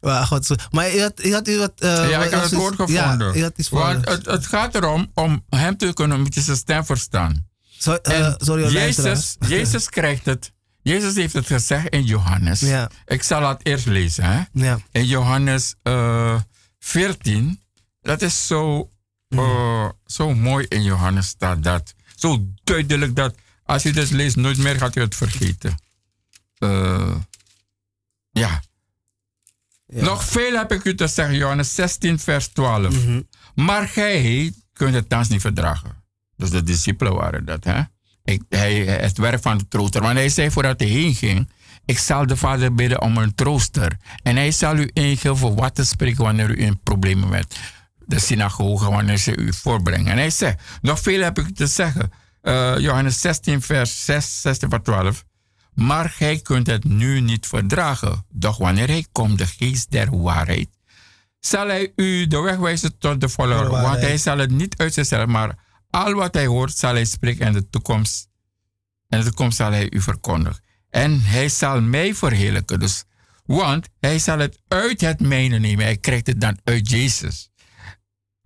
[0.00, 1.72] Maar, zo- maar je had, je had u wat...
[1.78, 3.26] eh, Ja, ik had het woord gevonden.
[3.28, 6.56] Ja, je had iets Want het, het gaat erom om hem te kunnen met zijn
[6.56, 7.48] stem verstaan.
[7.78, 9.36] Zo, eh, En sorry, Jezus.
[9.48, 10.50] Jezus krijgt het.
[10.82, 12.60] Jezus heeft het gezegd in Johannes.
[12.60, 12.90] Ja.
[13.06, 14.24] Ik zal het eerst lezen.
[14.24, 14.40] Hè?
[14.52, 14.78] Ja.
[14.92, 16.34] In Johannes eh
[16.78, 17.60] 14.
[18.02, 18.90] Dat is zo,
[19.38, 21.94] eh, zo mooi in Johannes staat dat.
[22.14, 23.34] Zo duidelijk dat
[23.64, 25.78] als je dit leest, nooit meer gaat u het vergeten.
[26.58, 27.14] Eh,
[28.30, 28.62] ja.
[29.86, 30.04] Ja.
[30.04, 33.04] Nog veel heb ik u te zeggen, Johannes 16, vers 12.
[33.04, 33.20] Mhm.
[33.54, 36.02] Maar gij kunt het thans niet verdragen.
[36.36, 37.82] Dus de discipelen waren dat, hè?
[38.24, 40.02] Ik, hij, het werk van de trooster.
[40.02, 41.50] Want hij zei voordat hij heen ging:
[41.84, 43.96] Ik zal de Vader bidden om een trooster.
[44.22, 47.56] En hij zal u ingeven wat te spreken wanneer u in problemen bent.
[48.10, 50.12] De synagoge, wanneer ze u voorbrengen.
[50.12, 52.12] En hij zegt: Nog veel heb ik te zeggen.
[52.42, 55.24] Eh, Johannes 16, vers 6, 16, vers 12.
[55.74, 58.24] Maar gij kunt het nu niet verdragen.
[58.28, 60.68] Doch wanneer hij komt, de geest der waarheid,
[61.40, 64.94] zal hij u de weg wijzen tot de volle Want hij zal het niet uit
[64.94, 65.58] zichzelf, maar
[65.90, 68.28] al wat hij hoort, zal hij spreken en de toekomst.
[69.08, 70.62] En de toekomst zal hij u verkondigen.
[70.90, 72.80] En hij zal mij verheerlijken.
[72.80, 73.04] Dus,
[73.44, 75.84] want hij zal het uit het mijne nemen.
[75.84, 77.49] Hij krijgt het dan uit Jezus.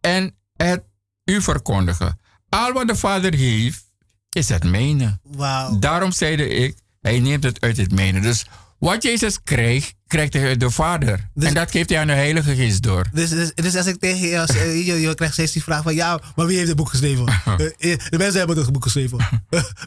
[0.04, 0.82] En het
[1.24, 2.18] u verkondigen.
[2.48, 3.84] Al wat de Vader heeft,
[4.30, 5.18] is het mijne.
[5.22, 5.78] Wauw.
[5.78, 8.20] Daarom zeide ik, hij neemt het uit het mijne.
[8.20, 8.46] Dus
[8.78, 11.30] wat Jezus krijgt, krijgt hij uit de Vader.
[11.34, 13.06] Dus- en dat geeft hij aan de Heilige Geest door.
[13.12, 15.94] Dus, dus, dus als ik tegen jou zeg, je, je krijgt steeds die vraag van
[15.94, 17.24] ja, maar wie heeft het boek geschreven?
[17.44, 17.52] Eh,
[17.92, 19.18] eh, De mensen hebben het boek geschreven.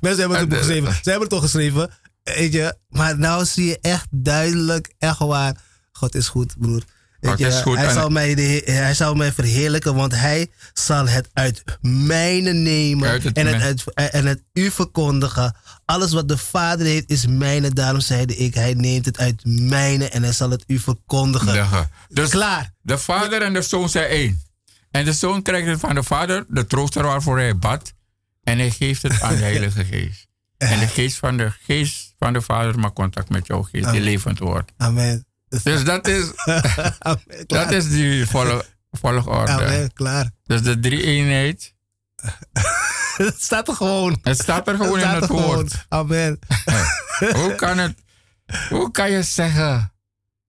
[0.02, 0.92] mensen hebben het boek geschreven.
[0.94, 1.90] Ze hebben het toch geschreven.
[2.24, 5.56] Weet je, maar nou zie je echt duidelijk, echt waar.
[5.92, 6.84] God is goed, broer.
[7.22, 12.54] Goed hij, zal mij de, hij zal mij verheerlijken, want hij zal het uit mijne
[12.54, 15.56] nemen Uit het en, het, uit, en het u verkondigen.
[15.86, 17.70] Alles wat de Vader heeft is mijne.
[17.70, 21.54] Daarom zeide ik, hij neemt het uit mijne en hij zal het u verkondigen.
[21.54, 21.90] Ja.
[22.10, 22.74] Dus Klaar.
[22.82, 24.42] de Vader en de Zoon zijn één.
[24.92, 27.94] En de Zoon krijgt het van de Vader, de trooster waarvoor hij bad.
[28.44, 30.28] En hij geeft het aan de Heilige Geest.
[30.58, 34.02] En de geest van de geest van de Vader maakt contact met jouw geest, die
[34.02, 34.72] levend wordt.
[34.78, 35.27] Amen.
[35.50, 36.32] Dus dat is,
[37.46, 39.52] dat is die volg, volgorde.
[39.52, 39.94] Amen.
[39.94, 40.32] Klaar.
[40.44, 41.74] Dus de drie eenheid.
[43.18, 44.20] Het staat er gewoon.
[44.22, 45.86] Het staat er gewoon in het woord.
[45.90, 46.40] Amen.
[47.34, 47.98] Hoe kan, het,
[48.70, 49.94] hoe kan je zeggen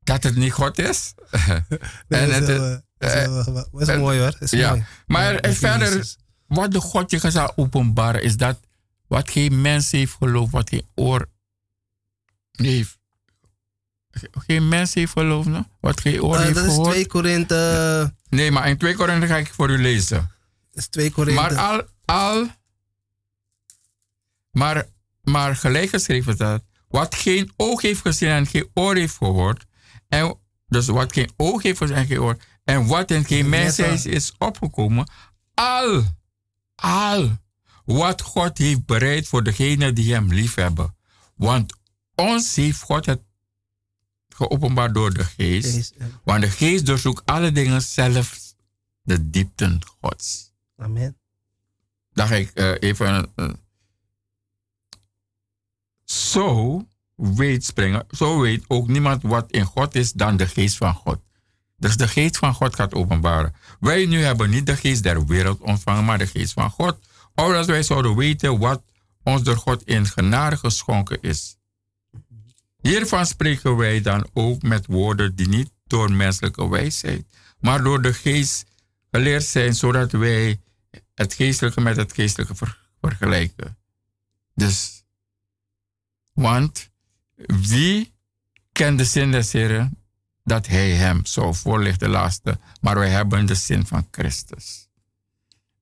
[0.00, 1.14] dat het niet God is?
[2.08, 4.36] Nee, en dat het is, wel, dat is, wel- dat is eh, mooi hoor.
[4.38, 4.70] Is ja.
[4.70, 4.84] mooi.
[5.06, 6.18] Maar Ja, verder, Jezus.
[6.46, 8.60] wat de God je zal openbaren, is dat
[9.06, 11.28] wat geen mens heeft geloofd, wat geen oor
[12.52, 12.97] heeft.
[14.30, 15.64] Geen mens heeft geloofd, no?
[15.80, 16.90] wat geen oor Eh, heeft dat is gehoord.
[16.90, 18.14] 2 Korinthe.
[18.28, 20.16] Nee, maar in 2 Korinthe ga ik voor u lezen.
[20.70, 21.42] Dat is 2 Korinthe.
[21.42, 22.48] Maar al, al
[24.58, 24.86] maar,
[25.22, 29.64] maar gelijk geschreven staat, wat geen oog heeft gezien en geen oor heeft gehoord,
[30.08, 33.76] en, dus wat geen oog heeft gezien en geen oor, en wat in geen mens
[33.76, 33.92] waar.
[33.92, 35.10] is, is opgekomen,
[35.54, 36.04] al,
[36.74, 37.38] al,
[37.84, 40.96] wat God heeft bereid voor degenen die hem liefhebben.
[41.34, 41.76] Want
[42.14, 43.22] ons heeft God het
[44.38, 45.94] geopenbaard door de geest,
[46.24, 48.54] want de geest doorzoekt alle dingen, zelfs
[49.02, 50.52] de diepten Gods.
[50.76, 51.16] Amen.
[52.12, 53.32] Dan ga ik eh, even.
[53.36, 53.48] eh,
[56.04, 60.94] zo weet springen, zo weet ook niemand wat in God is dan de geest van
[60.94, 61.18] God.
[61.76, 63.54] Dus de geest van God gaat openbaren.
[63.80, 66.98] Wij nu hebben niet de geest der wereld ontvangen, maar de geest van God.
[67.34, 68.82] Opdat wij zouden weten wat
[69.22, 71.57] ons door God in genade geschonken is.
[72.80, 77.26] Hiervan spreken wij dan ook met woorden die niet door menselijke wijsheid,
[77.60, 78.64] maar door de geest
[79.10, 80.60] geleerd zijn, zodat wij
[81.14, 83.78] het geestelijke met het geestelijke ver- vergelijken.
[84.54, 85.04] Dus,
[86.32, 86.90] want
[87.46, 88.12] wie
[88.72, 89.98] kent de zin des Heren
[90.44, 94.88] dat hij hem zou voorlichten laatste, maar wij hebben de zin van Christus.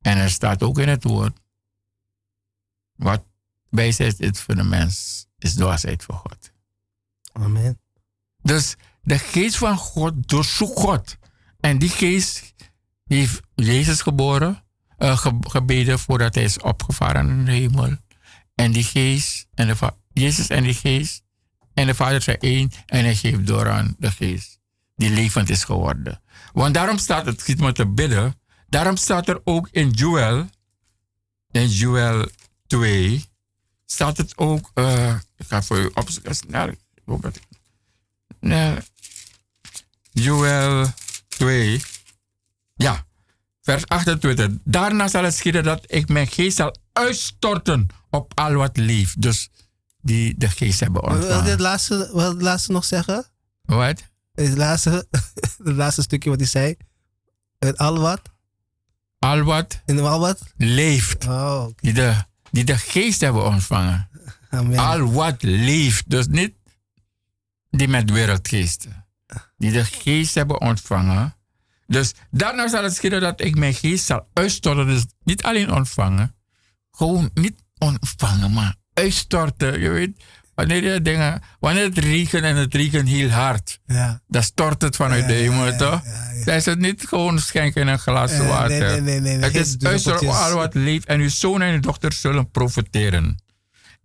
[0.01, 1.39] En er staat ook in het woord,
[2.94, 3.24] wat
[3.68, 6.45] wijsheid is voor de mens, is dwaasheid voor God.
[7.41, 7.81] Amen.
[8.43, 11.17] Dus de geest van God doorzoekt God.
[11.61, 12.55] En die geest
[13.05, 14.65] heeft Jezus geboren,
[14.97, 17.97] eh, ge- gebeden voordat hij is opgevaren in de hemel.
[18.55, 21.23] En die geest, en de Jezus en die geest,
[21.75, 24.61] en de Vader zijn één, en hij geeft door aan de geest,
[24.95, 26.23] die levend is geworden.
[26.53, 30.47] Want daarom staat het, schiet me te bidden, daarom staat er ook in Joel,
[31.51, 32.29] in Joel
[32.67, 33.25] 2,
[33.87, 36.75] staat het ook, eh, ik ga voor u opzoeken, snel,
[40.12, 40.87] Joel
[41.28, 41.81] 2.
[42.74, 43.05] Ja.
[43.62, 44.49] Vers 28.
[44.65, 49.23] Daarna zal het schieden dat ik mijn geest zal uitstorten op al wat leeft.
[49.23, 49.51] Dus
[50.03, 51.61] die de geest hebben Wil je het ontvangen.
[51.61, 53.27] laatste, wil je het laatste nog zeggen?
[53.62, 54.03] Wat?
[54.35, 55.07] Het laatste,
[55.65, 56.77] het laatste stukje wat hij zei.
[57.59, 58.20] Het al wat?
[59.19, 60.41] Al wat In al wat?
[60.57, 61.27] leeft.
[61.27, 61.66] Oh.
[61.77, 62.15] Die de,
[62.51, 64.09] die de geest hebben ontvangen.
[64.51, 64.78] Amen.
[64.78, 66.11] Al wat leeft.
[66.11, 66.55] Dus niet
[67.77, 69.07] die met wereldgeesten.
[69.57, 71.35] Die de geest hebben ontvangen.
[71.86, 74.86] Dus daarna zal het schieden dat ik mijn geest zal uitstorten.
[74.86, 76.35] Dus niet alleen ontvangen.
[76.90, 79.81] Gewoon niet ontvangen, maar uitstorten.
[79.81, 80.24] Je weet,
[80.55, 81.43] wanneer je dingen...
[81.61, 83.81] Wanneer het regent en het regent heel hard.
[83.86, 84.20] Ja.
[84.28, 86.03] Dan stort het vanuit Ja, de hemel, ja, toch?
[86.44, 89.03] Dan is het niet gewoon schenken in een glas water.
[89.03, 91.07] nee, nee, nee, Het is uitstorten al wat leeft.
[91.07, 93.43] En uw zoon en uw dochter zullen profiteren.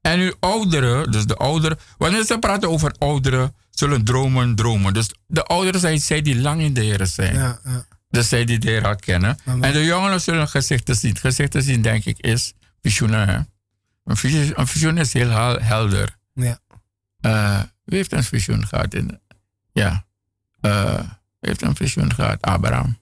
[0.01, 4.93] En uw ouderen, dus de ouderen, wanneer ze praten over ouderen, zullen dromen, dromen.
[4.93, 7.33] Dus de ouderen zijn zij die lang in de Heer zijn.
[7.33, 7.85] Ja, ja.
[8.09, 9.37] Dus zij die de Heer al kennen.
[9.45, 9.63] Amen.
[9.63, 11.17] En de jongeren zullen gezichten zien.
[11.17, 13.27] Gezichten zien, denk ik, is visioenen.
[13.29, 13.39] Hè?
[14.03, 16.17] Een, visioen, een visioen is heel hel- helder.
[16.33, 16.59] Ja.
[17.19, 18.93] Eh, wie heeft een visioen gehad?
[18.93, 19.19] In,
[19.73, 20.05] ja.
[20.61, 20.99] Eh,
[21.39, 22.41] wie heeft een visioen gehad?
[22.41, 22.99] Abraham.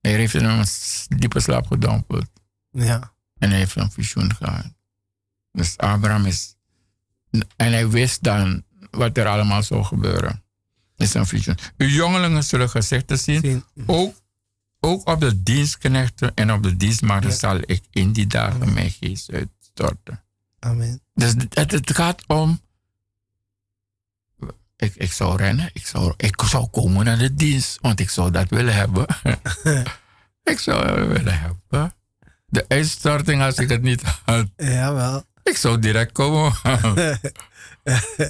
[0.00, 0.64] Hij heeft in een
[1.08, 2.26] diepe slaap gedompeld.
[2.70, 3.12] Ja.
[3.38, 4.64] En hij heeft een visioen gehad.
[5.52, 6.54] Dus Abraham is.
[7.56, 10.42] En hij wist dan wat er allemaal zou gebeuren.
[10.96, 11.58] Is een visioen.
[11.76, 13.40] Uw jongelingen zullen gezichten zien.
[13.40, 13.64] Zien.
[13.86, 14.14] Ook
[14.84, 17.36] ook op de dienstknechten en op de dienstmaagden Ja.
[17.36, 20.22] zal ik in die dagen mijn geest uitstorten.
[20.58, 21.00] Amen.
[21.14, 22.60] Dus het, het gaat om.
[24.76, 28.30] Ik, ik zou rennen, ik zou, ik zou komen naar de dienst, want ik zou
[28.30, 29.06] dat willen hebben.
[30.52, 31.94] ik zou het willen hebben.
[32.46, 34.46] De uitstorting als ik het niet had.
[34.56, 35.24] Jawel.
[35.52, 36.52] Ik zou direct komen.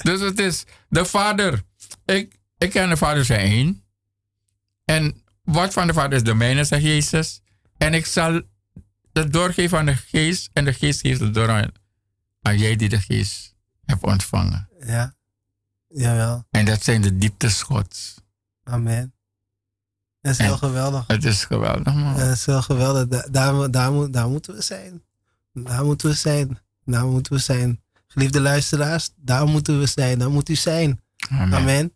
[0.02, 1.62] dus het is de vader.
[2.04, 3.82] Ik, ik ken de vader zijn één.
[4.84, 7.40] En wat van de vader is de mijne, zegt Jezus.
[7.78, 8.42] En ik zal
[9.12, 10.50] het doorgeven aan de geest.
[10.52, 11.70] En de geest geeft het door aan,
[12.42, 13.54] aan jij die de geest
[13.84, 14.68] hebt ontvangen.
[14.86, 15.14] Ja.
[15.88, 16.46] Jawel.
[16.50, 18.14] En dat zijn de dieptes Gods.
[18.64, 19.14] Amen.
[20.20, 21.06] Dat is heel En- geweldig.
[21.06, 22.16] Het is geweldig, man.
[22.16, 23.06] Dat is heel geweldig.
[23.08, 25.02] Da- Daar, daar, moet- daar moeten we zijn.
[25.52, 26.58] Daar moeten we zijn.
[26.84, 27.80] Daar moeten we zijn.
[28.06, 30.18] Geliefde luisteraars, daar moeten we zijn.
[30.18, 31.00] Daar moet u zijn.
[31.30, 31.58] Amen.
[31.58, 31.92] Amen.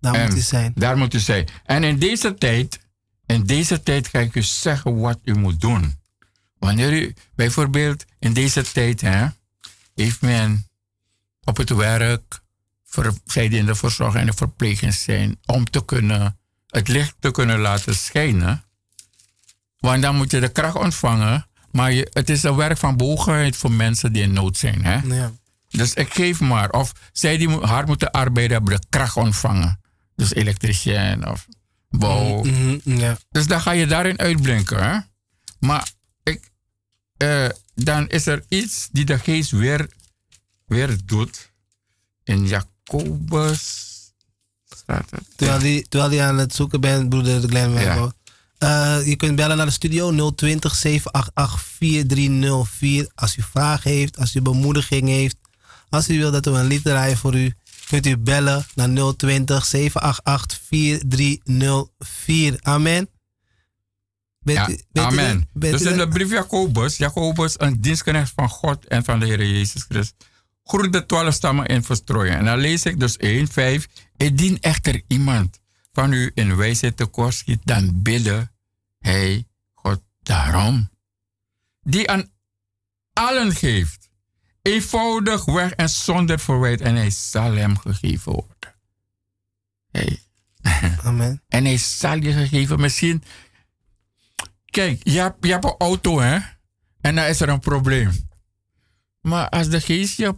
[0.00, 0.72] Daar En moet u zijn.
[0.74, 1.48] Daar moet u zijn.
[1.64, 2.80] En in deze tijd,
[3.26, 5.98] in deze tijd ga ik u zeggen wat u moet doen.
[6.58, 9.26] Wanneer u, bijvoorbeeld in deze tijd, hè,
[9.94, 10.66] heeft men
[11.44, 12.40] op het werk,
[12.84, 17.14] voor, zij die in de verzorging en de verpleging zijn, om te kunnen, het licht
[17.18, 18.64] te kunnen laten schijnen.
[19.78, 21.47] Want dan moet je de kracht ontvangen.
[21.78, 24.84] Maar je, het is een werk van behoorlijkheid voor mensen die in nood zijn.
[24.84, 24.98] Hè?
[25.14, 25.32] Ja.
[25.68, 26.70] Dus ik geef maar.
[26.70, 29.80] Of zij die hard moeten arbeiden, hebben de kracht ontvangen.
[30.14, 31.46] Dus elektricien of
[31.90, 32.42] bouw.
[32.42, 33.18] Mhm, ja.
[33.30, 34.90] Dus dan ga je daarin uitblinken.
[34.90, 34.98] Hè?
[35.60, 35.90] Maar
[36.22, 36.50] ik,
[37.16, 39.90] eh, dan is er iets die de geest weer,
[40.66, 41.52] weer doet.
[42.24, 43.86] In Jacobus
[44.76, 45.24] staat het.
[45.36, 48.12] Terwijl, die, terwijl die aan het zoeken bent, broeder de Glenn Ja.
[48.58, 53.08] Eh, je kunt bellen naar de studio 020 788 4304.
[53.14, 55.36] Als u vragen heeft, als u bemoediging heeft.
[55.88, 57.54] Als u wilt dat we een lied draaien voor u,
[57.88, 62.56] kunt u bellen naar 020 788 4304.
[62.62, 63.08] Amen.
[64.40, 65.48] Bent Ja, u- bent u amen.
[65.52, 69.46] bent dus in de brief Jacobus, Jacobus, een dienstknecht van God en van de Heer
[69.46, 70.16] Jezus Christus,
[70.64, 72.36] groet de twaalf stammen in verstrooien.
[72.36, 73.86] En dan lees ik dus 1, 5.
[74.16, 75.60] Indien echter iemand
[75.98, 78.52] van u in wijsheid tekort schiet, dan bidden
[78.98, 80.90] hij God daarom.
[81.80, 82.30] Die aan
[83.12, 84.08] allen geeft,
[84.62, 88.74] eenvoudig weg en zonder verwijt, en hij zal hem gegeven worden.
[89.90, 90.18] Hey.
[91.02, 91.42] Amen.
[91.48, 92.80] En hij zal je gegeven.
[92.80, 93.22] Misschien.
[94.64, 96.38] Kijk, je hebt, je hebt een auto, hè?
[97.00, 98.28] En dan is er een probleem.
[99.20, 100.34] Maar als de geest je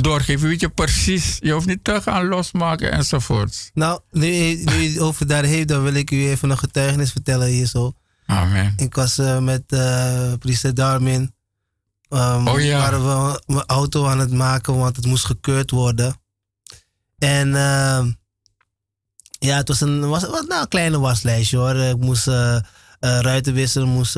[0.00, 1.36] doorgeeft, weet je precies.
[1.40, 3.70] Je hoeft niet te gaan losmaken enzovoorts.
[3.74, 7.46] Nou, nu, u het over daar heeft, dan wil ik u even een getuigenis vertellen
[7.46, 7.92] hier zo.
[8.26, 8.74] Amen.
[8.76, 11.34] Ik was eh, met eh priester Darmin.
[12.08, 12.78] Ehm Oh ja.
[12.78, 16.20] Waren we mijn auto aan het maken, want het moest gekeurd worden.
[17.18, 18.10] En ehm,
[19.38, 21.74] ja, het was een, was, was nou, een kleine waslijstje hoor.
[21.74, 22.58] Ik moest eh
[22.98, 24.14] eh, ruiten wisselen, moest,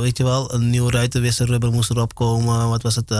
[0.00, 2.68] weet je wel, een nieuwe ruitenwisselrubber moest erop komen.
[2.68, 3.10] Wat was het?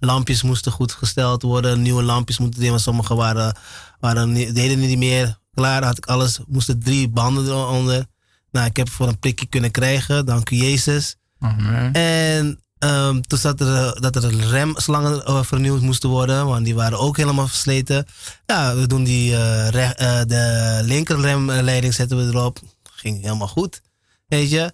[0.00, 3.56] Lampjes moesten goed gesteld worden, nieuwe lampjes moeten erin, want sommige waren,
[4.00, 5.38] waren deden niet meer.
[5.54, 8.06] Klaar had ik alles, moesten drie banden eronder.
[8.50, 11.16] Nou, ik heb voor een prikje kunnen krijgen, dank u Jezus.
[11.38, 11.92] Amen.
[11.92, 16.98] En ehm, toen zat er dat er remslangen eh, vernieuwd moesten worden, want die waren
[16.98, 18.06] ook helemaal versleten.
[18.46, 22.58] Ja, we doen die eh, eh, de linkerremleiding zetten we erop.
[22.82, 23.82] Ging helemaal goed,
[24.26, 24.72] weet je.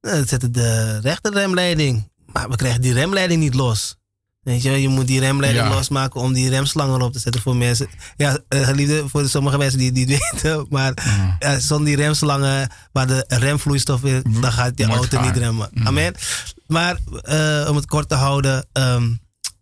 [0.00, 3.96] Zetten de rechterremleiding, maar we krijgen die remleiding niet los.
[4.42, 5.74] Weet je, je moet die remleiding Ja.
[5.74, 7.88] losmaken om die remslangen erop te zetten voor mensen.
[8.16, 10.92] Ja, eh, geliefde, voor sommige mensen die het niet weten, maar
[11.38, 15.70] ja, zonder die remslangen waar de remvloeistof in, dan gaat die Moet auto niet remmen.
[15.84, 16.14] Amen.
[16.66, 19.10] Maar eh, om het kort te houden, ehm,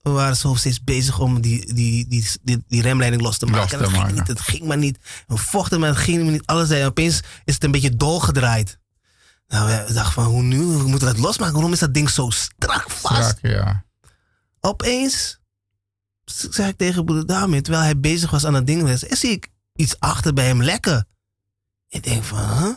[0.03, 3.55] we waren zo steeds bezig om die, die, die, die, die remleiding los te Los
[3.55, 3.69] maken.
[3.69, 4.17] te en het, ging maken.
[4.19, 4.99] niet, het ging maar niet.
[5.27, 6.47] We vochten, maar het ging maar niet.
[6.47, 8.79] Alles en opeens is het een beetje dolgedraaid.
[9.49, 10.59] Nou, we dachten van, hoe nu?
[10.59, 11.55] We moeten het losmaken.
[11.55, 13.29] Waarom is dat ding zo strak vast?
[13.31, 13.85] Strak, ja.
[14.61, 15.41] Opeens
[16.25, 19.49] zei ik tegen broeder Damien, terwijl hij bezig was aan het ding, is, zie ik
[19.75, 21.09] iets achter bij hem lekken.
[21.89, 22.75] Ik denk van, huh?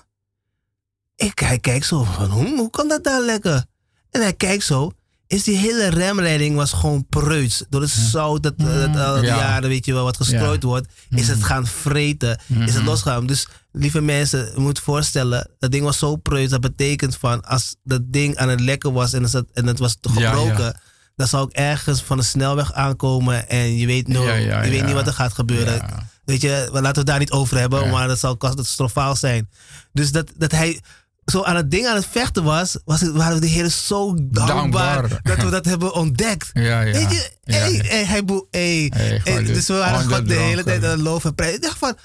[1.15, 3.69] Ik, hij kijkt zo van, hoe, hoe kan dat daar lekken?
[4.09, 4.91] En hij kijkt zo,
[5.27, 7.63] is die hele remleiding was gewoon preuts.
[7.69, 9.37] Door het zout dat, dat al die ja.
[9.37, 13.25] jaren, weet je wel, wat gestrooid wordt, is het gaan vreten, is het losgegaan.
[13.25, 16.51] Dus lieve mensen, je moet voorstellen, dat ding was zo preuts.
[16.51, 19.97] Dat betekent van, als dat ding aan het lekken was en, het, en het was
[20.01, 20.75] ja.
[21.15, 24.69] Dan zou ik ergens van de snelweg aankomen en je weet, no, Ja, ja, je
[24.69, 24.85] weet ja.
[24.85, 25.81] niet wat er gaat gebeuren.
[26.25, 29.49] Weet je, laten we het daar niet over hebben, maar dat zal catastrofaal zijn.
[29.93, 30.81] Dus dat, dat hij
[31.25, 34.13] zo aan het ding aan het vechten was, was het, waren we de heren zo
[34.21, 35.19] dankbaar, Dankbaar.
[35.23, 36.49] dat we dat hebben ontdekt.
[36.93, 38.91] Weet je, hey, hey, boe, hey,
[39.25, 41.55] God, dus we waren God de hele tijd aan het loven en prijzen.
[41.57, 41.95] Ik dacht van,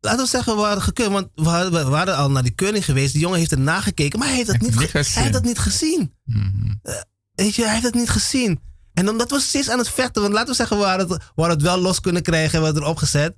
[0.00, 1.10] laten we zeggen, we waren gekeurd.
[1.10, 3.12] Want we, hadden- we waren al naar die keuring geweest.
[3.12, 5.12] Die jongen heeft er nagekeken, maar hij heeft dat niet, niet ge- gezien.
[5.14, 6.12] hij heeft dat niet gezien.
[6.24, 6.72] Mhm.
[7.36, 8.60] Weet je, hij heeft het niet gezien.
[8.94, 11.24] En omdat we steeds aan het vechten, want laten we zeggen, we hadden het, we
[11.42, 13.34] hadden het wel los kunnen krijgen en we hadden het erop gezet.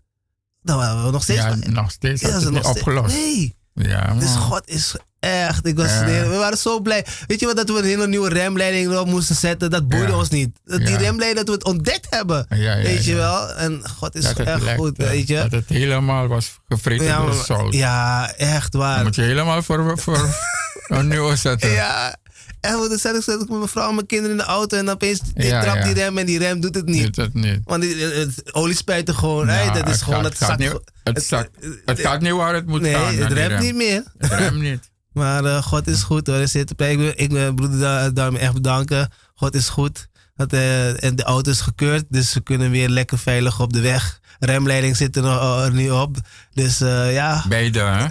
[0.62, 1.40] Dan waren we nog steeds.
[1.40, 3.14] Ja, nog steeds Ja, het niet opgelost.
[3.14, 3.56] Nee.
[3.74, 4.30] Ja, Dus.
[4.34, 5.66] God is echt.
[5.66, 6.04] Ik was, Ja.
[6.04, 7.06] we waren zo blij.
[7.26, 9.70] Weet je wat, dat we een hele nieuwe remleiding erop moesten zetten?
[9.70, 10.18] Dat boeide Ja.
[10.18, 10.58] ons niet.
[10.64, 12.46] Dat Die remleiding dat we het ontdekt hebben.
[12.48, 13.52] Weet je wel?
[13.54, 15.34] En God is dat echt goed, weet je?
[15.36, 17.74] Dat het helemaal was gevreten Ja, door zout.
[17.74, 19.02] ja, echt Dan waar.
[19.04, 20.34] moet je helemaal voor, voor
[20.88, 21.70] een nieuwe zetten.
[21.70, 22.16] Ja.
[22.60, 24.76] En dan zet ik, zet ik met mijn vrouw en mijn kinderen in de auto
[24.76, 25.84] en opeens Ja, trap ja.
[25.84, 27.02] die rem en die rem doet het niet.
[27.04, 27.60] Doet het niet.
[27.64, 29.74] Want die, het olie er gewoon Ja, uit.
[29.74, 30.58] Dat is het gewoon, gaat- het zakt.
[30.58, 31.50] niet- Het, zakt-
[31.84, 33.04] het gaat niet waar het moet nee, gaan.
[33.14, 33.60] het aan die remt rem.
[33.62, 34.02] niet meer.
[34.18, 34.90] Het remt niet.
[35.12, 36.46] Maar eh, God is goed hoor.
[36.48, 39.12] Zit, ik, wil, ik wil broeder daar- daarmee echt bedanken.
[39.34, 40.08] God is goed.
[40.36, 43.80] Dat, eh, en de auto is gekeurd, dus we kunnen weer lekker veilig op de
[43.80, 44.20] weg.
[44.38, 46.16] Remleiding zit er, nog, er nu op.
[46.54, 48.06] Dus eh, ja, Beide, hè?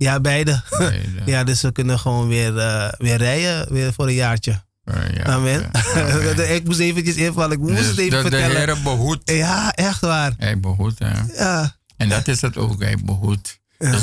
[0.00, 0.62] Ja, beide.
[0.78, 1.22] Beide.
[1.32, 4.62] ja, dus we kunnen gewoon weer, eh, weer rijden, weer voor een jaartje.
[4.84, 5.70] Ja, Amen.
[5.94, 8.56] ja, ik moest eventjes invallen, ik moest Dus het even de, de vertellen.
[8.56, 9.30] Heer behoedt.
[9.30, 10.32] Ja, echt waar.
[10.36, 11.20] Hij behoedt, hè?
[11.34, 13.60] Ja, En dat is het ook, hij behoedt.
[13.78, 14.02] Dus,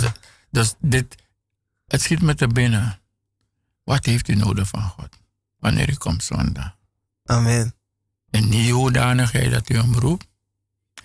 [0.51, 1.15] dus dit,
[1.87, 2.99] het schiet me te binnen.
[3.83, 5.09] Wat heeft u nodig van God?
[5.59, 6.75] Wanneer u komt zondag.
[7.25, 7.73] amen.
[8.29, 10.27] In die hoedanigheid dat u hem roept,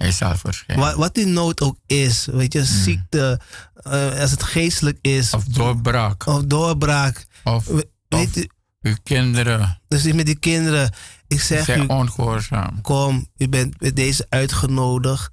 [0.02, 0.84] hij zal verschijnen.
[0.84, 3.40] Wat, wat die nood ook is, weet je, ziekte,
[3.74, 6.26] eh, als het geestelijk is, Of doorbraak.
[6.26, 7.26] of doorbraak.
[7.44, 8.48] Of, We- Weet u,
[8.82, 10.92] uw kinderen dus met die kinderen,
[11.28, 12.80] ik zeg zijn u, ongehoorzaam.
[12.80, 15.30] kom, u bent met deze uitgenodigd.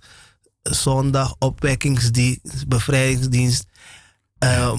[0.61, 3.65] Zondag opwekkingsdienst, bevrijdingsdienst.
[4.39, 4.73] eh,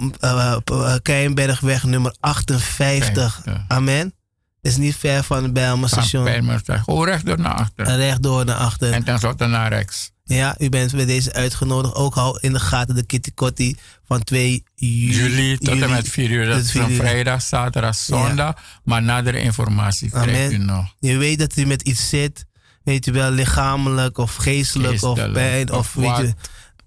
[1.02, 3.40] Keienbergweg nummer 58.
[3.42, 3.64] 50.
[3.68, 4.14] Amen.
[4.62, 6.24] Is niet ver van Bijlmer station.
[6.24, 6.82] Pijlmerstraat.
[6.85, 7.97] Gewoon rechtdoor naar achter.
[7.97, 8.93] Rechtdoor naar achter.
[8.93, 10.11] En tenslotte naar rechts.
[10.24, 11.95] Ja, u bent bij deze uitgenodigd.
[11.95, 15.15] Ook hou in de gaten de Kitty Kotti van 2 juli.
[15.15, 16.47] Juli tot juli en met 4 uur.
[16.47, 18.55] Dat is 4 van vrijdag, zaterdag, zondag.
[18.85, 20.66] Maar nadere informatie krijgt u Amen.
[20.66, 20.95] nog.
[20.99, 22.47] Je weet dat u met iets zit.
[22.82, 25.73] Weet je wel, lichamelijk of geestelijk, of pijn.
[25.73, 26.35] Of, of weet je,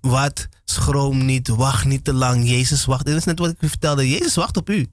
[0.02, 0.12] wat.
[0.12, 0.48] wat.
[0.66, 2.50] Schroom niet, wacht niet te lang.
[2.50, 3.06] Jezus wacht.
[3.06, 4.10] Dit is net wat ik u vertelde.
[4.10, 4.88] Jezus wacht op u.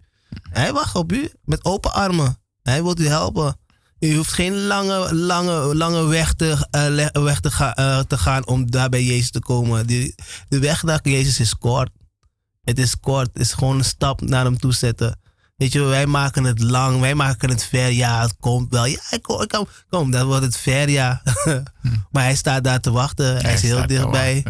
[0.50, 2.39] Hij wacht op u met open armen.
[2.70, 3.56] Hij wil u helpen.
[3.98, 8.18] U hoeft geen lange, lange, lange weg, te, eh, le- weg te, ga- eh, te
[8.18, 9.86] gaan om daar bij Jezus te komen.
[9.86, 10.14] De,
[10.48, 11.90] de weg naar Jezus is kort.
[12.62, 13.28] Het is kort.
[13.32, 15.20] Het is gewoon een stap naar hem toe zetten.
[15.56, 17.90] Weet je, wij maken het lang, wij maken het ver.
[17.92, 18.84] Ja, het komt wel.
[18.84, 21.22] Ja, ik kom, ik kom, kom dan wordt het ver, ja.
[22.12, 23.36] maar hij staat daar te wachten.
[23.36, 24.44] Hij, is heel dichtbij.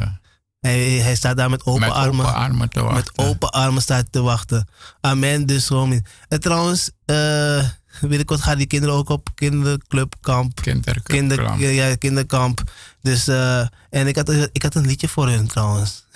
[0.61, 2.25] Hij, hij staat daar met open Met armen.
[2.27, 3.13] open armen te wachten.
[3.17, 4.69] Met open armen staat te wachten.
[5.01, 6.05] Amen, dus gewoon.
[6.29, 7.65] En trouwens, eh
[8.01, 10.61] binnenkort gaan die kinderen ook op kinderclubkamp.
[10.61, 11.05] Kinderkamp.
[11.05, 12.63] Kinder, ja, kinderkamp.
[13.03, 16.07] Dus, eh, en ik had, ik had een liedje voor hun trouwens.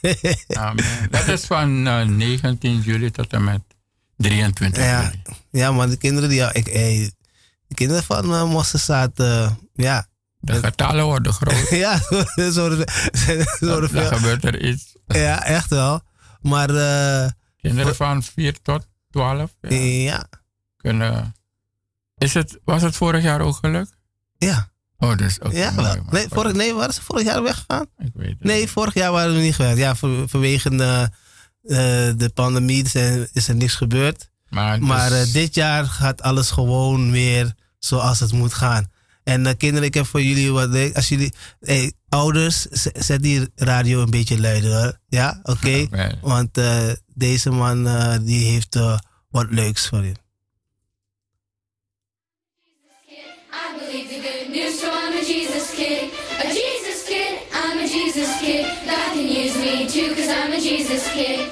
[0.48, 0.84] Amen.
[1.10, 3.62] Dat is van eh, 19 juli tot en met
[4.16, 5.22] 23 Ja, juli.
[5.50, 7.12] ja maar de kinderen die, ja, ik, hey,
[7.66, 8.62] de kinderen van uh,
[9.16, 10.06] eh, ja.
[10.40, 11.68] De getallen worden groot.
[11.84, 11.98] ja,
[12.36, 12.50] zo
[13.60, 14.06] zo veel.
[14.06, 14.96] gebeurt er iets.
[15.06, 16.00] Ja, echt wel.
[16.40, 17.30] Maar eh,
[17.60, 20.26] Kinderen van 4 tot 12 ja, ja,
[20.82, 21.34] kunnen.
[22.18, 23.96] Is het, was het vorig jaar ook gelukt?
[24.38, 25.52] ja, Oh, dus ook.
[25.52, 25.96] ja wel.
[26.10, 27.86] Nee, vorig, nee, waren ze vorig jaar weggegaan?
[27.98, 28.42] Ik weet het.
[28.44, 29.76] Nee, vorig jaar waren we niet geweest.
[29.78, 31.08] Ja, voor, vanwege de,
[31.62, 31.76] eh,
[32.16, 34.30] de pandemie is er, is er niks gebeurd.
[34.48, 38.90] Maar, Maar dus- eh, dit jaar gaat alles gewoon weer zoals het moet gaan.
[39.24, 40.94] En eh, kinderen, ik heb voor jullie wat.
[40.94, 41.32] Als jullie.
[41.60, 44.98] Hey, ouders, zet die radio een beetje luider hoor.
[45.08, 45.86] Ja, oké.
[46.22, 48.98] Want eh, deze man eh, die heeft eh,
[49.30, 50.12] wat leuks voor je.
[58.22, 58.66] Jesus kid.
[58.86, 61.51] God can use me too, cause I'm a Jesus kid.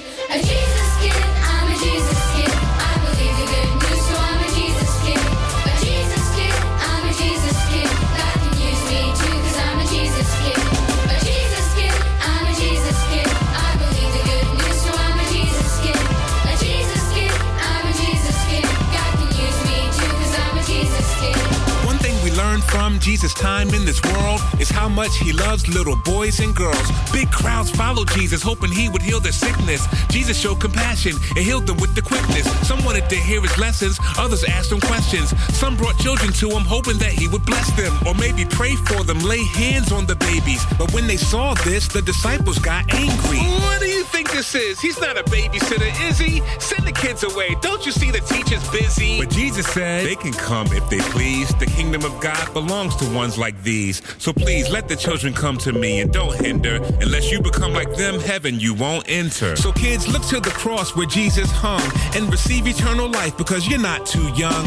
[23.00, 26.90] Jesus' time in this world is how much he loves little boys and girls.
[27.12, 29.86] Big crowds followed Jesus, hoping he would heal their sickness.
[30.08, 32.46] Jesus showed compassion and healed them with the quickness.
[32.66, 35.30] Some wanted to hear his lessons, others asked him questions.
[35.56, 39.02] Some brought children to him, hoping that he would bless them, or maybe pray for
[39.02, 40.64] them, lay hands on the babies.
[40.78, 43.38] But when they saw this, the disciples got angry.
[43.38, 44.78] What do you think this is?
[44.78, 46.42] He's not a babysitter, is he?
[46.58, 47.56] Send the kids away.
[47.62, 49.18] Don't you see the teacher's busy?
[49.18, 51.48] But Jesus said, They can come if they please.
[51.54, 54.02] The kingdom of God belongs to ones like these.
[54.18, 56.76] So please let the children come to me and don't hinder.
[57.00, 59.56] Unless you become like them, heaven you won't enter.
[59.56, 61.82] So kids, look to the cross where Jesus hung
[62.14, 64.66] and receive eternal life because you're not too young.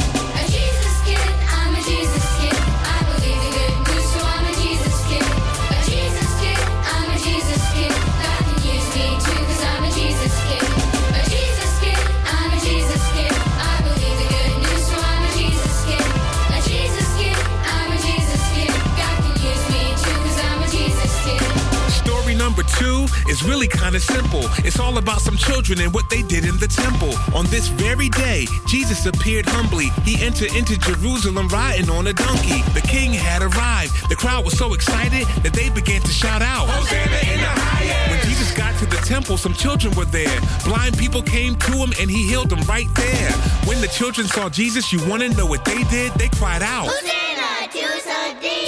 [23.29, 24.43] Is really kind of simple.
[24.65, 27.13] It's all about some children and what they did in the temple.
[27.35, 29.89] On this very day, Jesus appeared humbly.
[30.03, 32.61] He entered into Jerusalem riding on a donkey.
[32.73, 34.09] The king had arrived.
[34.09, 38.11] The crowd was so excited that they began to shout out, Hosanna in the highest!
[38.11, 40.39] When Jesus got to the temple, some children were there.
[40.65, 43.31] Blind people came to him and he healed them right there.
[43.65, 46.13] When the children saw Jesus, you want to know what they did?
[46.13, 46.89] They cried out.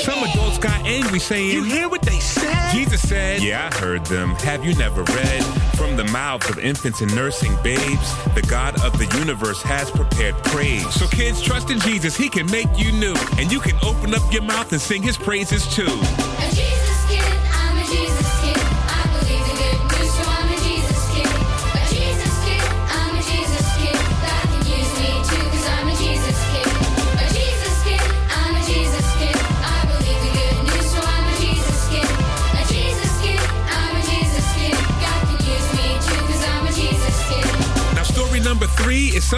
[0.02, 2.72] Some adults got angry saying, You hear what they said?
[2.72, 4.32] Jesus said, Yeah, I heard them.
[4.36, 5.44] Have you never read?
[5.76, 10.36] From the mouths of infants and nursing babes, the God of the universe has prepared
[10.45, 10.91] praise.
[10.94, 13.15] So kids, trust in Jesus, he can make you new.
[13.38, 15.86] And you can open up your mouth and sing his praises too.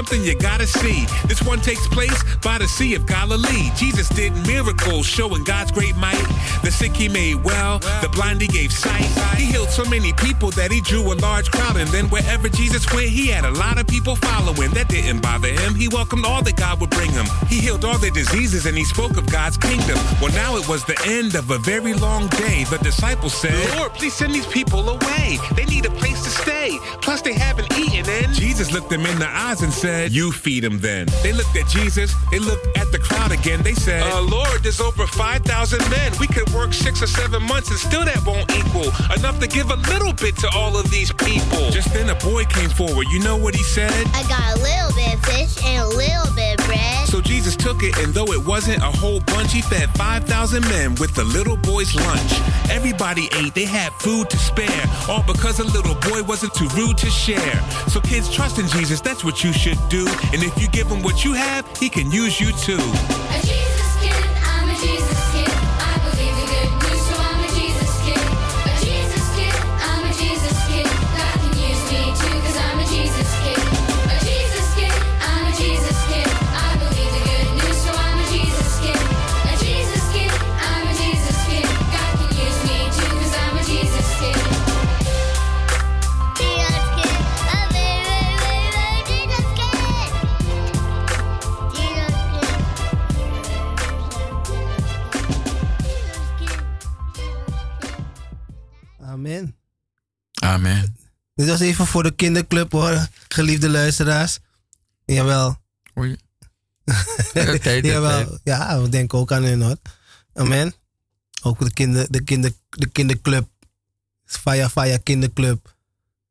[0.08, 1.06] Something you gotta see.
[1.28, 3.72] This one takes place by the Sea of Galilee.
[3.76, 6.24] Jesus did miracles showing God's great might.
[6.64, 9.06] The sick he made well, the blind he gave sight.
[9.36, 11.76] He healed so many people that he drew a large crowd.
[11.76, 14.72] And then wherever Jesus went, he had a lot of people following.
[14.72, 15.76] That didn't bother him.
[15.76, 17.26] He welcomed all that God would bring him.
[17.48, 19.98] He healed all their diseases and he spoke of God's kingdom.
[20.22, 22.64] Well, now it was the end of a very long day.
[22.70, 25.38] The disciples said, Lord, please send these people away.
[25.56, 26.78] They need a place to stay.
[27.02, 28.10] Plus, they haven't eaten.
[28.10, 31.08] And Jesus looked them in the eyes and said, You feed them then.
[31.24, 32.14] They looked at Jesus.
[32.32, 33.62] They looked at the crowd again.
[33.64, 36.14] They said, uh, Lord, there's over 5,000 men.
[36.20, 39.72] We could work six or seven months and still that won't equal enough to give
[39.72, 41.70] a little bit to all of these people.
[41.72, 43.08] Just then a boy came forward.
[43.10, 43.92] You know what he said?
[44.14, 47.08] I got a little bit of fish and a little bit of bread.
[47.08, 50.96] So Jesus took it, and though it wasn't a whole bunch, he fed 5,000 men
[50.96, 52.34] with the little boy's lunch.
[52.70, 56.98] Everybody ate, they had food to spare, all because a little boy wasn't too rude
[56.98, 57.62] to share.
[57.88, 60.08] So kids, trust in Jesus, that's what you should do.
[60.34, 63.67] And if you give him what you have, he can use you too.
[99.28, 99.56] Amen.
[100.34, 100.96] Amen.
[101.36, 104.40] Dit was even voor de kinderclub hoor, geliefde luisteraars.
[105.06, 105.58] Jawel.
[105.98, 106.18] Oei.
[107.82, 108.40] Jawel.
[108.44, 109.78] Ja, we denken ook aan hun hoor.
[110.34, 110.74] Amen.
[111.42, 113.48] Ook de, kinder, de, kinder, de kinderclub.
[114.26, 115.76] Faya Faya kinderclub.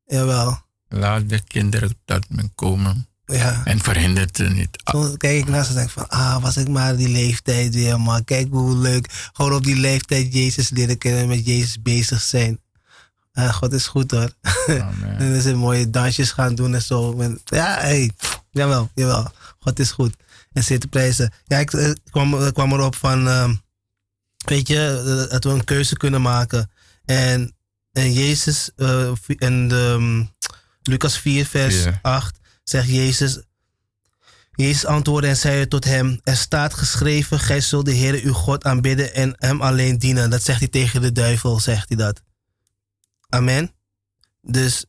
[0.07, 0.59] Jawel.
[0.89, 3.09] Laat de kinderen tot me komen.
[3.25, 3.65] Ja.
[3.65, 4.83] En verhindert ze niet.
[4.85, 8.01] Soms kijk ik naar ze en denk van, ah, was ik maar die leeftijd weer,
[8.01, 8.25] man.
[8.25, 9.31] Kijk hoe leuk.
[9.33, 12.61] Gewoon op die leeftijd Jezus leren kennen en met Jezus bezig zijn.
[13.37, 14.31] Ah, God is goed hoor.
[14.67, 15.17] Amen.
[15.19, 17.21] en ze mooie dansjes gaan doen en zo.
[17.21, 18.11] En, ja, hey,
[18.51, 19.33] jawel, jawel.
[19.59, 20.15] God is goed.
[20.53, 21.33] En zitten prijzen.
[21.45, 23.55] Ja, ik, eh, kwam, ik kwam erop van, ehm,
[24.45, 26.71] weet je, eh, dat we een keuze kunnen maken.
[27.05, 27.55] En,
[27.93, 30.25] en Jezus, eh, in de, ehm,
[30.83, 31.99] Lucas 4, vers Ja.
[32.03, 33.41] 8, zegt Jezus,
[34.55, 38.65] Jezus antwoordde en zei tot hem: Er staat geschreven: Gij zult de Heer uw God
[38.65, 40.31] aanbidden en hem alleen dienen.
[40.31, 42.23] Dat zegt hij tegen de duivel, zegt hij dat.
[43.29, 43.73] Amen.
[44.43, 44.85] Dus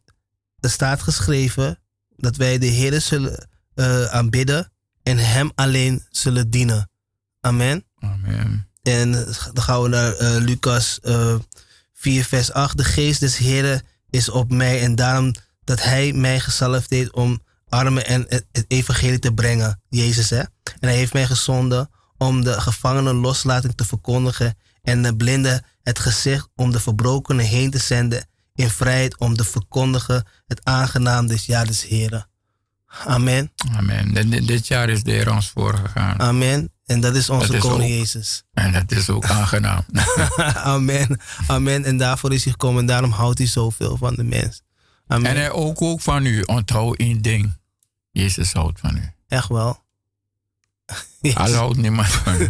[0.60, 1.80] er staat geschreven
[2.16, 4.72] dat wij de Heer zullen eh, aanbidden
[5.04, 6.90] en hem alleen zullen dienen.
[7.42, 7.86] Amen.
[8.00, 8.70] Amen.
[8.84, 9.12] En
[9.54, 11.36] dan gaan we naar eh, Lucas eh
[11.94, 12.78] 4, vers 8.
[12.78, 15.34] De geest des Heren is op mij en daarom
[15.64, 19.82] dat hij mij gezalfd heeft om armen en het, het evangelie te brengen.
[19.90, 20.40] Jezus, hè?
[20.40, 24.58] En hij heeft mij gezonden om de gevangenen loslating te verkondigen
[24.88, 29.44] en de blinden het gezicht om de verbrokenen heen te zenden in vrijheid om te
[29.44, 32.30] verkondigen het aangenaam des jaar des Heren.
[33.06, 33.52] Amen.
[33.76, 34.30] Amen.
[34.46, 36.20] Dit- jaar is de Heer ons voorgegaan.
[36.20, 36.72] Amen.
[36.86, 38.44] En dat is onze Dat is koning ook- Jezus.
[38.54, 39.86] En dat is ook aangenaam.
[40.74, 41.20] Amen.
[41.48, 41.84] Amen.
[41.86, 42.80] En daarvoor is hij gekomen.
[42.82, 44.62] En daarom houdt hij zoveel van de mens.
[45.08, 45.30] Amen.
[45.30, 46.42] En hij ook, ook van u.
[46.42, 47.58] Onthoud één ding.
[48.12, 49.12] Jezus houdt van u.
[49.28, 49.86] Echt wel.
[51.34, 52.50] Al houdt niemand van u.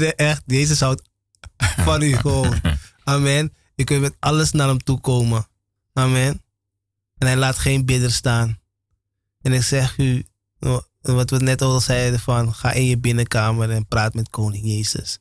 [0.16, 1.07] Echt, Jezus houdt
[1.86, 2.60] van u gewoon.
[3.04, 3.52] Amen.
[3.74, 5.46] Je kunt met alles naar hem toe komen.
[5.92, 6.42] Amen.
[7.18, 8.58] En hij laat geen bidder staan.
[9.42, 10.26] En ik zeg u,
[11.00, 15.18] wat we net al zeiden van, ga in je binnenkamer en praat met koning Jezus.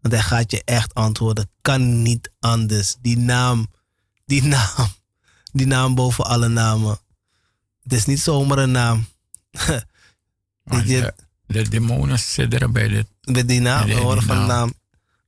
[0.00, 1.50] Want hij gaat je echt antwoorden.
[1.60, 2.96] Kan niet anders.
[3.00, 3.66] Die naam,
[4.24, 4.88] die naam,
[5.52, 6.98] die naam boven alle namen.
[7.82, 9.06] Het is niet zomaar een naam.
[10.62, 11.14] De,
[11.46, 13.06] de demonen sidderen bij dit.
[13.22, 14.72] Met die naam, die- we horen van de naam.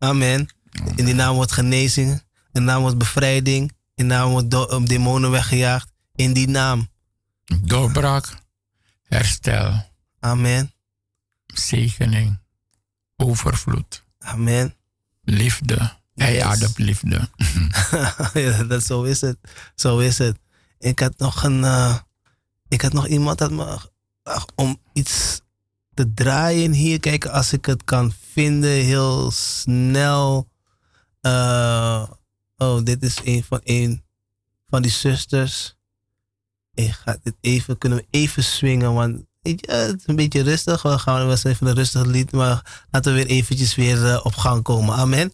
[0.04, 0.48] Amen.
[0.96, 2.10] In die naam wordt genezing.
[2.12, 2.20] In
[2.52, 3.70] die naam wordt bevrijding.
[3.70, 5.90] In die naam wordt um, demonen weggejaagd.
[6.14, 6.88] In die naam.
[7.62, 8.34] Doorbraak,
[9.02, 9.90] herstel,
[10.20, 10.72] Amen.
[11.46, 12.38] zegening,
[13.16, 14.74] overvloed, Amen.
[15.22, 15.92] liefde.
[16.14, 16.42] Hij Yes.
[16.42, 17.28] ademt liefde.
[18.34, 19.38] ja, dat, zo is het.
[19.74, 20.38] Zo is het.
[20.78, 21.64] Ik had nog een...
[21.64, 21.96] eh,
[22.68, 23.78] ik had nog iemand dat me...
[24.22, 25.40] ach, om iets
[25.94, 27.00] te draaien hier.
[27.00, 28.70] Kijken als ik het kan vinden.
[28.70, 30.48] Heel snel.
[31.20, 32.08] Eh,
[32.56, 34.04] oh, dit is een van, een
[34.68, 35.76] van die zusters.
[36.74, 37.78] Ik ga dit even...
[37.78, 38.94] Kunnen we even swingen?
[38.94, 40.82] Want het is een beetje rustig.
[40.82, 42.32] We gaan wel even een rustig lied.
[42.32, 44.94] Maar laten we weer eventjes weer eh, op gang komen.
[44.94, 45.32] Amen.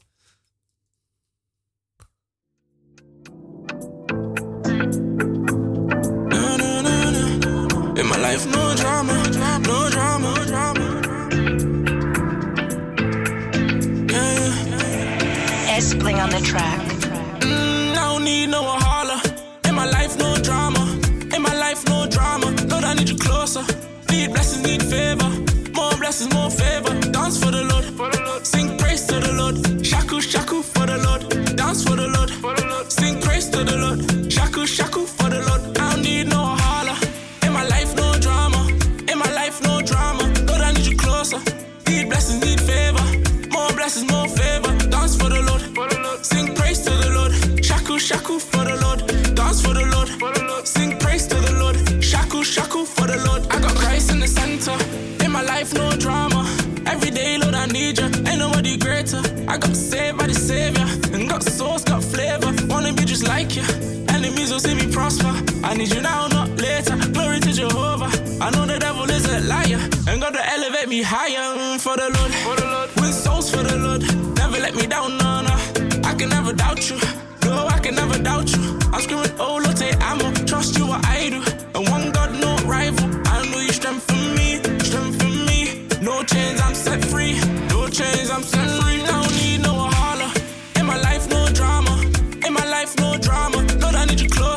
[8.01, 9.12] In my life, no drama,
[9.59, 10.45] no drama,
[15.81, 15.86] yeah.
[15.86, 16.81] S Bling on the track.
[17.40, 19.20] Mm, I don't need no holler.
[19.65, 20.81] In my life, no drama.
[21.35, 22.47] In my life, no drama.
[22.69, 23.65] Lord, I need you closer.
[24.11, 25.31] Need blessings, need favor.
[25.74, 26.93] More blessings, more favor.
[27.11, 27.85] Dance for the Lord.
[27.98, 28.47] For the Lord.
[28.47, 29.57] Sing praise to the Lord.
[29.86, 31.23] Shaku, shaku for the Lord.
[31.57, 32.31] Dance for the Lord.
[32.31, 32.90] for the Lord.
[32.93, 34.20] Sing praise to the Lord.
[63.21, 63.63] Just like you.
[64.09, 65.33] Enemies will see me prosper.
[65.65, 66.97] I need you now, not later.
[67.13, 68.11] Glory to Jehovah.
[68.41, 69.81] I know the devil is a liar.
[70.09, 72.33] And God to elevate me higher mm, for the Lord.
[72.47, 72.91] For the Lord.
[73.01, 74.03] Win souls for the Lord.
[74.37, 75.55] Never let me down, no, no.
[76.05, 76.99] I can never doubt you.
[77.45, 78.79] No, I can never doubt you.
[78.93, 80.33] I'm screaming, oh, Lord, take ammo.
[80.47, 81.43] Trust you, what I do.
[81.75, 83.09] And one God, no rival.
[83.27, 85.87] I know you strengthen me, strengthen me.
[86.01, 87.35] No chains, I'm set free.
[87.69, 89.03] No chains, I'm set free.
[89.03, 89.30] I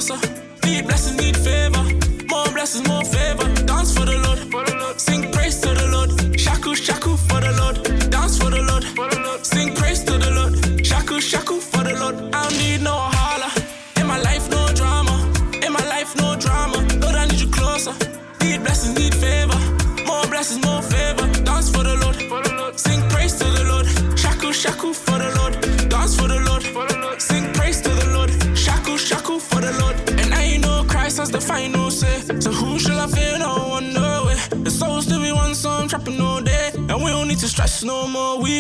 [0.05, 0.19] Closer.
[0.65, 1.81] Need blessings, need favor.
[2.29, 3.47] More blessings, more favor.
[3.65, 4.22] Dance for the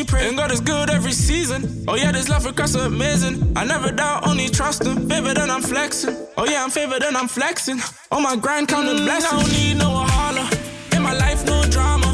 [0.03, 0.27] We pray.
[0.27, 1.85] And God is good every season.
[1.87, 3.53] Oh yeah, this love is amazing.
[3.55, 5.07] I never doubt, only trust Him.
[5.07, 6.15] Favored and I'm flexing.
[6.35, 7.79] Oh yeah, I'm favored and I'm flexing.
[8.11, 9.31] On my grind, counting blessings.
[9.31, 10.47] Mm, I don't need no holler.
[10.95, 12.09] In my life, no drama.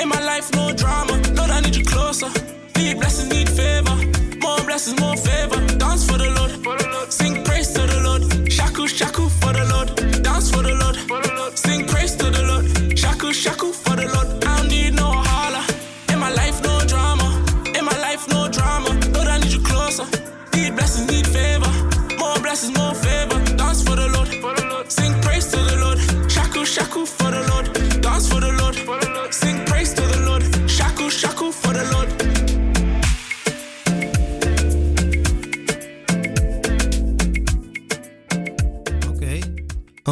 [0.00, 1.14] In my life, no drama.
[1.34, 2.30] Lord, I need you closer.
[2.76, 3.96] Need blessings, need favor.
[4.38, 5.58] More blessings, more favor.
[5.78, 7.12] Dance for the Lord.
[7.12, 8.11] Sing praise to the Lord.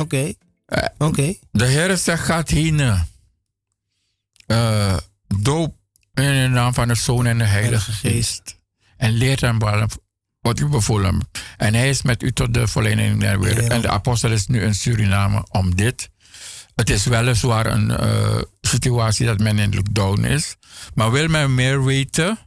[0.00, 0.32] Oké.
[0.98, 1.34] Oké.
[1.50, 2.80] De Heer zegt, gaat heen.
[4.46, 4.96] eh
[5.26, 5.76] doop
[6.14, 8.58] in de naam van de Zoon en de Heilige Geest.
[8.96, 9.58] En leert hem
[10.40, 11.28] wat u bevoelen.
[11.56, 13.68] En hij is met u tot de vollediging der wereld.
[13.68, 16.10] En de apostel is nu in Suriname om dit
[16.80, 20.56] het is weliswaar een eh, situatie dat men in lockdown is.
[20.94, 22.38] Maar wil men meer weten,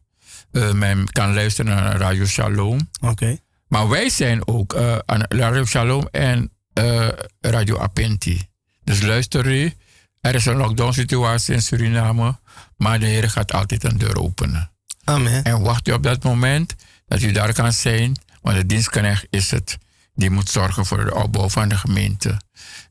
[0.51, 2.89] eh, men kan luisteren naar Radio Shalom.
[3.01, 3.37] Oké.
[3.67, 7.07] Maar wij zijn ook eh, aan Radio Shalom en eh,
[7.41, 8.47] Radio Apenti.
[8.83, 9.73] Dus luister u,
[10.21, 12.39] er is een lockdown situatie in Suriname,
[12.77, 14.71] maar de Heer gaat altijd een deur openen.
[15.03, 15.43] Amen.
[15.43, 16.75] En wacht u op dat moment
[17.05, 19.77] dat u daar kan zijn, want de dienstknecht is het
[20.15, 22.41] die moet zorgen voor de opbouw van de gemeente.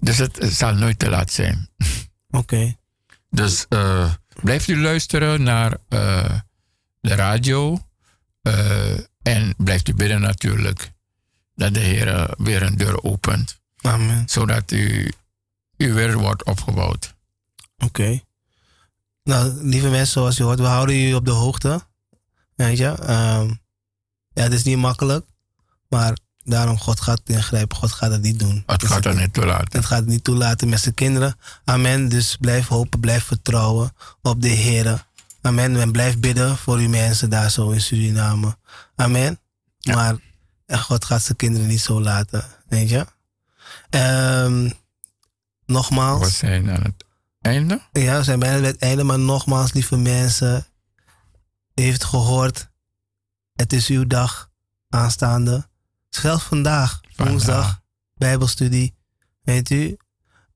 [0.01, 1.69] Dus het, zal nooit te laat zijn.
[2.31, 2.77] Oké.
[3.31, 6.39] Dus eh, blijft u luisteren naar eh,
[7.01, 7.87] de radio.
[9.23, 10.93] en blijft u bidden natuurlijk
[11.55, 13.62] dat de Heer weer een deur opent.
[13.83, 14.29] Amen.
[14.29, 15.13] Zodat u,
[15.77, 17.15] u weer wordt opgebouwd.
[17.85, 18.21] Oké.
[19.25, 21.83] Nou, lieve mensen, zoals je hoort, we houden jullie op de hoogte.
[22.55, 22.89] Weet je?
[22.89, 23.49] Ehm,
[24.33, 25.27] ja, het is niet makkelijk.
[25.89, 27.77] Maar daarom, God gaat ingrijpen.
[27.77, 28.63] God gaat het niet doen.
[28.67, 29.79] Het Dus gaat er niet toelaten.
[29.79, 31.39] Het gaat het niet toelaten met zijn kinderen.
[31.65, 32.09] Amen.
[32.09, 33.93] Dus blijf hopen, blijf vertrouwen
[34.23, 35.07] op de Heer.
[35.41, 35.77] Amen.
[35.77, 38.57] En blijf bidden voor uw mensen daar zo in Suriname.
[38.97, 39.41] Amen.
[39.83, 40.17] Maar
[40.67, 42.45] eh, God gaat zijn kinderen niet zo laten.
[42.69, 43.07] Weet je?
[43.93, 44.71] Ehm,
[45.67, 46.21] nogmaals.
[46.27, 47.05] We zijn aan het
[47.41, 47.81] einde.
[47.93, 50.67] Ja, we zijn bijna bij het einde, maar nogmaals, lieve mensen.
[51.75, 52.71] U heeft gehoord,
[53.53, 54.51] het is uw dag
[54.89, 55.69] aanstaande.
[56.09, 57.81] Zelfs vandaag, woensdag,
[58.15, 58.95] Bijbelstudie,
[59.43, 59.97] weet u.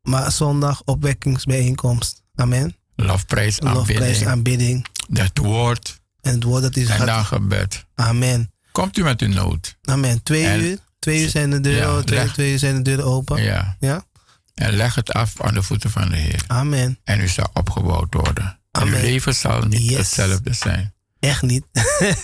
[0.02, 2.22] Maar zondag, opwekkingsbijeenkomst.
[2.34, 2.76] Amen.
[2.96, 4.86] Lofprijs, Lofprijs, aanbidding.
[5.08, 5.22] aanbidding.
[5.24, 6.00] Het woord.
[6.20, 7.86] En het woord dat is En dan gebed.
[7.94, 8.52] Amen.
[8.72, 9.76] Komt u met uw nood.
[9.82, 10.22] Amen.
[10.22, 10.78] Twee En- uur.
[10.98, 13.42] Twee uur zijn de deuren, Ja, twee, leg- twee uur zijn de deuren open.
[13.42, 13.76] Ja.
[13.80, 14.04] Ja.
[14.54, 16.44] En leg het af aan de voeten van de Heer.
[16.46, 16.98] Amen.
[17.04, 18.44] En u zal opgebouwd worden.
[18.72, 19.00] En uw Amen.
[19.00, 19.96] leven zal niet Yes.
[19.98, 20.94] hetzelfde zijn.
[21.20, 21.64] Echt niet.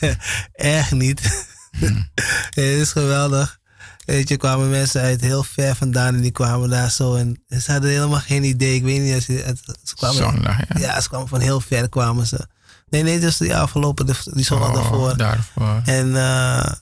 [0.52, 1.46] Echt niet.
[1.78, 2.08] Hmm.
[2.54, 3.60] het is geweldig.
[4.04, 7.14] Weet je, kwamen mensen uit heel ver vandaan en die kwamen daar zo.
[7.14, 8.74] En ze hadden helemaal geen idee.
[8.74, 9.14] Ik weet niet.
[9.14, 10.78] Als je, het, ze kwamen, Zondag, ja.
[10.78, 11.00] ja.
[11.00, 12.46] ze kwamen van heel ver kwamen ze.
[12.88, 15.16] Nee, nee, dus die afgelopen, die zondag Oh, daarvoor.
[15.16, 15.80] daarvoor.
[15.84, 16.72] En eh,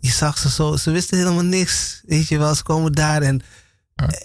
[0.00, 2.00] je zag ze zo, ze wisten helemaal niks.
[2.06, 3.40] Weet je wel, ze komen daar en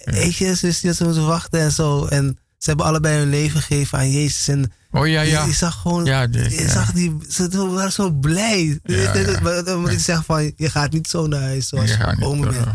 [0.03, 2.05] weet je, ze wisten dat ze moeten wachten en zo.
[2.05, 4.47] En ze hebben allebei hun leven gegeven aan Jezus.
[4.47, 5.41] En Oh ja, ja.
[5.41, 6.69] je, je zag gewoon, Ja, je ja.
[6.69, 8.79] zag die, ze waren zo blij.
[8.83, 12.39] Ja, Dan moet ik zeggen van, je gaat niet zo naar huis zoals Je je
[12.39, 12.65] bent.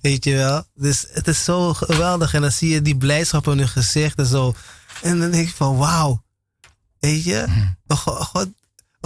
[0.00, 0.64] Weet je wel?
[0.74, 2.34] Dus het is zo geweldig.
[2.34, 4.54] En dan zie je die blijdschap in hun gezicht en zo.
[5.02, 6.22] En dan denk ik van, wauw.
[6.98, 7.44] Weet je?
[7.46, 7.94] Hm.
[7.94, 8.48] God, God,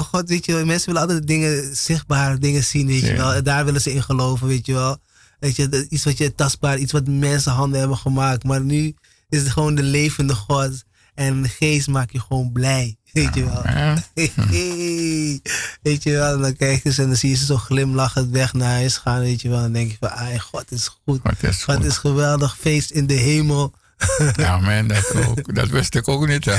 [0.02, 3.34] oh God, weet je wel, mensen willen altijd dingen, zichtbare dingen zien, weet je wel.
[3.34, 4.96] En daar willen ze in geloven, weet je wel.
[5.40, 8.44] Weet je, dat- iets wat je tastbaar, iets wat mensenhanden hebben gemaakt.
[8.44, 8.94] Maar nu
[9.28, 10.82] is het gewoon de levende God.
[11.14, 13.62] En de geest maakt je gewoon blij, weet je wel.
[15.82, 18.30] weet je wel, en dan kijk je ze en dan zie je ze zo glimlachend
[18.30, 19.56] weg naar huis gaan, weet je wel.
[19.56, 21.20] En dan denk je van, ah, God is goed.
[21.22, 23.72] God is God is geweldig, feest in de hemel.
[24.36, 26.44] Ja, man, dat, ook, dat wist ik ook niet.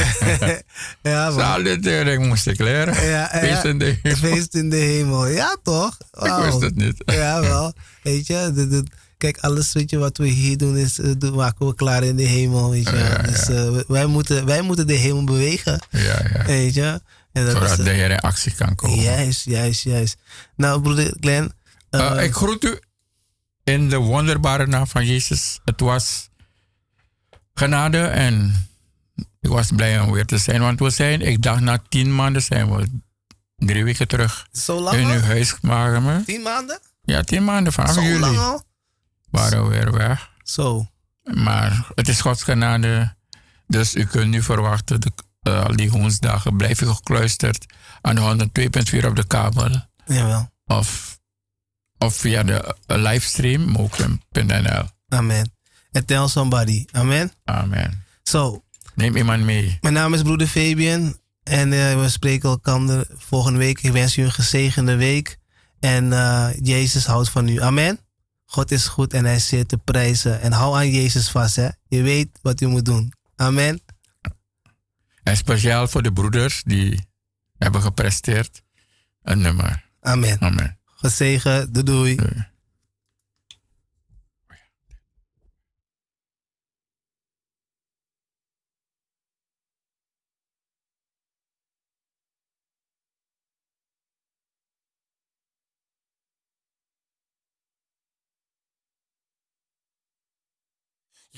[1.02, 1.32] Ja.
[1.32, 3.08] Zal dit eh, moest ik leren.
[3.08, 3.30] Ja.
[3.34, 4.18] Feest in de hemel.
[4.18, 5.28] Feest in de hemel.
[5.28, 5.98] Ja, toch?
[6.00, 6.44] Ik Wauw.
[6.44, 6.96] wist het niet.
[7.06, 7.74] Ja, wel.
[8.04, 8.84] Weet je,
[9.18, 12.24] kijk, alles weet je, wat we hier doen, is, doen, maken we klaar in de
[12.24, 12.96] hemel, weet je.
[12.98, 16.46] Ja, Dus eh, wij, moeten, wij moeten de hemel bewegen, Ja, ja.
[16.46, 17.02] weet je.
[17.32, 19.00] En dat Zodat is, de Heer in actie kan komen.
[19.00, 20.16] Juist, juist, juist.
[20.56, 21.52] Nou, broeder Glenn.
[21.90, 22.80] Eh, ik groet u
[23.64, 25.60] in de wonderbare naam van Jezus.
[25.66, 26.30] Het was
[27.54, 28.68] genade en
[29.42, 30.62] ik was blij om weer te zijn.
[30.62, 32.88] Want we zijn, ik dacht na tien maanden zijn we
[33.56, 36.26] drie weken terug Zo lang in uw huis gemaakt.
[36.26, 36.80] Tien maanden?
[37.02, 38.64] Ja, tien maanden vanaf Zo juli lang al?
[39.30, 40.30] waren we weer weg.
[40.44, 40.88] Zo.
[41.24, 43.16] Maar het is Gods genade.
[43.68, 45.12] Dus u kunt nu verwachten, de,
[45.42, 47.66] eh, al die woensdagen blijf je gekluisterd
[48.02, 49.86] aan de 102.4 op de kabel.
[50.06, 50.52] Jawel.
[50.66, 51.20] Of,
[51.98, 54.84] of via de eh, livestream, mokum.nl.
[55.08, 55.52] Amen.
[55.94, 56.86] And tell somebody.
[56.92, 57.32] Amen.
[57.46, 58.04] Amen.
[58.24, 58.64] Zo,
[58.96, 59.78] Neem iemand mee.
[59.82, 63.82] Mijn naam is broeder Fabian en eh, we spreken elkaar volgende week.
[63.82, 65.38] Ik wens u een gezegende week
[65.80, 67.62] en eh, Jezus houdt van u.
[67.62, 68.00] Amen.
[68.46, 70.42] God is goed en hij zeer te prijzen.
[70.42, 71.68] En hou aan Jezus vast, hè.
[71.88, 73.14] Je weet wat u moet doen.
[73.36, 73.82] Amen.
[75.24, 77.08] En speciaal voor de broeders die
[77.58, 78.62] hebben gepresteerd.
[79.22, 79.90] Een nummer.
[80.02, 80.42] Amen.
[80.42, 80.80] Amen.
[80.86, 81.74] Gezegen.
[81.74, 82.18] Doei doei.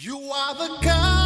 [0.05, 1.24] You are the God